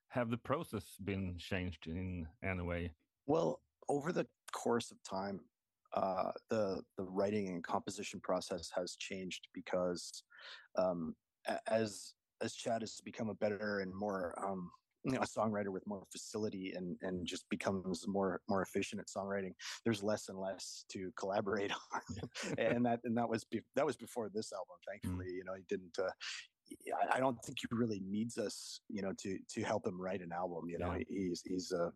have 0.10 0.30
the 0.30 0.38
process 0.38 0.84
been 1.04 1.36
changed 1.38 1.88
in 1.88 2.28
any 2.44 2.62
way? 2.62 2.92
Well, 3.28 3.62
over 3.90 4.12
the 4.12 4.28
course 4.52 4.92
of 4.92 5.02
time, 5.04 5.40
uh, 5.94 6.32
the 6.50 6.82
the 6.98 7.04
writing 7.04 7.50
and 7.50 7.64
composition 7.64 8.20
process 8.22 8.70
has 8.76 8.96
changed 8.96 9.48
because 9.54 10.24
um, 10.78 11.16
as 11.68 12.14
as 12.42 12.54
Chad 12.54 12.82
has 12.82 13.00
become 13.04 13.30
a 13.30 13.34
better 13.36 13.80
and 13.80 13.94
more 13.94 14.34
um, 14.46 14.70
you 15.04 15.14
know, 15.14 15.20
a 15.22 15.26
songwriter 15.26 15.70
with 15.70 15.86
more 15.88 16.04
facility 16.12 16.74
and 16.76 16.96
and 17.02 17.26
just 17.26 17.50
becomes 17.50 18.08
more 18.08 18.40
more 18.48 18.62
efficient 18.62 19.02
at 19.02 19.08
songwriting. 19.08 19.54
There's 19.84 20.04
less 20.04 20.30
and 20.30 20.38
less 20.40 20.86
to 20.92 21.12
collaborate 21.18 21.72
on, 21.94 22.02
and 22.60 22.86
that 22.86 23.00
and 23.04 23.18
that 23.18 23.28
was 23.28 23.44
be, 23.44 23.62
that 23.76 23.86
was 23.86 23.98
before 23.98 24.30
this 24.30 24.54
album. 24.54 24.76
Thankfully, 24.88 25.32
you 25.34 25.44
know, 25.44 25.54
he 25.56 25.64
didn't. 25.68 25.98
Uh, 25.98 26.04
I- 27.02 27.18
I 27.18 27.20
don't 27.20 27.38
think 27.44 27.58
he 27.60 27.68
really 27.72 28.00
needs 28.00 28.38
us, 28.38 28.80
you 28.88 29.02
know, 29.02 29.12
to 29.24 29.38
to 29.56 29.62
help 29.64 29.86
him 29.86 30.00
write 30.00 30.22
an 30.22 30.32
album. 30.32 30.70
You 30.70 30.78
know, 30.80 30.94
Yeah. 30.94 31.04
he's 31.10 31.42
he's 31.46 31.72
uh, 31.74 31.90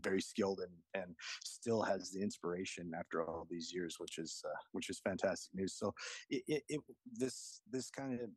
very 0.00 0.22
skilled 0.22 0.60
and 0.60 0.72
and 1.02 1.14
still 1.44 1.82
has 1.82 2.12
the 2.12 2.22
inspiration 2.22 2.92
after 2.98 3.22
all 3.28 3.46
these 3.50 3.74
years, 3.74 3.96
which 3.98 4.16
is 4.18 4.40
uh, 4.46 4.56
which 4.70 4.88
is 4.88 5.00
fantastic 5.00 5.52
news. 5.54 5.74
So 5.74 5.92
it, 6.30 6.42
it, 6.46 6.62
it 6.68 6.80
this 7.12 7.60
this 7.70 7.90
kind 7.90 8.20
of 8.20 8.30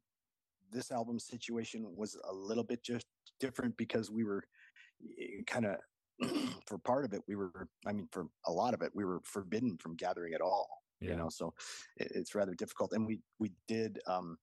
this 0.72 0.92
album 0.92 1.20
situation 1.20 1.96
was 1.96 2.16
a 2.30 2.34
little 2.34 2.64
bit 2.64 2.84
just 2.84 3.08
different 3.40 3.78
because 3.78 4.12
we 4.12 4.24
were 4.24 4.44
kind 5.48 5.66
of 5.66 5.78
for 6.68 6.78
part 6.78 7.06
of 7.06 7.14
it 7.14 7.22
we 7.28 7.36
were 7.36 7.68
i 7.86 7.92
mean 7.92 8.08
for 8.12 8.28
a 8.46 8.52
lot 8.52 8.74
of 8.74 8.82
it 8.82 8.92
we 8.96 9.04
were 9.04 9.22
forbidden 9.26 9.78
from 9.78 9.96
gathering 9.96 10.34
at 10.34 10.42
all 10.42 10.68
you 11.02 11.16
know 11.16 11.30
so 11.30 11.54
it, 11.98 12.12
it's 12.16 12.34
rather 12.36 12.54
difficult 12.56 12.94
and 12.94 13.06
we 13.06 13.22
we 13.40 13.52
did 13.68 14.00
um 14.08 14.38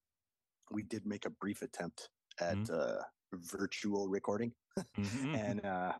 we 0.71 0.83
did 0.83 1.05
make 1.05 1.25
a 1.25 1.29
brief 1.29 1.61
attempt 1.61 2.09
at 2.39 2.57
Mhm. 2.57 2.69
uh 2.69 3.03
virtual 3.33 4.07
recording 4.07 4.53
Mhm. 4.97 5.35
and 5.35 5.65
uh 5.65 5.97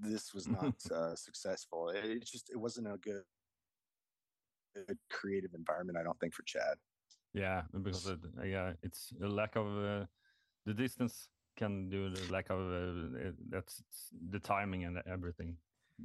this 0.00 0.32
was 0.32 0.48
not 0.48 0.74
uh 0.92 1.16
successful 1.16 1.88
it, 1.90 2.04
it 2.04 2.24
just 2.24 2.50
it 2.50 2.56
wasn't 2.56 2.86
a 2.86 2.96
good 2.98 3.24
good 4.74 4.98
creative 5.10 5.54
environment 5.54 5.98
i 5.98 6.02
don't 6.02 6.18
think 6.20 6.34
for 6.34 6.42
chad 6.44 6.78
Yeah, 7.34 7.62
because 7.72 8.06
it, 8.06 8.18
yeah, 8.44 8.72
it's 8.82 9.12
a 9.22 9.28
lack 9.28 9.56
of 9.56 9.66
uh, 9.66 10.06
the 10.66 10.74
distance 10.74 11.28
can 11.56 11.88
do 11.90 12.10
the 12.10 12.32
lack 12.32 12.50
of 12.50 12.58
uh, 12.58 13.28
uh, 13.28 13.32
that's 13.48 13.82
the 14.30 14.38
timing 14.38 14.84
and 14.84 14.98
everything. 15.10 15.56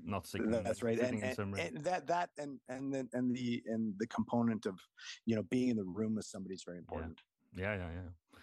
Not 0.04 0.26
sitting, 0.26 0.50
that's 0.50 0.82
right 0.82 1.00
and, 1.00 1.24
and, 1.24 1.38
and 1.38 1.84
that 1.84 2.08
that 2.08 2.32
and 2.40 2.60
and 2.68 2.92
then 2.92 3.08
and 3.14 3.36
the 3.36 3.62
and 3.68 3.94
the 4.00 4.08
component 4.08 4.66
of 4.66 4.80
you 5.28 5.36
know 5.36 5.44
being 5.52 5.70
in 5.70 5.78
the 5.78 5.84
room 5.84 6.16
with 6.16 6.26
somebody 6.26 6.56
is 6.56 6.64
very 6.66 6.80
important 6.80 7.22
Yeah, 7.56 7.76
yeah, 7.76 7.90
yeah. 7.94 8.40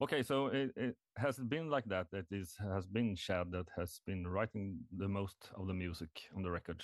Okay, 0.00 0.22
so 0.22 0.46
it, 0.46 0.70
it 0.76 0.96
has 1.16 1.38
it 1.38 1.48
been 1.48 1.70
like 1.70 1.84
that. 1.86 2.06
That 2.12 2.26
is 2.30 2.56
has 2.60 2.86
been 2.86 3.16
Chad 3.16 3.50
that 3.52 3.68
has 3.76 4.00
been 4.06 4.26
writing 4.26 4.78
the 4.96 5.08
most 5.08 5.50
of 5.56 5.66
the 5.66 5.74
music 5.74 6.10
on 6.36 6.42
the 6.42 6.50
record. 6.50 6.82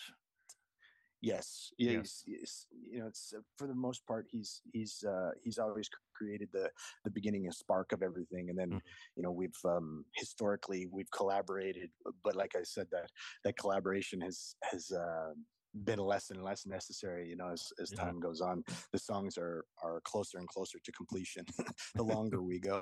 Yes 1.30 1.46
Yes. 1.78 1.94
he's- 1.94 2.22
he's- 2.30 2.66
you 2.92 2.98
know 3.00 3.08
it's 3.12 3.26
uh, 3.36 3.42
for 3.58 3.66
the 3.72 3.74
most 3.86 4.00
part 4.10 4.24
he's 4.34 4.50
he's 4.76 4.94
uh 5.14 5.30
he's 5.44 5.58
always 5.64 5.88
created 6.18 6.48
the 6.52 6.66
the 7.06 7.10
beginning 7.18 7.44
and 7.48 7.54
spark 7.64 7.88
of 7.96 8.00
everything 8.08 8.44
and 8.50 8.58
then 8.60 8.70
Mhm. 8.70 8.80
you 9.16 9.22
know 9.24 9.32
we've 9.40 9.60
um 9.74 9.88
historically 10.22 10.82
we've 10.96 11.12
collaborated 11.20 11.90
but 12.26 12.34
like 12.42 12.54
i 12.60 12.64
said 12.74 12.88
that 12.96 13.08
that 13.44 13.54
collaboration 13.62 14.18
has 14.28 14.38
has 14.70 14.84
uh 15.04 15.32
been 15.90 15.98
less 16.12 16.30
and 16.32 16.40
less 16.48 16.62
necessary 16.66 17.24
you 17.30 17.36
know 17.40 17.50
as, 17.56 17.62
as 17.82 17.88
Yeah. 17.90 18.04
time 18.04 18.18
goes 18.26 18.40
on 18.50 18.56
the 18.94 18.98
songs 19.10 19.32
are 19.44 19.58
are 19.86 19.98
closer 20.10 20.36
and 20.38 20.48
closer 20.54 20.78
to 20.86 20.92
completion 21.00 21.44
the 21.98 22.04
longer 22.14 22.40
we 22.50 22.58
go 22.60 22.78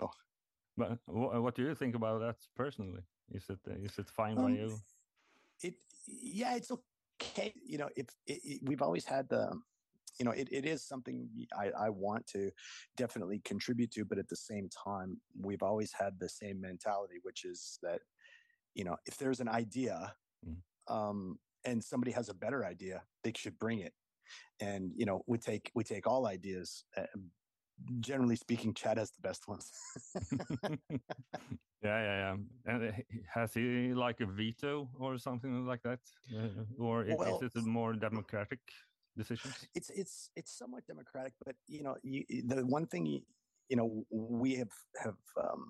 But 0.77 0.99
what 1.41 1.55
do 1.57 1.63
you 1.63 1.75
think 1.75 1.95
about 1.95 2.21
that 2.21 2.39
personally? 2.63 3.03
Is 3.37 3.45
it 3.51 3.61
uh, 3.69 3.77
it 4.01 4.09
fine 4.11 4.37
by 4.37 4.49
Um, 4.49 4.57
you? 4.63 4.71
it 5.69 5.75
yeah 6.07 6.57
it's 6.59 6.71
okay 6.71 6.92
you 7.65 7.79
know 7.79 7.89
if 7.97 8.07
it, 8.27 8.41
it, 8.45 8.61
we've 8.63 8.83
always 8.83 9.05
had 9.05 9.29
the 9.29 9.59
you 10.19 10.25
know 10.25 10.31
it, 10.33 10.49
it 10.51 10.65
is 10.65 10.85
something 10.85 11.29
I, 11.59 11.71
I 11.87 11.91
want 11.91 12.27
to 12.29 12.51
definitely 12.97 13.41
contribute 13.45 13.91
to 13.93 14.05
but 14.05 14.19
at 14.19 14.29
the 14.29 14.37
same 14.37 14.69
time 14.69 15.21
we've 15.41 15.63
always 15.63 15.93
had 15.93 16.19
the 16.19 16.29
same 16.29 16.61
mentality 16.61 17.17
which 17.23 17.45
is 17.45 17.79
that 17.83 18.01
you 18.75 18.85
know 18.85 18.97
if 19.07 19.17
there's 19.17 19.41
an 19.41 19.49
idea 19.49 20.15
Mhm. 20.47 20.57
um 20.89 21.39
and 21.65 21.83
somebody 21.83 22.11
has 22.11 22.29
a 22.29 22.35
better 22.35 22.65
idea 22.65 23.03
they 23.23 23.33
should 23.37 23.57
bring 23.59 23.79
it 23.79 23.95
and 24.61 24.93
you 24.97 25.07
know 25.07 25.23
we 25.27 25.39
take 25.39 25.71
we 25.75 25.85
take 25.85 26.07
all 26.07 26.27
ideas 26.27 26.85
uh, 26.97 27.07
generally 28.01 28.37
speaking 28.37 28.75
chad 28.75 28.99
has 28.99 29.11
the 29.11 29.21
best 29.29 29.49
ones 29.49 29.71
yeah, 31.83 32.01
yeah, 32.09 32.17
yeah. 32.23 32.37
And 32.67 32.89
uh, 32.89 32.93
has 33.35 33.55
he 33.55 33.93
like 33.93 34.21
a 34.21 34.27
veto 34.27 34.89
or 34.99 35.19
something 35.19 35.67
like 35.67 35.83
that, 35.83 35.99
uh, 36.37 36.49
or 36.79 37.05
Well- 37.19 37.37
is 37.37 37.43
it 37.43 37.57
a 37.57 37.63
more 37.63 37.93
democratic 37.95 38.61
decisions? 39.17 39.67
it's 39.75 39.91
it's 39.91 40.31
it's 40.37 40.53
somewhat 40.57 40.87
democratic 40.87 41.35
but 41.45 41.55
you 41.67 41.83
know 41.83 41.97
you, 42.03 42.25
the 42.47 42.65
one 42.65 42.87
thing 42.87 43.05
you, 43.07 43.21
you 43.69 43.77
know 43.77 44.05
we 44.11 44.55
have 44.55 44.73
have 45.03 45.21
um, 45.45 45.65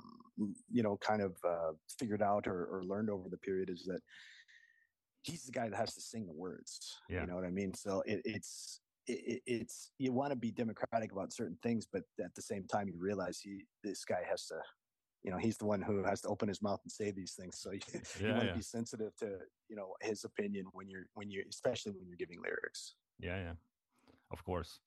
you 0.70 0.82
know 0.82 0.96
kind 0.98 1.22
of 1.22 1.32
uh, 1.48 1.72
figured 1.98 2.22
out 2.22 2.46
or, 2.46 2.66
or 2.66 2.84
learned 2.84 3.10
over 3.10 3.28
the 3.28 3.38
period 3.38 3.70
is 3.70 3.84
that 3.86 4.00
he's 5.22 5.44
the 5.44 5.52
guy 5.52 5.68
that 5.68 5.76
has 5.76 5.94
to 5.94 6.00
sing 6.00 6.26
the 6.26 6.32
words. 6.34 6.98
Yeah. 7.08 7.20
You 7.20 7.26
know 7.28 7.36
what 7.36 7.44
I 7.44 7.50
mean? 7.50 7.72
So 7.74 8.02
it, 8.06 8.20
it's 8.24 8.80
it, 9.06 9.42
it's 9.46 9.90
you 9.98 10.12
want 10.12 10.30
to 10.30 10.36
be 10.36 10.50
democratic 10.50 11.12
about 11.12 11.32
certain 11.32 11.58
things, 11.62 11.86
but 11.90 12.02
at 12.22 12.34
the 12.34 12.42
same 12.42 12.64
time, 12.64 12.88
you 12.88 12.98
realize 12.98 13.40
he 13.40 13.64
this 13.82 14.04
guy 14.04 14.22
has 14.28 14.46
to, 14.46 14.56
you 15.22 15.30
know, 15.30 15.38
he's 15.38 15.58
the 15.58 15.66
one 15.66 15.82
who 15.82 16.02
has 16.04 16.20
to 16.22 16.28
open 16.28 16.48
his 16.48 16.62
mouth 16.62 16.80
and 16.84 16.92
say 16.92 17.10
these 17.10 17.32
things. 17.32 17.58
So 17.58 17.70
you, 17.72 17.80
you 18.20 18.28
want 18.28 18.40
to 18.40 18.46
yeah. 18.46 18.54
be 18.54 18.62
sensitive 18.62 19.14
to 19.16 19.38
you 19.68 19.76
know 19.76 19.94
his 20.00 20.24
opinion 20.24 20.66
when 20.72 20.88
you're 20.88 21.06
when 21.14 21.30
you're 21.30 21.44
especially 21.48 21.92
when 21.92 22.06
you're 22.06 22.16
giving 22.16 22.40
lyrics. 22.42 22.94
Yeah, 23.18 23.36
yeah, 23.36 23.54
of 24.30 24.44
course. 24.44 24.80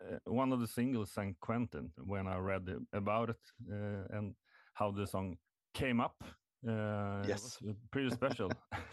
Uh, 0.00 0.18
one 0.26 0.52
of 0.52 0.60
the 0.60 0.66
singles 0.66 1.10
sang 1.10 1.36
Quentin 1.40 1.90
when 2.04 2.26
I 2.26 2.36
read 2.36 2.68
about 2.92 3.30
it 3.30 3.40
uh, 3.72 4.16
and 4.16 4.34
how 4.74 4.90
the 4.90 5.06
song 5.06 5.38
came 5.72 6.00
up. 6.00 6.22
Uh, 6.68 7.24
Yes. 7.26 7.58
pretty 7.90 8.10
special. 8.10 8.50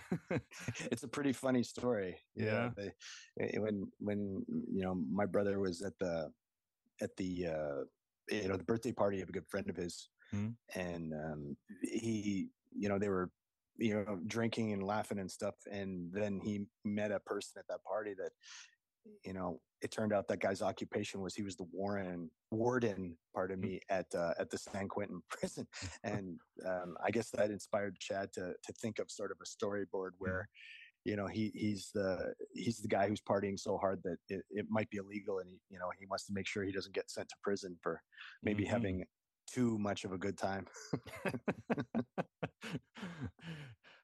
it's 0.92 1.04
a 1.04 1.08
pretty 1.08 1.34
funny 1.34 1.64
story. 1.64 2.18
Yeah. 2.36 2.70
they, 2.76 2.92
eh, 3.40 3.58
when 3.58 3.92
when 4.00 4.46
you 4.48 4.84
know 4.84 4.96
my 4.96 5.26
brother 5.26 5.60
was 5.60 5.82
at 5.82 5.94
the 6.00 6.32
at 7.02 7.16
the 7.18 7.48
uh, 7.48 7.84
you 8.30 8.48
know 8.48 8.58
the 8.58 8.64
birthday 8.64 8.92
party 8.92 9.22
of 9.22 9.30
a 9.30 9.32
good 9.32 9.48
friend 9.50 9.70
of 9.70 9.76
his, 9.76 10.10
Mm. 10.34 10.56
and 10.74 11.14
um, 11.14 11.58
he 11.82 12.50
you 12.72 12.90
know 12.90 12.98
they 12.98 13.10
were 13.10 13.30
you 13.78 13.94
know 13.94 14.20
drinking 14.28 14.74
and 14.74 14.84
laughing 14.84 15.20
and 15.20 15.30
stuff, 15.30 15.56
and 15.72 16.12
then 16.12 16.40
he 16.40 16.66
met 16.86 17.12
a 17.12 17.20
person 17.20 17.60
at 17.60 17.68
that 17.68 17.84
party 17.84 18.14
that 18.18 18.32
you 19.24 19.34
know 19.34 19.62
it 19.84 19.92
turned 19.92 20.14
out 20.14 20.28
that 20.30 20.40
guy's 20.40 20.62
occupation 20.62 21.22
was 21.22 21.36
he 21.36 21.44
was 21.44 21.58
the 21.58 21.66
warden 21.66 22.32
warden 22.52 23.18
pardon 23.34 23.60
me 23.60 23.82
at 23.90 24.14
uh, 24.16 24.34
at 24.40 24.50
the 24.50 24.58
San 24.58 24.88
Quentin 24.88 25.22
prison 25.30 25.68
and 26.04 26.40
um, 26.66 26.96
I 27.04 27.12
guess 27.12 27.30
that 27.32 27.52
inspired 27.52 28.00
Chad 28.00 28.32
to 28.34 28.56
to 28.64 28.74
think 28.74 29.00
of 29.00 29.12
sort 29.12 29.32
of 29.32 29.38
a 29.42 29.46
storyboard 29.46 30.12
where 30.18 30.48
you 31.04 31.16
know 31.16 31.28
he 31.28 31.52
he's 31.54 31.92
the 31.94 32.34
he's 32.54 32.78
the 32.78 32.88
guy 32.88 33.08
who's 33.08 33.22
partying 33.22 33.60
so 33.60 33.78
hard 33.78 34.02
that 34.04 34.18
it, 34.30 34.46
it 34.50 34.66
might 34.70 34.90
be 34.90 34.98
illegal 34.98 35.40
and 35.40 35.50
he 35.50 35.60
you 35.70 35.78
know 35.80 35.92
he 36.00 36.06
wants 36.06 36.26
to 36.28 36.34
make 36.34 36.48
sure 36.48 36.64
he 36.64 36.72
doesn't 36.72 36.96
get 36.96 37.12
sent 37.12 37.28
to 37.30 37.36
prison 37.44 37.78
for 37.84 38.02
maybe 38.42 38.64
Mhm. 38.64 38.66
having 38.66 39.06
too 39.46 39.78
much 39.78 40.06
of 40.06 40.14
a 40.14 40.18
good 40.18 40.38
time 40.38 40.66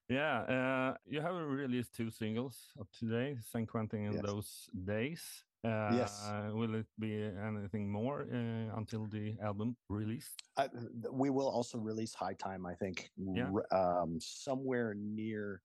yeah, 0.08 0.40
uh, 0.42 0.96
you 1.06 1.20
have 1.20 1.34
released 1.34 1.94
two 1.94 2.10
singles 2.10 2.72
up 2.80 2.90
today, 2.90 3.36
San 3.40 3.66
Quentin 3.66 4.04
in 4.04 4.12
Yes. 4.14 4.20
those 4.20 4.70
days. 4.84 5.44
Uh, 5.64 5.92
Yes. 5.92 6.24
Will 6.52 6.74
it 6.74 6.86
be 6.98 7.22
anything 7.22 7.90
more 7.92 8.22
uh, 8.32 8.76
until 8.78 9.06
the 9.06 9.36
album 9.44 9.76
release? 9.88 10.34
I, 10.56 10.68
we 11.12 11.28
will 11.30 11.48
also 11.48 11.78
release 11.78 12.14
high 12.14 12.34
time 12.34 12.64
i 12.66 12.74
think 12.74 13.10
Yeah. 13.16 13.50
um, 13.72 14.18
somewhere 14.20 14.94
near 14.96 15.60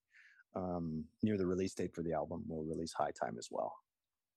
um, 0.56 1.06
near 1.24 1.38
the 1.38 1.46
release 1.48 1.74
date 1.76 1.94
for 1.96 2.04
the 2.04 2.14
album 2.14 2.44
we'll 2.48 2.64
release 2.68 2.94
high 2.94 3.12
time 3.12 3.38
as 3.38 3.48
well 3.52 3.72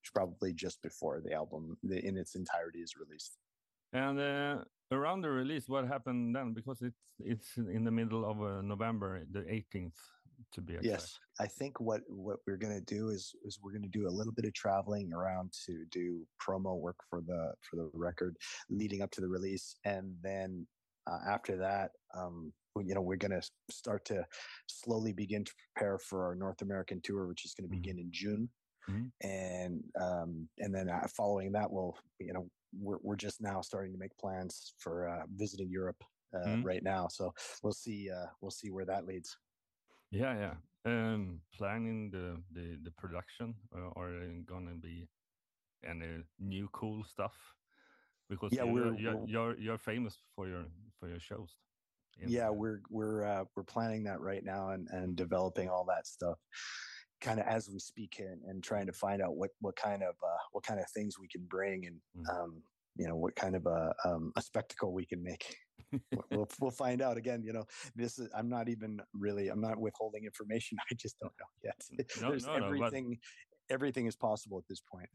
It's 0.03 0.11
probably 0.11 0.53
just 0.55 0.81
before 0.83 1.21
the 1.21 1.33
album 1.35 1.77
the, 1.83 1.99
in 2.09 2.16
its 2.16 2.35
entirety 2.35 2.81
is 2.81 2.94
released 2.97 3.38
And 3.92 4.18
uh, 4.21 4.64
around 4.92 5.23
the 5.25 5.31
release, 5.31 5.64
what 5.68 5.85
happened 5.88 6.37
then? 6.37 6.53
Because 6.55 6.83
it's 6.88 7.05
it's 7.33 7.57
in 7.57 7.85
the 7.85 7.90
middle 8.01 8.25
of 8.31 8.37
uh, 8.42 8.61
November, 8.62 9.25
the 9.33 9.40
18th, 9.49 9.97
to 10.53 10.61
be 10.61 10.74
exact. 10.77 11.11
Yes, 11.11 11.18
I 11.40 11.46
think 11.48 11.81
what 11.81 12.03
what 12.09 12.38
we're 12.46 12.57
gonna 12.57 12.81
do 12.81 13.09
is 13.09 13.35
is 13.42 13.59
we're 13.61 13.72
gonna 13.72 13.88
do 13.88 14.07
a 14.09 14.11
little 14.16 14.33
bit 14.33 14.44
of 14.44 14.55
traveling 14.55 15.12
around 15.12 15.53
to 15.66 15.85
do 15.87 16.27
promo 16.40 16.79
work 16.79 16.96
for 17.11 17.20
the 17.20 17.55
for 17.68 17.77
the 17.77 17.90
record 17.94 18.37
leading 18.70 19.03
up 19.03 19.11
to 19.12 19.20
the 19.20 19.29
release, 19.29 19.74
and 19.85 20.16
then 20.22 20.68
uh, 21.11 21.18
after 21.29 21.57
that, 21.57 21.92
um, 22.14 22.53
you 22.77 22.94
know, 22.94 23.01
we're 23.01 23.16
gonna 23.16 23.42
start 23.70 24.05
to 24.07 24.24
slowly 24.68 25.12
begin 25.12 25.44
to 25.44 25.53
prepare 25.74 25.98
for 25.98 26.24
our 26.27 26.35
North 26.37 26.62
American 26.62 27.01
tour, 27.03 27.27
which 27.27 27.44
is 27.44 27.55
gonna 27.55 27.68
Mhm. 27.68 27.68
begin 27.68 27.98
in 27.98 28.11
June, 28.12 28.48
Mhm. 28.88 29.12
and 29.22 29.85
um, 30.01 30.48
and 30.59 30.74
then 30.74 30.88
uh, 30.88 31.07
following 31.16 31.53
that, 31.53 31.70
we'll 31.70 31.96
you 32.20 32.33
know 32.33 32.48
we're 32.72 32.98
we're 33.03 33.16
just 33.16 33.40
now 33.40 33.61
starting 33.61 33.92
to 33.92 33.98
make 33.98 34.16
plans 34.18 34.74
for 34.79 35.09
uh, 35.09 35.24
visiting 35.31 35.70
Europe. 35.70 36.03
Uh, 36.35 36.57
Mhm. 36.57 36.62
Right 36.62 36.83
now, 36.83 37.09
so 37.09 37.33
we'll 37.62 37.72
see. 37.72 38.11
Uh, 38.11 38.27
we'll 38.42 38.51
see 38.51 38.70
where 38.70 38.85
that 38.85 39.07
leads. 39.07 39.35
Yeah, 40.11 40.35
yeah. 40.38 40.57
Um, 40.85 41.42
planning 41.53 42.11
the 42.11 42.42
the 42.51 42.77
the 42.83 42.90
production, 42.92 43.57
uh, 43.75 43.90
are 43.97 44.40
gonna 44.44 44.77
be 44.77 45.09
any 45.85 46.25
new 46.38 46.68
cool 46.71 47.05
stuff? 47.05 47.57
Because 48.29 48.57
Yeah, 48.57 48.62
you, 48.62 48.73
we're- 48.73 48.97
you're, 48.97 49.21
you're 49.27 49.59
you're 49.59 49.79
famous 49.79 50.25
for 50.35 50.49
your 50.49 50.73
for 50.99 51.09
your 51.09 51.21
shows. 51.21 51.61
yeah 52.25 52.51
we're 52.51 52.81
we're 52.90 53.25
uh, 53.25 53.44
we're 53.55 53.62
planning 53.64 54.05
that 54.05 54.21
right 54.21 54.42
now 54.44 54.71
and 54.71 54.88
and 54.88 55.16
developing 55.16 55.68
all 55.68 55.85
that 55.85 56.07
stuff 56.07 56.38
kind 57.21 57.40
of 57.40 57.47
as 57.47 57.68
we 57.71 57.79
speak 57.79 58.18
and, 58.18 58.42
and 58.44 58.62
trying 58.62 58.87
to 58.87 58.92
find 58.92 59.23
out 59.23 59.37
what 59.37 59.51
what 59.61 59.77
kind 59.77 60.03
of 60.03 60.16
uh, 60.23 60.38
what 60.53 60.64
kind 60.64 60.81
of 60.81 60.87
things 60.90 61.18
we 61.18 61.29
can 61.29 61.44
bring 61.47 61.87
and 61.87 62.01
Mhm. 62.14 62.29
um 62.33 62.62
you 62.97 63.07
know 63.07 63.16
what 63.16 63.37
kind 63.37 63.55
of 63.55 63.66
a 63.66 63.94
um, 64.05 64.33
a 64.37 64.42
spectacle 64.42 64.92
we 64.92 65.07
can 65.07 65.23
make 65.23 65.57
We'll- 66.31 66.49
we'll 66.61 66.71
find 66.71 67.01
out 67.03 67.17
again 67.17 67.43
you 67.43 67.53
know 67.53 67.64
this 67.97 68.19
is 68.19 68.29
i'm 68.35 68.49
not 68.49 68.69
even 68.69 69.01
really 69.12 69.49
i'm 69.49 69.61
not 69.61 69.79
withholding 69.79 70.25
information 70.25 70.77
i 70.91 70.95
just 70.95 71.19
don't 71.21 71.33
know 71.41 71.47
yet. 71.64 71.81
No, 72.21 72.31
there's 72.31 72.47
no, 72.47 72.55
no, 72.59 72.61
but- 72.61 72.67
everything 72.67 73.19
everything 73.71 74.07
is 74.07 74.17
possible 74.17 74.59
at 74.59 74.64
this 74.69 74.81
point. 74.81 75.09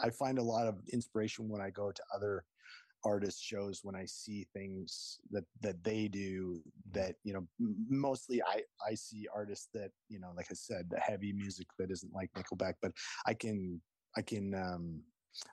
I 0.00 0.10
find 0.10 0.38
a 0.38 0.42
lot 0.42 0.66
of 0.66 0.76
inspiration 0.92 1.48
when 1.48 1.60
i 1.60 1.70
go 1.70 1.90
to 1.92 2.02
other 2.14 2.44
artist 3.06 3.42
shows 3.42 3.80
when 3.82 3.94
i 3.94 4.06
see 4.06 4.46
things 4.54 5.18
that 5.30 5.44
that 5.60 5.82
they 5.84 6.08
do 6.08 6.62
that 6.92 7.16
you 7.22 7.34
know 7.34 7.46
mostly 7.88 8.42
i 8.42 8.62
i 8.90 8.94
see 8.94 9.26
artists 9.34 9.68
that 9.74 9.90
you 10.08 10.18
know 10.18 10.32
like 10.36 10.46
i 10.50 10.54
said 10.54 10.88
the 10.90 10.98
heavy 10.98 11.30
music 11.32 11.66
that 11.78 11.90
isn't 11.90 12.14
like 12.14 12.30
nickelback 12.32 12.74
but 12.80 12.92
i 13.26 13.34
can 13.34 13.78
i 14.16 14.22
can 14.22 14.54
um 14.54 15.02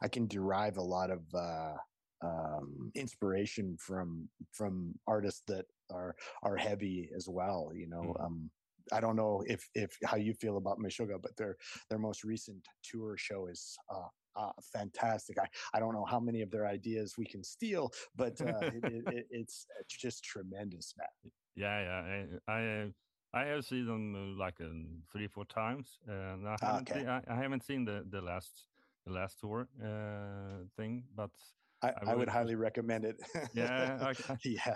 i 0.01 0.07
can 0.07 0.27
derive 0.27 0.77
a 0.77 0.81
lot 0.81 1.09
of 1.11 1.21
uh 1.35 1.75
um 2.21 2.91
inspiration 2.95 3.77
from 3.77 4.29
from 4.51 4.93
artists 5.07 5.43
that 5.47 5.65
are 5.91 6.15
are 6.43 6.57
heavy 6.57 7.09
as 7.15 7.27
well 7.29 7.71
you 7.73 7.87
know 7.87 8.15
Mhm. 8.15 8.17
um 8.19 8.49
I 8.91 8.99
don't 8.99 9.15
know 9.15 9.43
if 9.47 9.69
if 9.75 9.97
how 10.05 10.17
you 10.17 10.33
feel 10.33 10.57
about 10.57 10.79
Meshuggah, 10.79 11.21
but 11.21 11.35
their 11.37 11.57
their 11.89 11.99
most 11.99 12.23
recent 12.23 12.67
tour 12.83 13.15
show 13.17 13.47
is 13.47 13.77
uh, 13.89 14.07
uh, 14.35 14.51
fantastic. 14.73 15.37
I, 15.39 15.47
I 15.73 15.79
don't 15.79 15.93
know 15.93 16.05
how 16.05 16.19
many 16.19 16.41
of 16.41 16.51
their 16.51 16.65
ideas 16.67 17.15
we 17.17 17.25
can 17.25 17.43
steal, 17.43 17.91
but 18.15 18.41
uh, 18.41 18.65
it, 18.71 18.83
it, 18.85 19.05
it, 19.07 19.25
it's 19.29 19.65
it's 19.79 19.97
just 19.97 20.23
tremendous, 20.23 20.93
man. 20.97 21.31
Yeah, 21.55 21.79
yeah. 21.81 22.25
I 22.47 22.51
I, 22.53 22.93
I 23.33 23.45
have 23.45 23.65
seen 23.65 23.85
them 23.85 24.15
uh, 24.15 24.37
like 24.43 24.59
um, 24.61 25.03
three, 25.11 25.27
four 25.27 25.45
times, 25.45 25.99
and 26.07 26.47
I 26.47 26.57
Ah, 26.61 26.77
haven't, 26.77 26.81
okay. 26.81 27.01
seen, 27.01 27.07
I, 27.07 27.21
I 27.27 27.35
haven't 27.35 27.63
seen 27.63 27.85
the 27.85 28.03
the 28.09 28.21
last 28.21 28.67
the 29.05 29.11
last 29.11 29.39
tour 29.39 29.67
uh, 29.83 30.65
thing, 30.75 31.03
but 31.15 31.31
I, 31.83 31.89
I 31.89 32.11
I, 32.11 32.15
would 32.15 32.29
highly 32.29 32.55
recommend 32.67 33.05
it. 33.05 33.17
Yeah, 33.53 33.97
I- 34.01 34.37
yeah. 34.45 34.75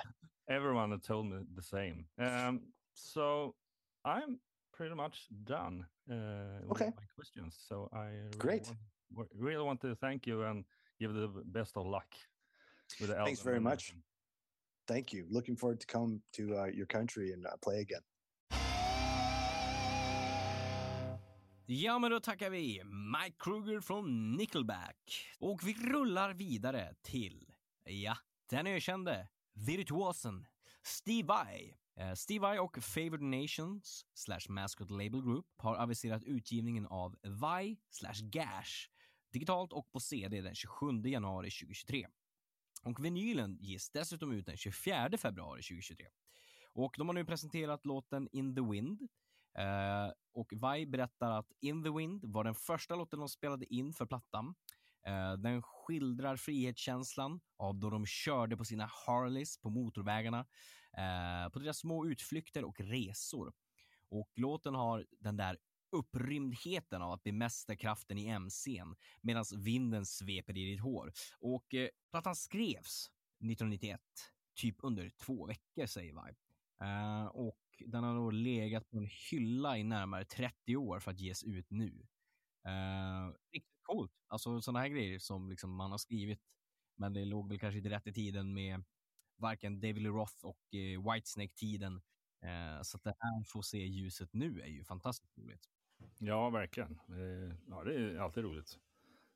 everyone 0.49 0.91
had 0.91 1.03
told 1.03 1.27
me 1.27 1.37
the 1.55 1.61
same. 1.61 2.05
Um, 2.19 2.61
so 2.93 3.55
I'm 4.03 4.39
pretty 4.73 4.95
much 4.95 5.27
done 5.43 5.85
uh, 6.11 6.15
with 6.67 6.81
Okay. 6.81 6.85
my 6.95 7.03
questions. 7.15 7.57
So 7.67 7.89
I 7.93 8.05
really 8.05 8.37
Great. 8.37 8.71
Want, 9.15 9.29
really 9.37 9.63
want 9.63 9.81
to 9.81 9.95
thank 9.95 10.27
you 10.27 10.43
and 10.43 10.65
give 10.99 11.13
the 11.13 11.29
best 11.45 11.77
of 11.77 11.85
luck 11.85 12.07
with 12.99 13.09
the 13.09 13.15
album. 13.15 13.27
Thanks 13.27 13.41
very 13.41 13.59
much. 13.59 13.93
Thank 14.87 15.13
you. 15.13 15.25
Looking 15.29 15.55
forward 15.55 15.79
to 15.79 15.87
come 15.87 16.21
to 16.33 16.57
uh, 16.57 16.65
your 16.65 16.85
country 16.85 17.31
and 17.31 17.45
uh, 17.45 17.51
play 17.61 17.79
again. 17.79 18.01
Ja, 21.67 21.99
men 21.99 22.11
då 22.11 22.19
tackar 22.19 22.49
vi 22.49 22.83
Mike 22.83 23.35
Kruger 23.39 23.81
från 23.81 24.31
Nickelback. 24.31 25.27
Och 25.39 25.67
vi 25.67 25.73
rullar 25.73 26.33
vidare 26.33 26.95
till, 27.01 27.53
ja, 27.83 28.17
den 28.49 28.67
ökände 28.67 29.29
virtuosen 29.53 30.47
Steve 30.83 31.27
Vai. 31.27 31.75
Eh, 31.97 32.13
Steve 32.13 32.39
Vai 32.39 32.59
och 32.59 32.77
Favored 32.83 33.21
Nations 33.21 34.05
slash 34.13 34.49
Mascot 34.49 34.91
Label 34.91 35.21
Group 35.21 35.45
har 35.57 35.75
aviserat 35.75 36.23
utgivningen 36.23 36.85
av 36.85 37.15
Vai 37.23 37.77
slash 37.89 38.21
Gash 38.21 38.89
digitalt 39.33 39.73
och 39.73 39.91
på 39.91 39.99
CD 39.99 40.41
den 40.41 40.55
27 40.55 41.01
januari 41.05 41.51
2023. 41.51 42.07
Och 42.83 43.05
vinylen 43.05 43.57
ges 43.59 43.89
dessutom 43.89 44.31
ut 44.31 44.45
den 44.45 44.57
24 44.57 45.17
februari 45.17 45.61
2023. 45.61 46.07
Och 46.73 46.95
de 46.97 47.07
har 47.07 47.13
nu 47.13 47.25
presenterat 47.25 47.85
låten 47.85 48.27
In 48.31 48.55
the 48.55 48.61
Wind 48.61 49.07
Eh, 49.57 50.11
och 50.33 50.53
Vai 50.55 50.85
berättar 50.85 51.31
att 51.31 51.51
In 51.61 51.83
the 51.83 51.89
Wind 51.89 52.25
var 52.25 52.43
den 52.43 52.55
första 52.55 52.95
låten 52.95 53.19
de 53.19 53.29
spelade 53.29 53.73
in 53.73 53.93
för 53.93 54.05
plattan. 54.05 54.55
Eh, 55.07 55.33
den 55.33 55.61
skildrar 55.61 56.37
frihetskänslan 56.37 57.39
av 57.57 57.79
då 57.79 57.89
de 57.89 58.05
körde 58.05 58.57
på 58.57 58.65
sina 58.65 58.89
Harleys 59.07 59.57
på 59.61 59.69
motorvägarna, 59.69 60.39
eh, 60.97 61.49
på 61.51 61.59
deras 61.59 61.77
små 61.77 62.05
utflykter 62.05 62.65
och 62.65 62.79
resor. 62.79 63.53
Och 64.09 64.31
låten 64.35 64.75
har 64.75 65.05
den 65.19 65.37
där 65.37 65.57
upprymdheten 65.91 67.01
av 67.01 67.11
att 67.11 67.23
bemästra 67.23 67.75
kraften 67.75 68.17
i 68.17 68.27
MCn 68.27 68.95
medan 69.21 69.45
vinden 69.57 70.05
sveper 70.05 70.57
i 70.57 70.65
ditt 70.65 70.81
hår. 70.81 71.13
Och 71.39 71.73
eh, 71.73 71.89
plattan 72.11 72.35
skrevs 72.35 73.09
1991, 73.39 74.01
typ 74.55 74.75
under 74.83 75.09
två 75.09 75.45
veckor 75.45 75.85
säger 75.85 76.13
Vibe. 76.13 76.39
Eh, 76.81 77.25
och 77.25 77.57
den 77.85 78.03
har 78.03 78.15
då 78.15 78.31
legat 78.31 78.89
på 78.89 78.97
en 78.97 79.07
hylla 79.31 79.77
i 79.77 79.83
närmare 79.83 80.25
30 80.25 80.75
år 80.77 80.99
för 80.99 81.11
att 81.11 81.19
ges 81.19 81.43
ut 81.43 81.69
nu. 81.69 82.07
Eh, 82.65 83.33
riktigt 83.53 83.79
coolt. 83.83 84.11
Alltså 84.27 84.61
sådana 84.61 84.79
här 84.79 84.87
grejer 84.87 85.19
som 85.19 85.49
liksom 85.49 85.75
man 85.75 85.91
har 85.91 85.97
skrivit, 85.97 86.41
men 86.97 87.13
det 87.13 87.25
låg 87.25 87.49
väl 87.49 87.59
kanske 87.59 87.77
inte 87.77 87.89
rätt 87.89 88.07
i 88.07 88.13
tiden 88.13 88.53
med 88.53 88.83
varken 89.37 89.79
David 89.81 90.01
Lee 90.01 90.11
Roth 90.11 90.45
och 90.45 90.59
eh, 90.75 91.11
Whitesnake-tiden. 91.13 92.01
Eh, 92.41 92.81
så 92.81 92.97
att 92.97 93.03
det 93.03 93.13
här 93.19 93.43
får 93.47 93.61
se 93.61 93.77
ljuset 93.77 94.29
nu 94.33 94.61
är 94.61 94.67
ju 94.67 94.83
fantastiskt 94.83 95.37
roligt. 95.37 95.69
Ja, 96.19 96.49
verkligen. 96.49 96.91
Eh, 97.09 97.55
Ja, 97.69 97.83
det 97.83 97.95
är 97.95 98.17
alltid 98.17 98.43
roligt. 98.43 98.79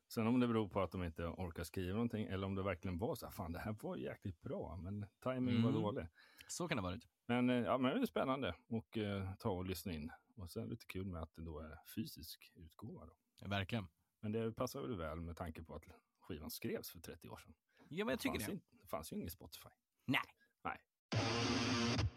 Sen 0.07 0.27
om 0.27 0.39
det 0.39 0.47
beror 0.47 0.67
på 0.67 0.81
att 0.81 0.91
de 0.91 1.03
inte 1.03 1.23
orkar 1.25 1.63
skriva 1.63 1.93
någonting 1.93 2.25
eller 2.25 2.47
om 2.47 2.55
det 2.55 2.63
verkligen 2.63 2.97
var 2.97 3.15
så 3.15 3.25
här, 3.25 3.33
fan 3.33 3.51
det 3.51 3.59
här 3.59 3.75
var 3.81 3.95
jäkligt 3.97 4.41
bra, 4.41 4.75
men 4.83 5.05
timingen 5.23 5.61
var 5.63 5.69
Mm. 5.69 5.81
dålig. 5.81 6.07
Så 6.51 6.67
kan 6.67 6.77
det 6.77 6.83
vara. 6.83 6.99
Men, 7.25 7.49
eh, 7.49 7.55
ja, 7.55 7.77
men 7.77 7.95
det 7.95 8.01
är 8.01 8.05
spännande 8.05 8.55
och 8.67 8.97
eh, 8.97 9.33
ta 9.39 9.49
och 9.49 9.65
lyssna 9.65 9.93
in. 9.93 10.11
Och 10.35 10.49
sen 10.51 10.69
lite 10.69 10.85
kul 10.85 11.05
med 11.05 11.21
att 11.21 11.35
det 11.35 11.41
då 11.41 11.59
är 11.59 11.79
fysisk 11.95 12.51
utgåva. 12.55 13.05
Då. 13.05 13.47
Verkligen. 13.47 13.87
Men 14.19 14.31
det 14.31 14.51
passar 14.51 14.81
väl 14.81 14.97
väl 14.97 15.21
med 15.21 15.37
tanke 15.37 15.63
på 15.63 15.75
att 15.75 15.83
skivan 16.19 16.49
skrevs 16.49 16.89
för 16.89 16.99
30 16.99 17.29
år 17.29 17.37
sedan. 17.37 17.53
Ja, 17.89 18.05
men 18.05 18.11
jag 18.11 18.19
tycker 18.19 18.39
fanns 18.39 18.45
det. 18.45 18.51
Inte, 18.51 18.65
det 18.81 18.87
fanns 18.87 19.13
ju 19.13 19.15
ingen 19.15 19.29
Spotify. 19.29 19.69
Nej. 20.05 20.21
Nej. 20.63 20.77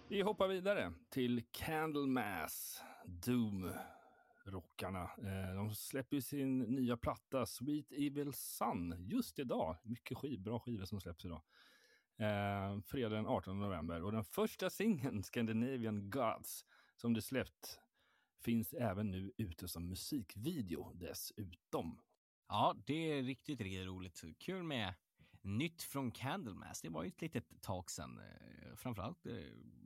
Vi 0.09 0.23
hoppar 0.23 0.49
vidare 0.49 0.93
till 1.11 1.43
Candlemass, 1.51 2.83
Doom-rockarna. 3.05 5.03
Eh, 5.03 5.55
de 5.55 5.75
släpper 5.75 6.17
ju 6.17 6.23
sin 6.23 6.59
nya 6.59 6.97
platta 6.97 7.47
Sweet 7.47 7.93
Evil 7.93 8.33
Sun 8.33 8.95
just 8.99 9.39
idag. 9.39 9.77
Mycket 9.83 10.19
skiv, 10.19 10.41
bra 10.41 10.61
skivor 10.61 10.85
som 10.85 11.01
släpps 11.01 11.25
idag. 11.25 11.43
Eh, 12.17 12.81
fredag 12.81 13.17
den 13.17 13.27
18 13.27 13.61
november. 13.61 14.03
Och 14.03 14.13
den 14.13 14.25
första 14.25 14.71
singeln, 14.71 15.23
Scandinavian 15.23 16.11
Gods, 16.11 16.65
som 16.97 17.13
du 17.13 17.21
släppt, 17.21 17.81
finns 18.45 18.75
även 18.75 19.11
nu 19.11 19.33
ute 19.37 19.69
som 19.69 19.89
musikvideo 19.89 20.93
dessutom. 20.95 22.01
Ja, 22.49 22.77
det 22.87 23.13
är 23.13 23.23
riktigt, 23.23 23.61
riktigt 23.61 23.87
roligt. 23.87 24.23
Kul 24.39 24.63
med 24.63 24.95
nytt 25.43 25.83
från 25.83 26.13
Candlemass. 26.13 26.81
Det 26.81 26.89
var 26.89 27.03
ju 27.03 27.09
ett 27.09 27.23
litet 27.23 27.63
tag 27.63 27.91
sedan. 27.91 28.19
Eh, 28.19 28.77
framförallt 28.77 29.27
eh, 29.27 29.35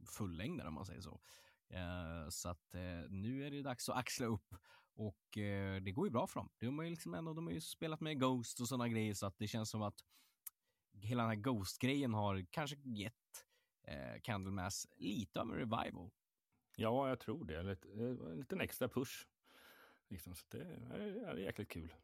fullängdare 0.06 0.68
om 0.68 0.74
man 0.74 0.86
säger 0.86 1.00
så. 1.00 1.20
Eh, 1.68 2.28
så 2.28 2.48
att 2.48 2.74
nu 3.08 3.46
är 3.46 3.50
det 3.50 3.62
dags 3.62 3.88
att 3.88 3.96
axla 3.96 4.26
upp 4.26 4.54
och 4.94 5.24
det 5.82 5.92
går 5.92 6.06
ju 6.06 6.10
bra 6.10 6.26
för 6.26 6.40
dem. 6.40 6.48
De 6.58 6.78
har 6.78 6.84
ju 6.84 6.90
liksom 6.90 7.14
ändå, 7.14 7.34
de 7.34 7.46
har 7.46 7.52
ju 7.52 7.60
spelat 7.60 8.00
med 8.00 8.20
Ghost 8.20 8.60
och 8.60 8.68
sådana 8.68 8.88
grejer 8.88 9.14
så 9.14 9.26
att 9.26 9.38
det 9.38 9.48
känns 9.48 9.70
som 9.70 9.82
att 9.82 10.04
hela 11.00 11.22
den 11.22 11.30
här 11.30 11.36
Ghost-grejen 11.36 12.14
har 12.14 12.46
kanske 12.50 12.76
gett 12.82 13.44
eh, 13.82 14.20
Candlemass 14.22 14.86
lite 14.96 15.40
av 15.40 15.50
en 15.50 15.56
revival. 15.56 16.10
Ja, 16.76 17.08
jag 17.08 17.20
tror 17.20 17.44
det. 17.44 17.62
Lite, 17.62 17.88
eh, 17.88 18.30
en 18.30 18.38
liten 18.38 18.60
extra 18.60 18.88
push. 18.88 19.26
Liksom, 20.08 20.34
så 20.34 20.44
det 20.48 20.62
är, 20.90 21.00
är 21.24 21.36
jäkligt 21.36 21.68
kul. 21.68 21.94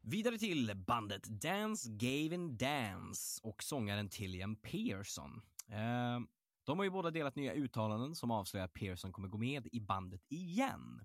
Vidare 0.00 0.38
till 0.38 0.72
bandet 0.76 1.24
Dance 1.24 1.90
Gavin 1.90 2.56
Dance 2.56 3.40
och 3.42 3.62
sångaren 3.62 4.08
Tillian 4.08 4.56
Pearson. 4.56 5.42
Eh, 5.68 6.20
de 6.64 6.78
har 6.78 6.84
ju 6.84 6.90
båda 6.90 7.10
delat 7.10 7.36
nya 7.36 7.52
uttalanden 7.52 8.14
som 8.14 8.30
avslöjar 8.30 8.64
att 8.64 8.74
Pearson 8.74 9.12
kommer 9.12 9.28
gå 9.28 9.38
med 9.38 9.68
i 9.72 9.80
bandet 9.80 10.22
igen. 10.28 11.04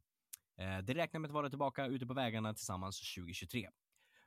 Eh, 0.57 0.77
det 0.77 0.93
räknar 0.93 1.19
med 1.19 1.27
att 1.27 1.33
vara 1.33 1.49
tillbaka 1.49 1.85
ute 1.85 2.05
på 2.05 2.13
vägarna 2.13 2.53
tillsammans 2.53 3.15
2023. 3.15 3.69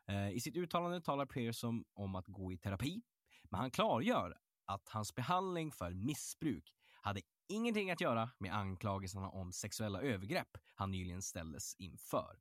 Eh, 0.07 0.31
I 0.31 0.41
sitt 0.41 0.57
uttalande 0.57 1.01
talar 1.01 1.27
Pearson 1.27 1.85
om 1.95 2.15
att 2.15 2.27
gå 2.27 2.53
i 2.53 2.59
terapi, 2.59 3.03
men 3.51 3.61
han 3.61 3.71
klargör 3.71 4.39
att 4.65 4.89
hans 4.89 5.15
behandling 5.15 5.73
för 5.73 5.91
missbruk 5.91 6.75
hade 7.03 7.21
ingenting 7.49 7.91
att 7.91 8.01
göra 8.01 8.31
med 8.39 8.55
anklagelserna 8.55 9.29
om 9.29 9.53
sexuella 9.53 10.01
övergrepp 10.01 10.59
han 10.75 10.91
nyligen 10.91 11.23
ställdes 11.23 11.75
inför. 11.75 12.39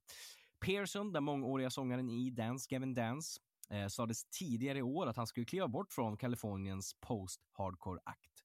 Pearson, 0.59 1.11
den 1.11 1.23
mångåriga 1.23 1.69
sångaren 1.69 2.09
i 2.09 2.29
Dance 2.29 2.67
Gavin 2.69 2.93
Dance, 2.93 3.41
eh, 3.69 3.87
sades 3.87 4.25
tidigare 4.25 4.77
i 4.77 4.81
år 4.81 5.07
att 5.07 5.17
han 5.17 5.27
skulle 5.27 5.45
kliva 5.45 5.67
bort 5.67 5.93
från 5.93 6.17
Kaliforniens 6.17 6.93
post-hardcore-akt. 6.99 8.43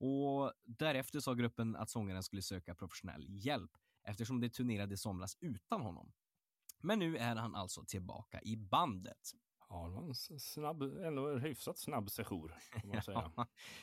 Och 0.00 0.52
därefter 0.64 1.20
sa 1.20 1.34
gruppen 1.34 1.76
att 1.76 1.90
sångaren 1.90 2.22
skulle 2.22 2.42
söka 2.42 2.74
professionell 2.74 3.26
hjälp 3.28 3.70
eftersom 4.08 4.40
det 4.40 4.48
turnerade 4.48 4.96
somras 4.96 5.36
utan 5.40 5.80
honom. 5.80 6.12
Men 6.80 6.98
nu 6.98 7.16
är 7.16 7.36
han 7.36 7.54
alltså 7.54 7.84
tillbaka 7.84 8.40
i 8.42 8.56
bandet. 8.56 9.32
Ja, 9.68 9.88
det 9.88 9.94
var 9.94 10.02
en 10.02 10.40
snabb, 10.40 10.82
ändå 10.82 11.28
en 11.28 11.40
hyfsat 11.40 11.78
snabb 11.78 12.10
sejour, 12.10 12.54
får 12.80 12.88
man 12.88 13.02
säga. 13.02 13.32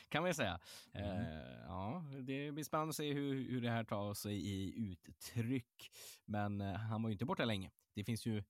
kan 0.08 0.22
man 0.22 0.34
säga. 0.34 0.60
Mm. 0.92 1.10
Eh, 1.10 1.64
ja, 1.66 2.04
det 2.22 2.52
blir 2.52 2.64
spännande 2.64 2.90
att 2.90 2.96
se 2.96 3.12
hur, 3.12 3.50
hur 3.50 3.60
det 3.60 3.70
här 3.70 3.84
tar 3.84 4.14
sig 4.14 4.46
i 4.46 4.74
uttryck. 4.90 5.90
Men 6.24 6.60
eh, 6.60 6.74
han 6.74 7.02
var 7.02 7.10
ju 7.10 7.12
inte 7.12 7.24
borta 7.24 7.44
länge. 7.44 7.70
Det 7.94 8.04
finns 8.04 8.26
ju, 8.26 8.44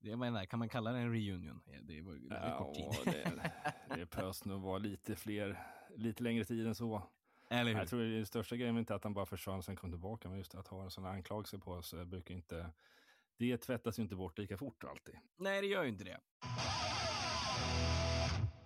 det, 0.00 0.16
det, 0.16 0.46
kan 0.46 0.58
man 0.58 0.68
kalla 0.68 0.92
det 0.92 0.98
en 0.98 1.12
reunion? 1.12 1.62
Det 1.82 2.02
var 2.02 2.12
ju 2.12 2.28
väldigt 2.28 2.58
kort 2.58 2.74
tid. 2.74 2.84
Ja, 2.84 3.12
det, 3.12 3.96
det 3.96 4.10
behövs 4.10 4.44
nog 4.44 4.62
vara 4.62 4.78
lite 4.78 5.16
fler, 5.16 5.66
lite 5.96 6.22
längre 6.22 6.44
tid 6.44 6.66
än 6.66 6.74
så. 6.74 7.02
Eller 7.50 7.72
hur? 7.72 7.78
Jag 7.78 7.88
tror 7.88 8.00
det 8.00 8.26
största 8.26 8.56
grejen 8.56 8.74
är 8.76 8.80
inte 8.80 8.94
att 8.94 9.04
han 9.04 9.14
bara 9.14 9.26
försvann 9.26 9.58
och 9.58 9.64
sen 9.64 9.76
kom 9.76 9.90
tillbaka, 9.90 10.28
men 10.28 10.38
just 10.38 10.54
att 10.54 10.68
ha 10.68 10.84
en 10.84 10.90
sån 10.90 11.06
anklagelse 11.06 11.58
på 11.58 11.82
sig 11.82 12.04
brukar 12.04 12.34
inte, 12.34 12.70
det 13.38 13.56
tvättas 13.56 13.98
ju 13.98 14.02
inte 14.02 14.16
bort 14.16 14.38
lika 14.38 14.56
fort 14.56 14.84
alltid. 14.84 15.14
Nej, 15.36 15.60
det 15.60 15.66
gör 15.66 15.82
ju 15.82 15.88
inte 15.88 16.04
det. 16.04 16.20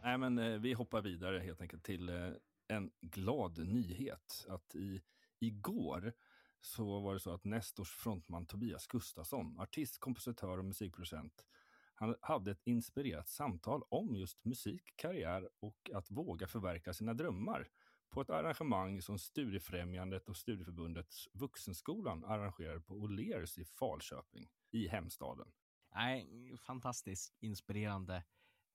Nej, 0.02 0.18
men 0.18 0.38
eh, 0.38 0.58
vi 0.58 0.72
hoppar 0.72 1.02
vidare 1.02 1.38
helt 1.38 1.60
enkelt 1.60 1.84
till 1.84 2.08
eh, 2.08 2.30
en 2.68 2.90
glad 3.00 3.58
nyhet. 3.58 4.46
Att 4.48 4.74
i, 4.74 5.02
igår 5.40 6.12
så 6.60 7.00
var 7.00 7.14
det 7.14 7.20
så 7.20 7.34
att 7.34 7.44
Nestors 7.44 7.90
frontman 7.90 8.46
Tobias 8.46 8.86
Gustafsson, 8.86 9.60
artist, 9.60 10.00
kompositör 10.00 10.58
och 10.58 10.64
musikproducent, 10.64 11.46
han 11.94 12.16
hade 12.20 12.50
ett 12.50 12.62
inspirerat 12.64 13.28
samtal 13.28 13.82
om 13.88 14.16
just 14.16 14.44
musik, 14.44 14.82
karriär 14.96 15.48
och 15.60 15.90
att 15.94 16.10
våga 16.10 16.46
förverkliga 16.46 16.94
sina 16.94 17.14
drömmar 17.14 17.68
på 18.10 18.20
ett 18.20 18.30
arrangemang 18.30 19.02
som 19.02 19.18
Studiefrämjandet 19.18 20.28
och 20.28 20.36
Studieförbundets 20.36 21.28
Vuxenskolan 21.32 22.24
arrangerade 22.24 22.80
på 22.80 22.94
O'Lears 22.94 23.60
i 23.60 23.64
Falköping 23.64 24.48
i 24.70 24.88
hemstaden. 24.88 25.48
Nej, 25.94 26.56
fantastiskt 26.56 27.36
inspirerande. 27.40 28.24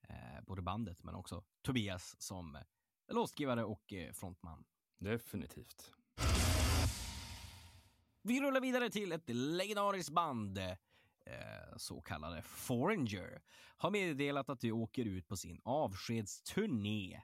Eh, 0.10 0.44
både 0.46 0.62
bandet 0.62 1.04
men 1.04 1.16
också 1.16 1.44
Tobias 1.62 2.16
som 2.22 2.56
eh, 2.56 2.62
låtskrivare 3.08 3.64
och 3.64 3.94
eh, 3.94 4.14
frontman. 4.14 4.66
Definitivt. 5.00 5.92
Vi 8.22 8.42
rullar 8.42 8.62
vidare 8.62 8.90
till 8.90 9.12
ett 9.12 9.30
legendariskt 9.30 10.14
band, 10.14 10.60
Eh, 11.26 11.78
så 11.78 12.02
kallade 12.02 12.42
Foreigner, 12.42 13.42
har 13.78 13.92
meddelat 13.92 14.50
att 14.50 14.60
de 14.60 14.72
åker 14.72 15.06
ut 15.06 15.28
på 15.28 15.38
sin 15.38 15.62
avskedsturné. 15.64 17.22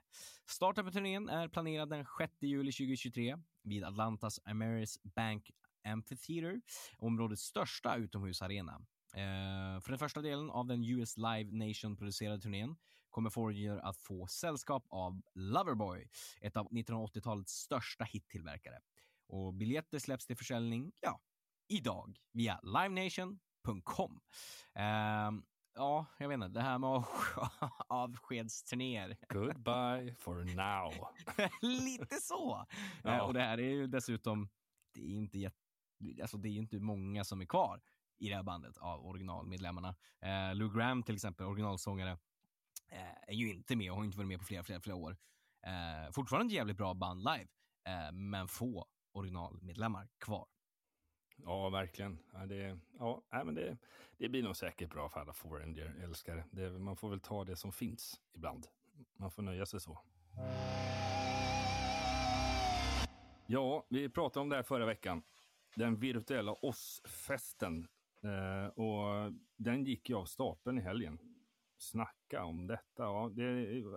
Starten 0.48 0.84
på 0.84 0.90
turnén 0.90 1.28
är 1.28 1.48
planerad 1.48 1.90
den 1.90 2.06
6 2.18 2.32
juli 2.40 2.72
2023 2.72 3.36
vid 3.62 3.84
Atlantas 3.84 4.40
Ameris 4.44 4.98
Bank 5.02 5.50
Amphitheater, 5.84 6.60
områdets 6.98 7.42
största 7.42 7.96
utomhusarena. 7.96 8.72
Eh, 9.14 9.80
för 9.80 9.88
den 9.88 9.98
första 9.98 10.22
delen 10.22 10.50
av 10.50 10.66
den 10.66 10.84
US 10.84 11.16
Live 11.16 11.66
Nation-producerade 11.66 12.40
turnén 12.40 12.76
kommer 13.10 13.30
Foreigner 13.30 13.78
att 13.78 13.96
få 13.96 14.26
sällskap 14.26 14.86
av 14.88 15.22
Loverboy, 15.34 16.08
ett 16.40 16.56
av 16.56 16.68
1980-talets 16.68 17.52
största 17.52 18.04
hittillverkare. 18.04 18.78
Och 19.28 19.54
biljetter 19.54 19.98
släpps 19.98 20.26
till 20.26 20.36
försäljning, 20.36 20.92
ja, 21.00 21.20
idag 21.68 22.18
via 22.32 22.60
Live 22.62 23.04
Nation 23.04 23.38
livenation.com. 23.66 24.20
Ehm, 24.74 25.42
ja, 25.74 26.06
jag 26.18 26.28
vet 26.28 26.34
inte, 26.34 26.48
det 26.48 26.60
här 26.60 26.78
med 26.78 26.90
av- 26.90 27.04
avskedsturnéer. 27.88 29.16
Goodbye 29.28 30.14
for 30.14 30.34
now. 30.56 30.92
Lite 31.62 32.16
så. 32.16 32.66
Ja. 33.04 33.10
Eh, 33.14 33.18
och 33.18 33.34
det 33.34 33.40
här 33.40 33.58
är 33.58 33.70
ju 33.70 33.86
dessutom, 33.86 34.48
det 34.94 35.00
är 35.00 35.16
inte 35.16 35.38
jätte, 35.38 35.56
alltså 36.22 36.36
det 36.38 36.48
är 36.48 36.52
ju 36.52 36.58
inte 36.58 36.78
många 36.80 37.24
som 37.24 37.40
är 37.40 37.46
kvar 37.46 37.80
i 38.18 38.28
det 38.28 38.34
här 38.36 38.42
bandet 38.42 38.78
av 38.78 39.06
originalmedlemmarna. 39.06 39.94
Eh, 40.20 40.54
Lou 40.54 40.70
Graham 40.70 41.02
till 41.02 41.14
exempel, 41.14 41.46
originalsångare, 41.46 42.10
eh, 42.88 43.14
är 43.28 43.34
ju 43.34 43.50
inte 43.50 43.76
med 43.76 43.90
och 43.90 43.96
har 43.96 44.04
inte 44.04 44.16
varit 44.18 44.28
med 44.28 44.38
på 44.38 44.44
flera, 44.44 44.62
flera, 44.62 44.80
flera 44.80 44.96
år. 44.96 45.16
Eh, 45.66 46.12
fortfarande 46.12 46.46
ett 46.46 46.56
jävligt 46.56 46.76
bra 46.76 46.94
band 46.94 47.20
live, 47.20 47.46
eh, 47.86 48.12
men 48.12 48.48
få 48.48 48.86
originalmedlemmar 49.12 50.08
kvar. 50.18 50.46
Ja, 51.44 51.68
verkligen. 51.68 52.18
Ja, 52.32 52.46
det, 52.46 52.78
ja, 52.98 53.22
men 53.30 53.54
det, 53.54 53.76
det 54.18 54.28
blir 54.28 54.42
nog 54.42 54.56
säkert 54.56 54.90
bra 54.90 55.08
för 55.08 55.20
alla 55.20 55.32
Foreigner-älskare. 55.32 56.44
Det, 56.50 56.70
man 56.70 56.96
får 56.96 57.10
väl 57.10 57.20
ta 57.20 57.44
det 57.44 57.56
som 57.56 57.72
finns 57.72 58.20
ibland. 58.34 58.66
Man 59.16 59.30
får 59.30 59.42
nöja 59.42 59.66
sig 59.66 59.80
så. 59.80 59.98
Ja, 63.46 63.86
vi 63.88 64.08
pratade 64.08 64.42
om 64.42 64.48
det 64.48 64.56
här 64.56 64.62
förra 64.62 64.86
veckan. 64.86 65.22
Den 65.76 65.96
virtuella 65.96 66.52
oss-festen. 66.52 67.88
Eh, 68.22 68.66
och 68.66 69.32
den 69.56 69.84
gick 69.84 70.10
ju 70.10 70.16
av 70.16 70.24
stapeln 70.24 70.78
i 70.78 70.80
helgen. 70.80 71.18
Snacka 71.78 72.44
om 72.44 72.66
detta. 72.66 73.02
Ja, 73.02 73.30
det, 73.34 73.44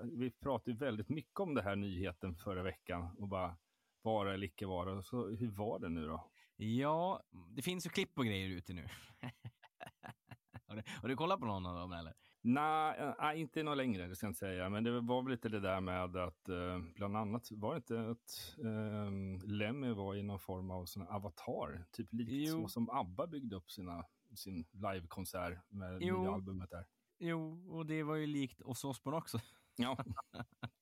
vi 0.03 0.31
pratade 0.31 0.77
väldigt 0.77 1.09
mycket 1.09 1.39
om 1.39 1.53
det 1.53 1.61
här 1.61 1.75
nyheten 1.75 2.35
förra 2.35 2.63
veckan 2.63 3.15
och 3.17 3.27
bara 3.27 3.57
vara 4.01 4.33
eller 4.33 4.47
icke 4.47 4.65
vara. 4.65 5.01
Så 5.01 5.27
hur 5.27 5.51
var 5.51 5.79
det 5.79 5.89
nu 5.89 6.07
då? 6.07 6.29
Ja, 6.56 7.24
det 7.56 7.62
finns 7.62 7.86
ju 7.86 7.89
klipp 7.89 8.18
och 8.18 8.26
grejer 8.26 8.49
ute 8.49 8.74
nu. 8.74 8.88
har, 10.68 10.76
du, 10.76 10.84
har 11.01 11.10
du 11.10 11.16
kollat 11.16 11.39
på 11.39 11.45
någon 11.45 11.66
av 11.66 11.76
dem 11.76 11.91
eller? 11.91 12.14
Nej, 12.45 13.14
äh, 13.20 13.39
inte 13.39 13.64
något 13.64 13.78
längre, 13.78 14.08
det 14.08 14.16
ska 14.16 14.26
jag 14.26 14.30
inte 14.30 14.39
säga. 14.39 14.70
Men 14.70 14.84
det 14.84 15.01
var 15.01 15.24
väl 15.24 15.32
lite 15.32 15.49
det 15.49 15.60
där 15.60 15.82
med 15.82 16.16
att 16.16 16.49
eh, 16.49 16.80
bland 16.95 17.18
annat 17.18 17.51
var 17.51 17.74
det 17.74 17.78
inte 17.78 18.10
att 18.10 18.58
eh, 18.60 19.49
Lemmy 19.49 19.91
var 19.91 20.16
i 20.16 20.24
någon 20.24 20.39
form 20.39 20.72
av 20.72 20.86
sån 20.86 21.08
avatar, 21.08 21.86
typ 21.91 22.14
likt 22.14 22.51
så 22.51 22.68
som 22.68 22.89
ABBA 22.89 23.28
byggde 23.28 23.56
upp 23.56 23.72
sina, 23.72 24.06
sin 24.36 24.66
livekonsert 24.72 25.60
med 25.70 26.01
jo. 26.01 26.22
nya 26.22 26.32
albumet 26.32 26.70
där. 26.70 26.86
Jo, 27.20 27.72
och 27.78 27.86
det 27.86 28.04
var 28.04 28.16
ju 28.16 28.28
likt 28.28 28.62
Ozzy 28.62 28.88
Osbourne 28.88 29.18
också. 29.18 29.39
Ja. 29.76 29.97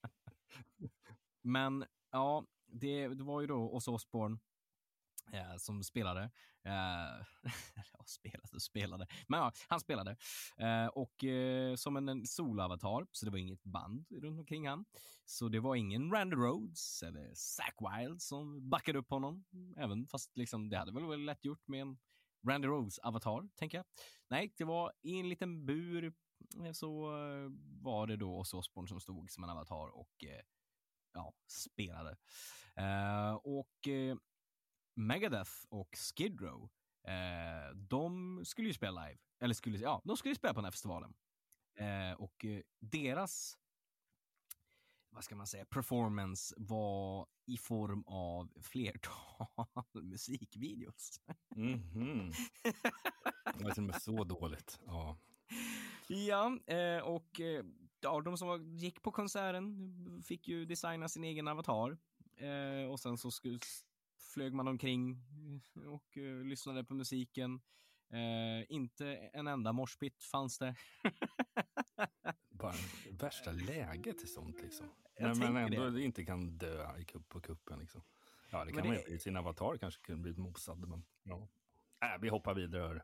men 1.42 1.86
ja, 2.12 2.46
det, 2.66 3.08
det 3.08 3.24
var 3.24 3.42
ju 3.42 3.48
då 3.48 3.70
Ozzy 3.72 3.92
Osbourne 3.92 4.38
eh, 5.34 5.56
som 5.58 5.84
spelade. 5.84 6.22
Eh, 6.64 7.26
ja, 7.94 8.04
spelade 8.06 8.50
och 8.54 8.62
spelade. 8.62 9.08
Men 9.28 9.40
ja, 9.40 9.52
han 9.68 9.80
spelade. 9.80 10.16
Eh, 10.58 10.86
och 10.86 11.24
eh, 11.24 11.76
som 11.76 11.98
en, 11.98 12.10
en 12.10 12.26
solavatar, 12.26 13.08
så 13.12 13.26
det 13.26 13.32
var 13.32 13.38
inget 13.38 13.64
band 13.64 14.06
runt 14.10 14.40
omkring 14.40 14.68
han. 14.68 14.86
Så 15.26 15.50
det 15.50 15.60
var 15.60 15.76
ingen 15.76 16.12
Randy 16.12 16.36
Rhodes 16.36 17.04
eller 17.04 17.32
Zack 17.34 17.76
Wild 17.80 18.22
som 18.22 18.70
backade 18.70 19.00
upp 19.00 19.10
honom. 19.10 19.44
Även 19.78 20.08
fast 20.08 20.38
liksom, 20.38 20.70
det 20.70 20.78
hade 20.78 20.94
väl 20.94 21.06
varit 21.06 21.20
lätt 21.20 21.46
gjort 21.46 21.68
med 21.68 21.82
en 21.82 21.98
Randy 22.48 22.68
Rhodes-avatar, 22.68 23.50
tänker 23.56 23.78
jag. 23.78 23.86
Nej, 24.30 24.54
det 24.58 24.64
var 24.64 24.94
i 25.02 25.20
en 25.20 25.30
liten 25.30 25.66
bur 25.66 26.14
eh, 26.66 26.72
så 26.72 27.18
eh, 27.18 27.52
var 27.82 28.08
det 28.08 28.18
då 28.18 28.40
Ozzy 28.40 28.58
Osbourne 28.58 28.88
som 28.88 29.02
stod 29.02 29.32
som 29.32 29.44
en 29.44 29.50
avatar 29.50 29.88
och 29.98 30.24
eh, 30.24 30.42
ja, 31.14 31.34
spelade. 31.48 32.18
Eh, 32.76 33.34
och 33.34 33.88
eh, 33.88 34.18
Megadeth 34.94 35.52
och 35.70 35.96
Skid 35.98 36.42
Row, 36.42 36.70
uh, 37.08 37.76
de 37.76 38.42
skulle 38.46 38.68
ju 38.68 38.74
spela 38.74 39.06
live. 39.06 39.20
Eller 39.40 39.54
skulle, 39.54 39.78
ja, 39.78 40.02
de 40.04 40.18
skulle 40.18 40.36
spela 40.36 40.54
på 40.54 40.58
den 40.58 40.66
här 40.66 40.72
festivalen. 40.72 41.14
och 42.18 42.46
deras, 42.80 43.58
vad 45.10 45.24
ska 45.24 45.36
man 45.36 45.48
säga, 45.48 45.66
performance 45.66 46.56
var 46.58 47.28
i 47.46 47.58
form 47.58 48.04
av 48.08 48.52
flertal 48.62 49.48
musikvideos. 50.02 51.22
Mm 51.56 51.80
-hmm. 51.80 52.34
Det 53.58 53.64
var 53.64 53.72
till 53.72 53.84
och 53.84 53.88
med 53.88 54.02
så 54.02 54.24
dåligt. 54.24 54.80
Ja. 54.86 55.18
Ja, 56.08 56.58
och 57.04 57.40
ja, 58.02 58.22
de 58.22 58.38
som 58.38 58.78
gick 58.78 59.02
på 59.02 59.12
konserten 59.12 60.24
fick 60.26 60.48
ju 60.48 60.66
designa 60.66 61.10
sin 61.10 61.24
egen 61.24 61.48
avatar. 61.48 61.98
Eh, 62.38 62.92
och 62.92 63.00
sen 63.00 63.18
så 63.18 63.32
skulle, 63.32 63.60
flög 64.34 64.54
man 64.54 64.68
omkring 64.68 65.24
och 65.88 66.18
uh, 66.18 66.46
lyssnade 66.46 66.84
på 66.84 66.94
musiken. 66.94 67.62
Eh, 68.14 68.66
inte 68.70 69.08
en 69.34 69.48
enda 69.48 69.74
morspitt 69.74 70.24
fanns 70.24 70.58
det. 70.58 70.76
Bara 72.50 72.74
värsta 73.12 73.52
läget 73.52 74.18
till 74.18 74.34
sånt 74.34 74.62
liksom. 74.62 74.88
Jag 75.16 75.38
men 75.38 75.54
man 75.54 75.64
ändå 75.64 75.90
det. 75.90 76.02
inte 76.02 76.26
kan 76.26 76.58
dö 76.58 76.98
i 76.98 77.06
kupp 77.06 77.30
på 77.30 77.42
kuppen 77.42 77.80
liksom. 77.80 78.04
Ja, 78.52 78.66
det 78.66 78.72
kan 78.72 78.82
men 78.82 78.94
man 78.94 79.04
det... 79.08 79.14
i 79.14 79.20
sin 79.20 79.38
avatar 79.38 79.78
kanske 79.78 80.02
kunde 80.02 80.22
blivit 80.22 80.38
mosad, 80.38 80.90
men 80.90 81.04
ja. 81.24 81.50
Äh, 82.02 82.22
vi 82.22 82.30
hoppar 82.30 82.54
vidare. 82.54 83.04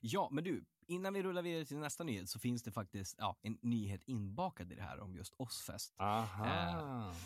Ja, 0.00 0.28
men 0.32 0.44
du, 0.44 0.64
innan 0.86 1.14
vi 1.14 1.22
rullar 1.22 1.42
vidare 1.42 1.64
till 1.64 1.76
nästa 1.76 2.04
nyhet 2.04 2.28
så 2.28 2.38
finns 2.38 2.62
det 2.62 2.72
faktiskt 2.72 3.16
ja, 3.18 3.36
en 3.42 3.58
nyhet 3.62 4.02
inbakad 4.04 4.72
i 4.72 4.74
det 4.74 4.82
här 4.82 5.00
om 5.00 5.16
just 5.16 5.34
Ozzfest. 5.36 5.94
Aha. 5.98 6.46
Eh, 6.46 7.16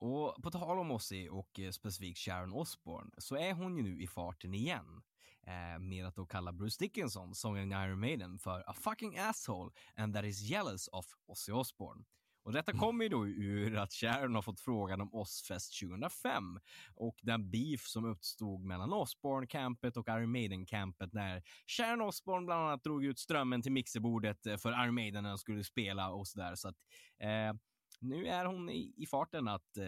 och 0.00 0.42
på 0.42 0.50
tal 0.50 0.78
om 0.78 0.90
Ozzy 0.90 1.28
och 1.28 1.60
eh, 1.60 1.70
specifikt 1.70 2.18
Sharon 2.18 2.52
Osbourne 2.52 3.10
så 3.18 3.36
är 3.36 3.52
hon 3.52 3.76
ju 3.76 3.82
nu 3.82 4.02
i 4.02 4.06
farten 4.06 4.54
igen 4.54 5.02
eh, 5.46 5.78
med 5.78 6.06
att 6.06 6.14
då 6.14 6.26
kalla 6.26 6.52
Bruce 6.52 6.76
Dickinson, 6.84 7.34
sångaren 7.34 7.72
i 7.72 7.74
Iron 7.74 8.00
Maiden, 8.00 8.38
för 8.38 8.70
a 8.70 8.74
fucking 8.74 9.18
asshole 9.18 9.70
and 9.96 10.14
that 10.14 10.24
is 10.24 10.40
jealous 10.40 10.88
of 10.88 11.06
Ozzy 11.26 11.52
Osbourne. 11.52 12.04
Och 12.42 12.52
detta 12.52 12.72
kommer 12.72 13.04
ju 13.04 13.08
då 13.08 13.26
ur 13.26 13.76
att 13.76 13.92
Sharon 13.92 14.34
har 14.34 14.42
fått 14.42 14.60
frågan 14.60 15.00
om 15.00 15.14
Ozfest 15.14 15.80
2005 15.80 16.60
och 16.94 17.18
den 17.22 17.50
beef 17.50 17.86
som 17.86 18.04
uppstod 18.04 18.64
mellan 18.64 18.92
Osborne-campet 18.92 19.96
och 19.96 20.08
Iron 20.08 20.32
Maiden-campet 20.32 21.12
när 21.12 21.42
Sharon 21.66 22.00
Osbourne 22.00 22.46
bland 22.46 22.62
annat 22.62 22.84
drog 22.84 23.04
ut 23.04 23.18
strömmen 23.18 23.62
till 23.62 23.72
mixerbordet 23.72 24.46
eh, 24.46 24.56
för 24.56 24.84
Iron 24.84 24.94
Maiden 24.94 25.22
när 25.22 25.30
de 25.30 25.38
skulle 25.38 25.64
spela 25.64 26.10
och 26.10 26.28
sådär. 26.28 26.54
Så 26.54 26.68
att 26.68 26.76
eh, 27.18 27.52
nu 28.00 28.26
är 28.26 28.44
hon 28.44 28.70
i, 28.70 28.94
i 28.96 29.06
farten 29.06 29.48
att, 29.48 29.76
eh, 29.76 29.84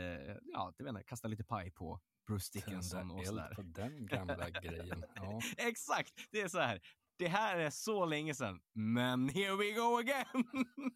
ja, 0.53 0.75
jag 0.77 0.85
vet 0.85 0.91
inte, 0.91 1.03
kasta 1.05 1.29
lite 1.29 1.45
paj 1.45 1.71
på 1.71 2.01
Bruce 2.27 2.51
Dickinson 2.53 3.11
och 3.11 3.27
sådär. 3.27 3.55
på 3.55 3.63
den 3.63 4.07
gamla 4.07 4.51
grejen. 4.51 5.05
Ja. 5.15 5.41
Exakt, 5.57 6.13
det 6.31 6.41
är 6.41 6.49
så 6.49 6.61
här. 6.61 6.81
Det 7.17 7.29
här 7.29 7.59
är 7.59 7.71
så 7.71 8.05
länge 8.07 8.35
sedan, 8.35 8.61
men 8.73 9.29
here 9.29 9.57
we 9.57 9.71
go 9.73 9.99
again! 9.99 10.45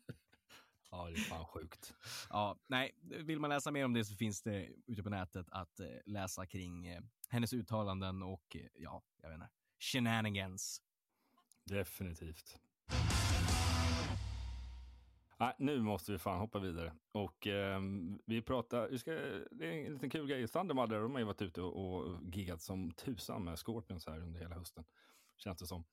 Ja, 0.90 1.06
det 1.06 1.12
är 1.12 1.16
fan 1.16 1.46
sjukt. 1.46 1.94
Ja, 2.30 2.58
nej, 2.66 2.94
vill 3.00 3.40
man 3.40 3.50
läsa 3.50 3.70
mer 3.70 3.84
om 3.84 3.92
det 3.92 4.04
så 4.04 4.14
finns 4.16 4.42
det 4.42 4.68
ute 4.86 5.02
på 5.02 5.10
nätet 5.10 5.46
att 5.50 5.80
eh, 5.80 5.86
läsa 6.06 6.46
kring 6.46 6.86
eh, 6.86 7.00
hennes 7.28 7.52
uttalanden 7.52 8.22
och 8.22 8.56
eh, 8.56 8.66
ja, 8.74 9.02
jag 9.22 9.28
vet 9.28 9.34
inte, 9.34 9.48
shenanigans. 9.78 10.82
Definitivt. 11.64 12.60
Nej, 15.38 15.54
nu 15.58 15.82
måste 15.82 16.12
vi 16.12 16.18
fan 16.18 16.38
hoppa 16.38 16.58
vidare. 16.58 16.92
Och 17.12 17.46
eh, 17.46 17.80
vi 18.26 18.42
pratar, 18.42 18.88
vi 18.88 18.98
ska, 18.98 19.10
det 19.50 19.66
är 19.66 19.86
en 19.86 19.92
liten 19.92 20.10
kul 20.10 20.26
grej. 20.26 20.48
Thundermother, 20.48 21.00
de 21.00 21.12
har 21.12 21.18
ju 21.18 21.24
varit 21.24 21.42
ute 21.42 21.62
och, 21.62 22.06
och 22.06 22.22
giggat 22.34 22.62
som 22.62 22.90
tusan 22.90 23.44
med 23.44 23.58
Scorpions 23.58 24.06
här 24.06 24.20
under 24.20 24.40
hela 24.40 24.54
hösten. 24.54 24.84
Känns 25.36 25.58
det 25.58 25.66
som. 25.66 25.84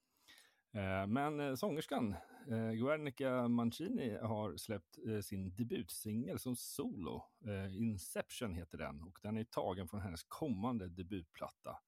Eh, 0.73 1.07
men 1.07 1.39
eh, 1.39 1.55
sångerskan 1.55 2.15
eh, 2.47 2.71
Guernica 2.71 3.47
Mancini 3.47 4.17
har 4.17 4.57
släppt 4.57 4.97
eh, 5.07 5.19
sin 5.19 5.55
debutsingel 5.55 6.39
som 6.39 6.55
solo. 6.55 7.23
Eh, 7.45 7.77
Inception 7.77 8.53
heter 8.53 8.77
den 8.77 9.03
och 9.03 9.19
den 9.21 9.37
är 9.37 9.43
tagen 9.43 9.87
från 9.87 10.01
hennes 10.01 10.23
kommande 10.23 10.87
debutplatta. 10.87 11.79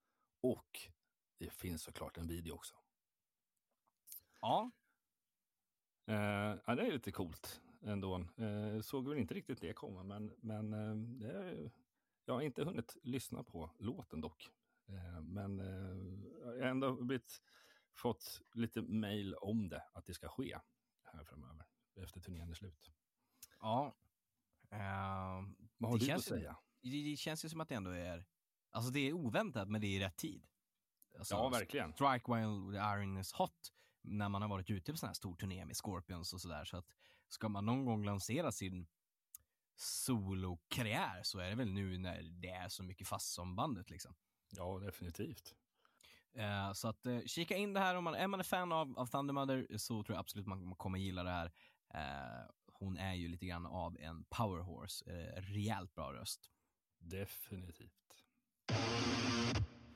Och 0.41 0.79
det 1.39 1.53
finns 1.53 1.83
såklart 1.83 2.17
en 2.17 2.27
video 2.27 2.53
också. 2.53 2.75
Ja 4.41 4.71
ja, 6.65 6.75
det 6.75 6.87
är 6.87 6.91
lite 6.91 7.11
coolt 7.11 7.61
ändå. 7.81 8.25
såg 8.83 9.09
väl 9.09 9.17
inte 9.17 9.33
riktigt 9.33 9.61
det 9.61 9.73
komma, 9.73 10.03
men, 10.03 10.31
men 10.41 10.69
det 11.19 11.31
är, 11.31 11.71
jag 12.25 12.33
har 12.33 12.41
inte 12.41 12.63
hunnit 12.63 12.97
lyssna 13.03 13.43
på 13.43 13.71
låten 13.79 14.21
dock. 14.21 14.49
men 15.21 15.59
jag 16.41 16.47
har 16.47 16.69
ändå 16.69 16.93
blivit 16.93 17.41
fått 17.95 18.41
lite 18.53 18.81
mail 18.81 19.35
om 19.35 19.69
det, 19.69 19.83
att 19.93 20.05
det 20.05 20.13
ska 20.13 20.27
ske 20.27 20.59
här 21.03 21.23
framöver, 21.23 21.65
efter 21.95 22.19
turnén 22.19 22.49
är 22.49 22.53
slut. 22.53 22.91
Ja. 23.59 23.95
Uh, 24.73 24.79
Vad 25.77 25.91
har 25.91 25.97
du 25.97 26.11
att 26.11 26.23
säga? 26.23 26.57
Det, 26.81 27.03
det, 27.03 27.17
känns 27.17 27.45
ju 27.45 27.49
som 27.49 27.61
att 27.61 27.69
det 27.69 27.75
ändå 27.75 27.91
är, 27.91 28.25
alltså 28.69 28.91
det 28.91 28.99
är 28.99 29.13
oväntat, 29.13 29.69
men 29.69 29.81
det 29.81 29.87
är 29.87 29.97
i 29.97 29.99
rätt 29.99 30.17
tid. 30.17 30.47
Alltså, 31.17 31.35
ja, 31.35 31.49
verkligen. 31.49 31.93
Strike 31.93 32.35
while 32.35 32.71
the 32.71 32.77
iron 32.77 33.17
is 33.17 33.33
hot, 33.33 33.73
när 34.07 34.29
man 34.29 34.41
har 34.41 34.49
varit 34.49 34.69
ute 34.69 34.91
på 34.91 34.97
sån 34.97 35.07
här 35.07 35.13
stor 35.13 35.35
turné 35.35 35.65
med 35.65 35.75
Scorpions 35.75 36.33
och 36.33 36.41
sådär. 36.41 36.65
Så 36.65 36.77
att 36.77 36.85
ska 37.27 37.49
man 37.49 37.65
någon 37.65 37.85
gång 37.85 38.05
lansera 38.05 38.51
sin 38.51 38.87
solokarriär 39.75 41.23
så 41.23 41.39
är 41.39 41.49
det 41.49 41.55
väl 41.55 41.73
nu 41.73 41.97
när 41.97 42.21
det 42.23 42.49
är 42.49 42.69
så 42.69 42.83
mycket 42.83 43.07
fast 43.07 43.33
som 43.33 43.55
bandet 43.55 43.89
liksom. 43.89 44.15
Ja, 44.49 44.79
definitivt. 44.79 45.55
Uh, 46.37 46.73
så 46.73 46.87
att 46.87 47.05
uh, 47.05 47.21
kika 47.25 47.55
in 47.55 47.73
det 47.73 47.79
här 47.79 47.95
om 47.95 48.03
man 48.03 48.15
är 48.15 48.27
man 48.27 48.39
en 48.39 48.43
fan 48.43 48.71
av, 48.71 48.99
av 48.99 49.05
Thundermother 49.05 49.77
så 49.77 50.03
tror 50.03 50.15
jag 50.15 50.19
absolut 50.19 50.47
man 50.47 50.75
kommer 50.75 50.99
gilla 50.99 51.23
det 51.23 51.29
här. 51.29 51.45
Uh, 51.95 52.49
hon 52.67 52.97
är 52.97 53.13
ju 53.13 53.27
lite 53.27 53.45
grann 53.45 53.65
av 53.65 53.97
en 53.99 54.23
powerhorse, 54.23 55.05
uh, 55.11 55.41
rejält 55.41 55.95
bra 55.95 56.13
röst. 56.13 56.51
Definitivt. 56.97 57.91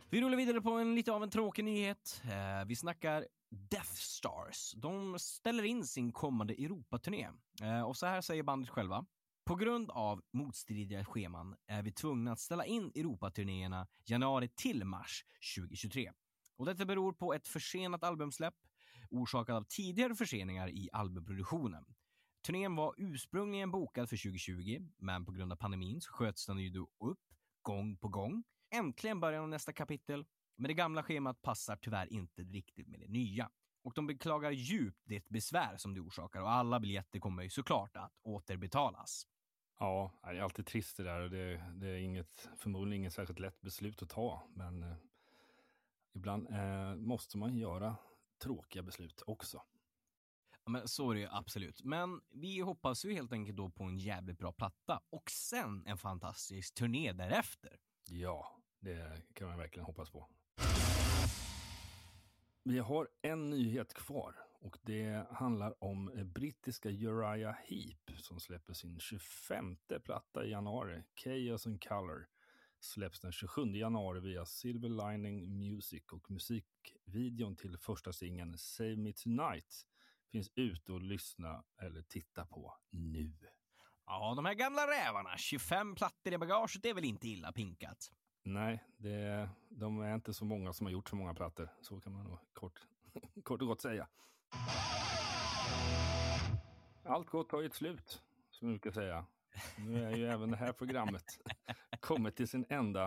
Vi 0.09 0.21
rullar 0.21 0.37
vidare 0.37 0.61
på 0.61 0.71
en 0.71 0.95
lite 0.95 1.11
av 1.11 1.23
en 1.23 1.29
tråkig 1.29 1.65
nyhet. 1.65 2.21
vi 2.65 2.75
snackar 2.75 3.27
Death 3.49 3.93
Stars. 3.93 4.73
De 4.75 5.19
ställer 5.19 5.63
in 5.63 5.85
sin 5.85 6.11
kommande 6.11 6.53
Europaturné. 6.53 7.29
Eh, 7.61 7.81
och 7.81 7.97
så 7.97 8.05
här 8.05 8.21
säger 8.21 8.43
bandet 8.43 8.69
själva. 8.69 9.05
På 9.45 9.55
grund 9.55 9.91
av 9.91 10.21
motstridiga 10.33 11.05
scheman 11.05 11.55
är 11.67 11.83
vi 11.83 11.91
tvungna 11.91 12.31
att 12.31 12.39
ställa 12.39 12.65
in 12.65 12.91
Europaturnéerna 12.95 13.87
januari 14.05 14.49
till 14.55 14.85
mars 14.85 15.25
2023. 15.57 16.11
Och 16.57 16.65
detta 16.65 16.85
beror 16.85 17.13
på 17.13 17.33
ett 17.33 17.47
försenat 17.47 18.03
albumsläpp 18.03 18.55
orsakat 19.09 19.55
av 19.55 19.63
tidigare 19.69 20.15
förseningar 20.15 20.69
i 20.69 20.89
albumproduktionen. 20.93 21.85
Turnén 22.45 22.75
var 22.75 22.95
ursprungligen 22.97 23.71
bokad 23.71 24.09
för 24.09 24.17
2020, 24.17 24.87
men 24.97 25.25
på 25.25 25.31
grund 25.31 25.51
av 25.51 25.55
pandemin 25.55 26.01
så 26.01 26.11
sköts 26.11 26.45
den 26.45 26.59
ju 26.59 26.69
då 26.69 26.89
upp 26.99 27.19
gång 27.61 27.97
på 27.97 28.07
gång. 28.07 28.43
Äntligen 28.71 29.19
början 29.19 29.43
av 29.43 29.49
nästa 29.49 29.73
kapitel, 29.73 30.25
men 30.59 30.67
det 30.67 30.73
gamla 30.73 31.03
schemat 31.03 31.41
passar 31.41 31.75
tyvärr 31.75 32.13
inte 32.13 32.41
riktigt 32.43 32.87
med 32.87 32.99
det 32.99 33.07
nya. 33.07 33.49
Och 33.81 33.93
de 33.93 34.07
beklagar 34.07 34.51
djupt 34.51 35.01
det 35.05 35.29
besvär 35.29 35.77
som 35.77 35.93
det 35.93 36.01
orsakar 36.01 36.41
och 36.41 36.51
alla 36.51 36.79
biljetter 36.79 37.19
kommer 37.19 37.43
ju 37.43 37.49
såklart 37.49 37.97
att 37.97 38.11
återbetalas. 38.23 39.27
Ja, 39.79 40.11
det 40.23 40.29
är 40.29 40.41
alltid 40.41 40.65
trist 40.65 40.97
det 40.97 41.03
där 41.03 41.19
och 41.19 41.29
det, 41.29 41.73
det 41.73 41.87
är 41.87 41.97
inget, 41.97 42.49
förmodligen 42.57 43.01
inget 43.01 43.13
särskilt 43.13 43.39
lätt 43.39 43.61
beslut 43.61 44.01
att 44.01 44.09
ta. 44.09 44.43
Men 44.53 44.83
eh, 44.83 44.95
ibland 46.13 46.47
eh, 46.49 46.95
måste 46.95 47.37
man 47.37 47.57
göra 47.57 47.95
tråkiga 48.43 48.83
beslut 48.83 49.23
också. 49.27 49.63
Ja, 50.63 50.71
men 50.71 50.87
så 50.87 51.11
är 51.11 51.15
det 51.15 51.21
ju 51.21 51.27
absolut. 51.31 51.83
Men 51.83 52.21
vi 52.29 52.59
hoppas 52.59 53.05
ju 53.05 53.13
helt 53.13 53.33
enkelt 53.33 53.57
då 53.57 53.69
på 53.69 53.83
en 53.83 53.97
jävligt 53.97 54.37
bra 54.37 54.51
platta 54.51 55.01
och 55.09 55.31
sen 55.31 55.87
en 55.87 55.97
fantastisk 55.97 56.75
turné 56.75 57.13
därefter. 57.13 57.79
Ja, 58.09 58.61
det 58.79 59.21
kan 59.33 59.47
man 59.47 59.57
verkligen 59.57 59.85
hoppas 59.85 60.09
på. 60.09 60.29
Vi 62.69 62.79
har 62.79 63.07
en 63.21 63.49
nyhet 63.49 63.93
kvar 63.93 64.35
och 64.59 64.77
det 64.81 65.27
handlar 65.31 65.83
om 65.83 66.11
eh, 66.11 66.23
brittiska 66.23 66.89
Uriah 66.89 67.55
Heep 67.67 68.17
som 68.17 68.39
släpper 68.39 68.73
sin 68.73 68.99
25 68.99 69.77
platta 70.03 70.45
i 70.45 70.49
januari. 70.49 71.03
Chaos 71.15 71.67
and 71.67 71.83
Color 71.83 72.27
släpps 72.79 73.19
den 73.19 73.31
27 73.31 73.61
januari 73.75 74.19
via 74.19 74.45
Silver 74.45 74.89
Lining 74.89 75.57
Music 75.57 76.03
och 76.11 76.31
musikvideon 76.31 77.55
till 77.55 77.77
första 77.77 78.13
singeln 78.13 78.57
Save 78.57 78.95
Me 78.95 79.13
Tonight 79.13 79.85
finns 80.31 80.51
ute 80.55 80.91
och 80.91 81.01
lyssna 81.01 81.63
eller 81.81 82.01
titta 82.01 82.45
på 82.45 82.73
nu. 82.89 83.33
Ja, 84.05 84.33
de 84.35 84.45
här 84.45 84.53
gamla 84.53 84.81
rävarna, 84.81 85.37
25 85.37 85.95
plattor 85.95 86.33
i 86.33 86.37
bagaget, 86.37 86.83
det 86.83 86.89
är 86.89 86.93
väl 86.93 87.05
inte 87.05 87.27
illa 87.27 87.51
pinkat? 87.51 88.11
Nej, 88.43 88.83
det, 88.97 89.49
de 89.69 90.01
är 90.01 90.15
inte 90.15 90.33
så 90.33 90.45
många 90.45 90.73
som 90.73 90.85
har 90.85 90.91
gjort 90.91 91.09
så 91.09 91.15
många 91.15 91.33
plattor. 91.33 91.69
Så 91.81 91.99
kan 91.99 92.13
man 92.13 92.23
nog 92.23 92.37
kort, 92.53 92.87
kort 93.43 93.61
och 93.61 93.67
gott 93.67 93.81
säga. 93.81 94.07
Allt 97.03 97.29
gott 97.29 97.51
har 97.51 97.59
ju 97.59 97.65
ett 97.65 97.73
slut, 97.73 98.21
som 98.49 98.67
vi 98.67 98.73
brukar 98.73 98.91
säga. 98.91 99.25
Nu 99.77 100.03
är 100.03 100.17
ju 100.17 100.27
även 100.27 100.51
det 100.51 100.57
här 100.57 100.73
programmet 100.73 101.23
kommit 101.99 102.35
till 102.35 102.47
sin 102.47 102.65
ända. 102.69 103.03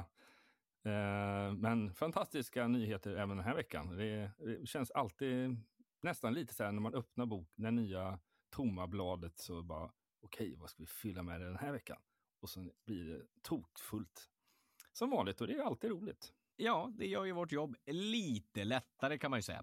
Eh, 0.85 1.53
men 1.57 1.95
fantastiska 1.95 2.69
nyheter 2.69 3.17
även 3.17 3.37
den 3.37 3.47
här 3.47 3.55
veckan. 3.55 3.97
Det, 3.97 4.31
det, 4.39 4.69
känns 4.69 4.91
alltid 4.91 5.57
nästan 6.01 6.35
lite 6.35 6.55
så 6.55 6.65
här 6.65 6.73
när 6.73 6.81
man 6.81 6.95
öppnar 6.95 7.27
bok, 7.27 7.49
det 7.55 7.71
nya 7.71 8.19
tomma 8.51 8.87
bladet 8.87 9.39
så 9.39 9.63
bara 9.63 9.85
okej, 10.21 10.47
okay, 10.47 10.57
vad 10.57 10.71
ska 10.71 10.83
vi 10.83 10.87
fylla 10.87 11.23
med 11.23 11.41
den 11.41 11.57
här 11.57 11.73
veckan? 11.73 11.99
Och 12.41 12.51
sen 12.51 12.71
blir 12.85 13.05
det 13.05 13.27
tokfullt 13.43 14.32
som 14.93 15.11
vanligt 15.11 15.41
och 15.41 15.47
det 15.47 15.55
är 15.55 15.63
alltid 15.63 15.91
roligt. 15.91 16.33
Ja, 16.57 16.93
det 16.99 17.07
gör 17.07 17.25
ju 17.25 17.33
vårt 17.33 17.53
jobb 17.53 17.77
lite 17.87 18.65
lättare 18.65 19.19
kan 19.19 19.31
man 19.31 19.39
ju 19.39 19.43
säga. 19.43 19.63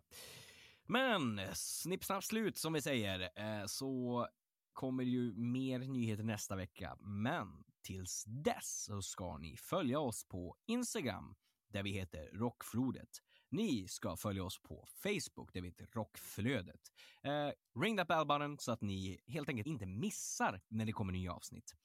Men 0.85 1.41
snipp, 1.53 2.03
snapp, 2.03 2.23
slut 2.23 2.57
som 2.57 2.73
vi 2.73 2.81
säger, 2.81 3.29
eh, 3.35 3.65
så 3.65 4.27
kommer 4.73 5.03
ju 5.03 5.33
mer 5.33 5.79
nyheter 5.79 6.23
nästa 6.23 6.55
vecka. 6.55 6.97
Men 6.99 7.63
tills 7.81 8.23
dess 8.27 8.83
så 8.83 9.01
ska 9.01 9.37
ni 9.37 9.57
följa 9.57 9.99
oss 9.99 10.27
på 10.27 10.55
Instagram 10.65 11.35
där 11.67 11.83
vi 11.83 11.91
heter 11.91 12.29
Rockflodet. 12.33 13.09
Ni 13.49 13.87
ska 13.87 14.17
följa 14.17 14.43
oss 14.43 14.61
på 14.61 14.85
Facebook 15.03 15.53
där 15.53 15.61
vi 15.61 15.67
heter 15.67 15.87
Rockflödet. 15.91 16.81
Eh, 17.23 17.81
ring 17.81 17.97
that 17.97 18.07
bell 18.07 18.25
button 18.25 18.57
så 18.59 18.71
att 18.71 18.81
ni 18.81 19.19
helt 19.27 19.49
enkelt 19.49 19.67
inte 19.67 19.85
missar 19.85 20.61
när 20.67 20.85
det 20.85 20.91
kommer 20.91 21.13
nya 21.13 21.33
avsnitt. 21.33 21.75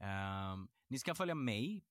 Eh, 0.00 0.56
ni 0.88 0.98
ska 0.98 1.14
följa 1.14 1.34
mig 1.34 1.84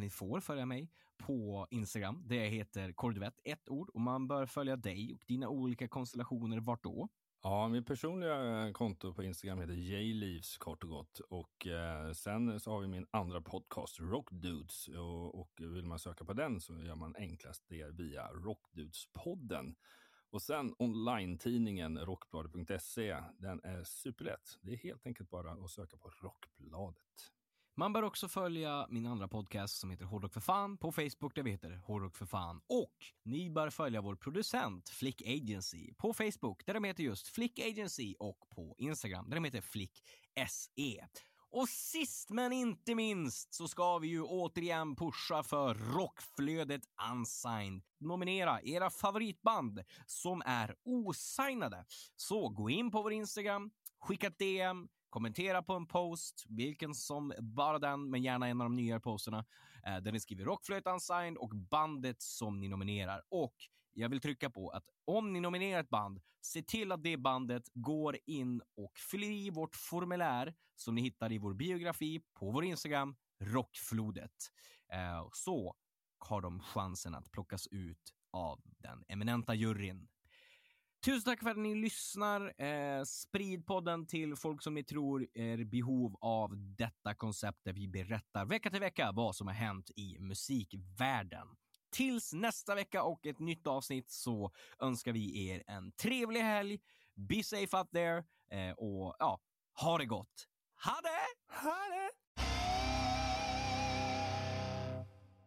ni 0.00 0.10
får 0.10 0.40
följa 0.40 0.66
mig 0.66 0.90
på 1.18 1.66
Instagram 1.70 2.22
där 2.26 2.36
jag 2.36 2.48
heter 2.48 2.92
Kordvett, 2.92 3.40
ett 3.44 3.68
ord. 3.68 3.88
Och 3.88 4.00
man 4.00 4.28
bör 4.28 4.46
följa 4.46 4.76
dig 4.76 5.14
och 5.14 5.24
dina 5.26 5.48
olika 5.48 5.88
konstellationer. 5.88 6.60
Vart 6.60 6.82
då? 6.82 7.08
Ja, 7.42 7.68
mitt 7.68 7.86
personliga 7.86 8.66
eh, 8.66 8.72
konto 8.72 9.14
på 9.14 9.22
Instagram 9.22 9.60
heter 9.60 9.74
Jleaves 9.74 10.56
kort 10.58 10.84
och 10.84 10.90
gott. 10.90 11.18
Och 11.18 11.66
eh, 11.66 12.12
sen 12.12 12.60
så 12.60 12.70
har 12.70 12.80
vi 12.80 12.88
min 12.88 13.06
andra 13.10 13.40
podcast, 13.40 14.00
Rockdudes. 14.00 14.88
Och, 14.88 15.40
och 15.40 15.50
vill 15.58 15.86
man 15.86 15.98
söka 15.98 16.24
på 16.24 16.32
den 16.32 16.60
så 16.60 16.80
gör 16.80 16.94
man 16.94 17.16
enklast 17.16 17.64
det 17.68 17.86
via 17.86 18.28
Rockdudespodden. 18.28 19.74
Och 20.30 20.42
sen 20.42 20.74
online-tidningen 20.78 21.98
rockbladet.se. 21.98 23.16
Den 23.38 23.60
är 23.64 23.84
superlätt. 23.84 24.58
Det 24.60 24.72
är 24.72 24.76
helt 24.76 25.06
enkelt 25.06 25.30
bara 25.30 25.52
att 25.52 25.70
söka 25.70 25.96
på 25.96 26.10
Rockbladet. 26.22 27.32
Man 27.76 27.92
bör 27.92 28.02
också 28.02 28.28
följa 28.28 28.86
min 28.90 29.06
andra 29.06 29.28
podcast 29.28 29.78
som 29.78 29.90
heter 29.90 30.04
Hårdrock 30.04 30.32
för 30.32 30.40
fan 30.40 30.78
på 30.78 30.92
Facebook 30.92 31.34
där 31.34 31.42
vi 31.42 31.50
heter 31.50 31.70
Hårdrock 31.70 32.16
för 32.16 32.26
fan. 32.26 32.60
Och 32.66 32.96
ni 33.24 33.50
bör 33.50 33.70
följa 33.70 34.00
vår 34.00 34.16
producent 34.16 34.88
Flick 34.88 35.22
Agency 35.22 35.94
på 35.94 36.14
Facebook 36.14 36.66
där 36.66 36.74
de 36.74 36.84
heter 36.84 37.02
just 37.02 37.28
Flick 37.28 37.58
Agency 37.58 38.14
och 38.18 38.38
på 38.50 38.74
Instagram 38.78 39.28
där 39.28 39.34
de 39.34 39.44
heter 39.44 39.60
Flick 39.60 40.02
SE. 40.48 41.08
Och 41.50 41.68
sist 41.68 42.30
men 42.30 42.52
inte 42.52 42.94
minst 42.94 43.54
så 43.54 43.68
ska 43.68 43.98
vi 43.98 44.08
ju 44.08 44.22
återigen 44.22 44.96
pusha 44.96 45.42
för 45.42 45.74
Rockflödet 45.74 46.82
Unsigned. 47.12 47.82
Nominera 48.00 48.62
era 48.62 48.90
favoritband 48.90 49.80
som 50.06 50.42
är 50.46 50.74
osignade. 50.84 51.84
Så 52.16 52.48
gå 52.48 52.70
in 52.70 52.90
på 52.90 53.02
vår 53.02 53.12
Instagram, 53.12 53.70
skicka 54.00 54.26
ett 54.26 54.38
DM, 54.38 54.88
kommentera 55.12 55.62
på 55.62 55.72
en 55.72 55.86
post, 55.86 56.44
vilken 56.48 56.94
som 56.94 57.32
bara 57.38 57.78
den, 57.78 58.10
men 58.10 58.22
gärna 58.22 58.48
en 58.48 58.60
av 58.60 58.64
de 58.64 58.76
nyare 58.76 59.00
posterna, 59.00 59.44
eh, 59.86 59.96
där 59.96 60.12
ni 60.12 60.20
skriver 60.20 60.44
Rockflöjt 60.44 60.86
Unsigned 60.86 61.36
och 61.36 61.50
bandet 61.56 62.22
som 62.22 62.60
ni 62.60 62.68
nominerar. 62.68 63.22
Och 63.28 63.54
jag 63.94 64.08
vill 64.08 64.20
trycka 64.20 64.50
på 64.50 64.68
att 64.68 64.84
om 65.04 65.32
ni 65.32 65.40
nominerar 65.40 65.80
ett 65.80 65.88
band, 65.88 66.20
se 66.40 66.62
till 66.62 66.92
att 66.92 67.02
det 67.02 67.16
bandet 67.16 67.62
går 67.74 68.18
in 68.26 68.62
och 68.76 68.98
fyller 69.10 69.30
i 69.30 69.50
vårt 69.50 69.76
formulär 69.76 70.54
som 70.76 70.94
ni 70.94 71.02
hittar 71.02 71.32
i 71.32 71.38
vår 71.38 71.54
biografi 71.54 72.20
på 72.34 72.50
vår 72.50 72.64
Instagram, 72.64 73.16
Rockflodet. 73.40 74.32
Eh, 74.92 75.28
så 75.32 75.74
har 76.18 76.40
de 76.40 76.60
chansen 76.60 77.14
att 77.14 77.30
plockas 77.30 77.66
ut 77.66 78.14
av 78.30 78.60
den 78.64 79.04
eminenta 79.08 79.54
juryn. 79.54 80.08
Tusen 81.04 81.22
tack 81.22 81.42
för 81.42 81.50
att 81.50 81.56
ni 81.56 81.74
lyssnar. 81.74 82.62
Eh, 82.62 83.04
sprid 83.04 83.66
podden 83.66 84.06
till 84.06 84.36
folk 84.36 84.62
som 84.62 84.74
ni 84.74 84.84
tror 84.84 85.26
är 85.34 85.60
i 85.60 85.64
behov 85.64 86.16
av 86.20 86.50
detta 86.56 87.14
koncept 87.14 87.58
där 87.64 87.72
vi 87.72 87.88
berättar 87.88 88.44
vecka 88.44 88.70
till 88.70 88.80
vecka 88.80 89.12
vad 89.12 89.36
som 89.36 89.46
har 89.46 89.54
hänt 89.54 89.90
i 89.96 90.18
musikvärlden. 90.18 91.46
Tills 91.92 92.32
nästa 92.32 92.74
vecka 92.74 93.02
och 93.02 93.26
ett 93.26 93.38
nytt 93.38 93.66
avsnitt 93.66 94.10
så 94.10 94.52
önskar 94.78 95.12
vi 95.12 95.48
er 95.48 95.62
en 95.66 95.92
trevlig 95.92 96.40
helg. 96.40 96.80
Be 97.14 97.42
safe 97.42 97.76
out 97.76 97.90
there 97.90 98.24
eh, 98.50 98.72
och 98.72 99.16
ja, 99.18 99.40
ha 99.80 99.98
det 99.98 100.06
gott. 100.06 100.48
Ha 100.84 101.00
det! 101.02 101.56
Ha 101.64 101.76
det! 101.96 102.10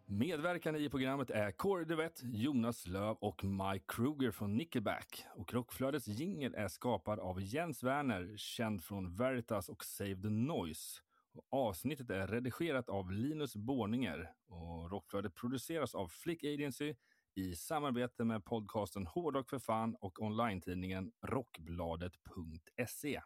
Medverkande 0.07 0.79
i 0.79 0.89
programmet 0.89 1.29
är 1.29 1.51
Corey 1.51 1.85
Duvett, 1.85 2.21
Jonas 2.23 2.87
Löv 2.87 3.15
och 3.15 3.43
Mike 3.43 3.85
Kruger 3.87 4.31
från 4.31 4.57
Nickelback. 4.57 5.25
Och 5.35 5.53
Rockflödets 5.53 6.07
jingel 6.07 6.55
är 6.55 6.67
skapad 6.67 7.19
av 7.19 7.41
Jens 7.41 7.83
Werner, 7.83 8.37
känd 8.37 8.83
från 8.83 9.15
Veritas 9.15 9.69
och 9.69 9.85
Save 9.85 10.21
the 10.21 10.29
Noise. 10.29 11.01
Och 11.33 11.45
avsnittet 11.49 12.09
är 12.09 12.27
redigerat 12.27 12.89
av 12.89 13.11
Linus 13.11 13.55
Borninger 13.55 14.31
och 14.47 14.91
Rockflödet 14.91 15.35
produceras 15.35 15.95
av 15.95 16.07
Flick 16.07 16.43
Agency 16.43 16.95
i 17.35 17.55
samarbete 17.55 18.23
med 18.23 18.45
podcasten 18.45 19.07
Hårdrock 19.07 19.49
för 19.49 19.59
fan 19.59 19.95
och 19.95 20.21
online-tidningen 20.21 21.11
Rockbladet.se. 21.21 23.21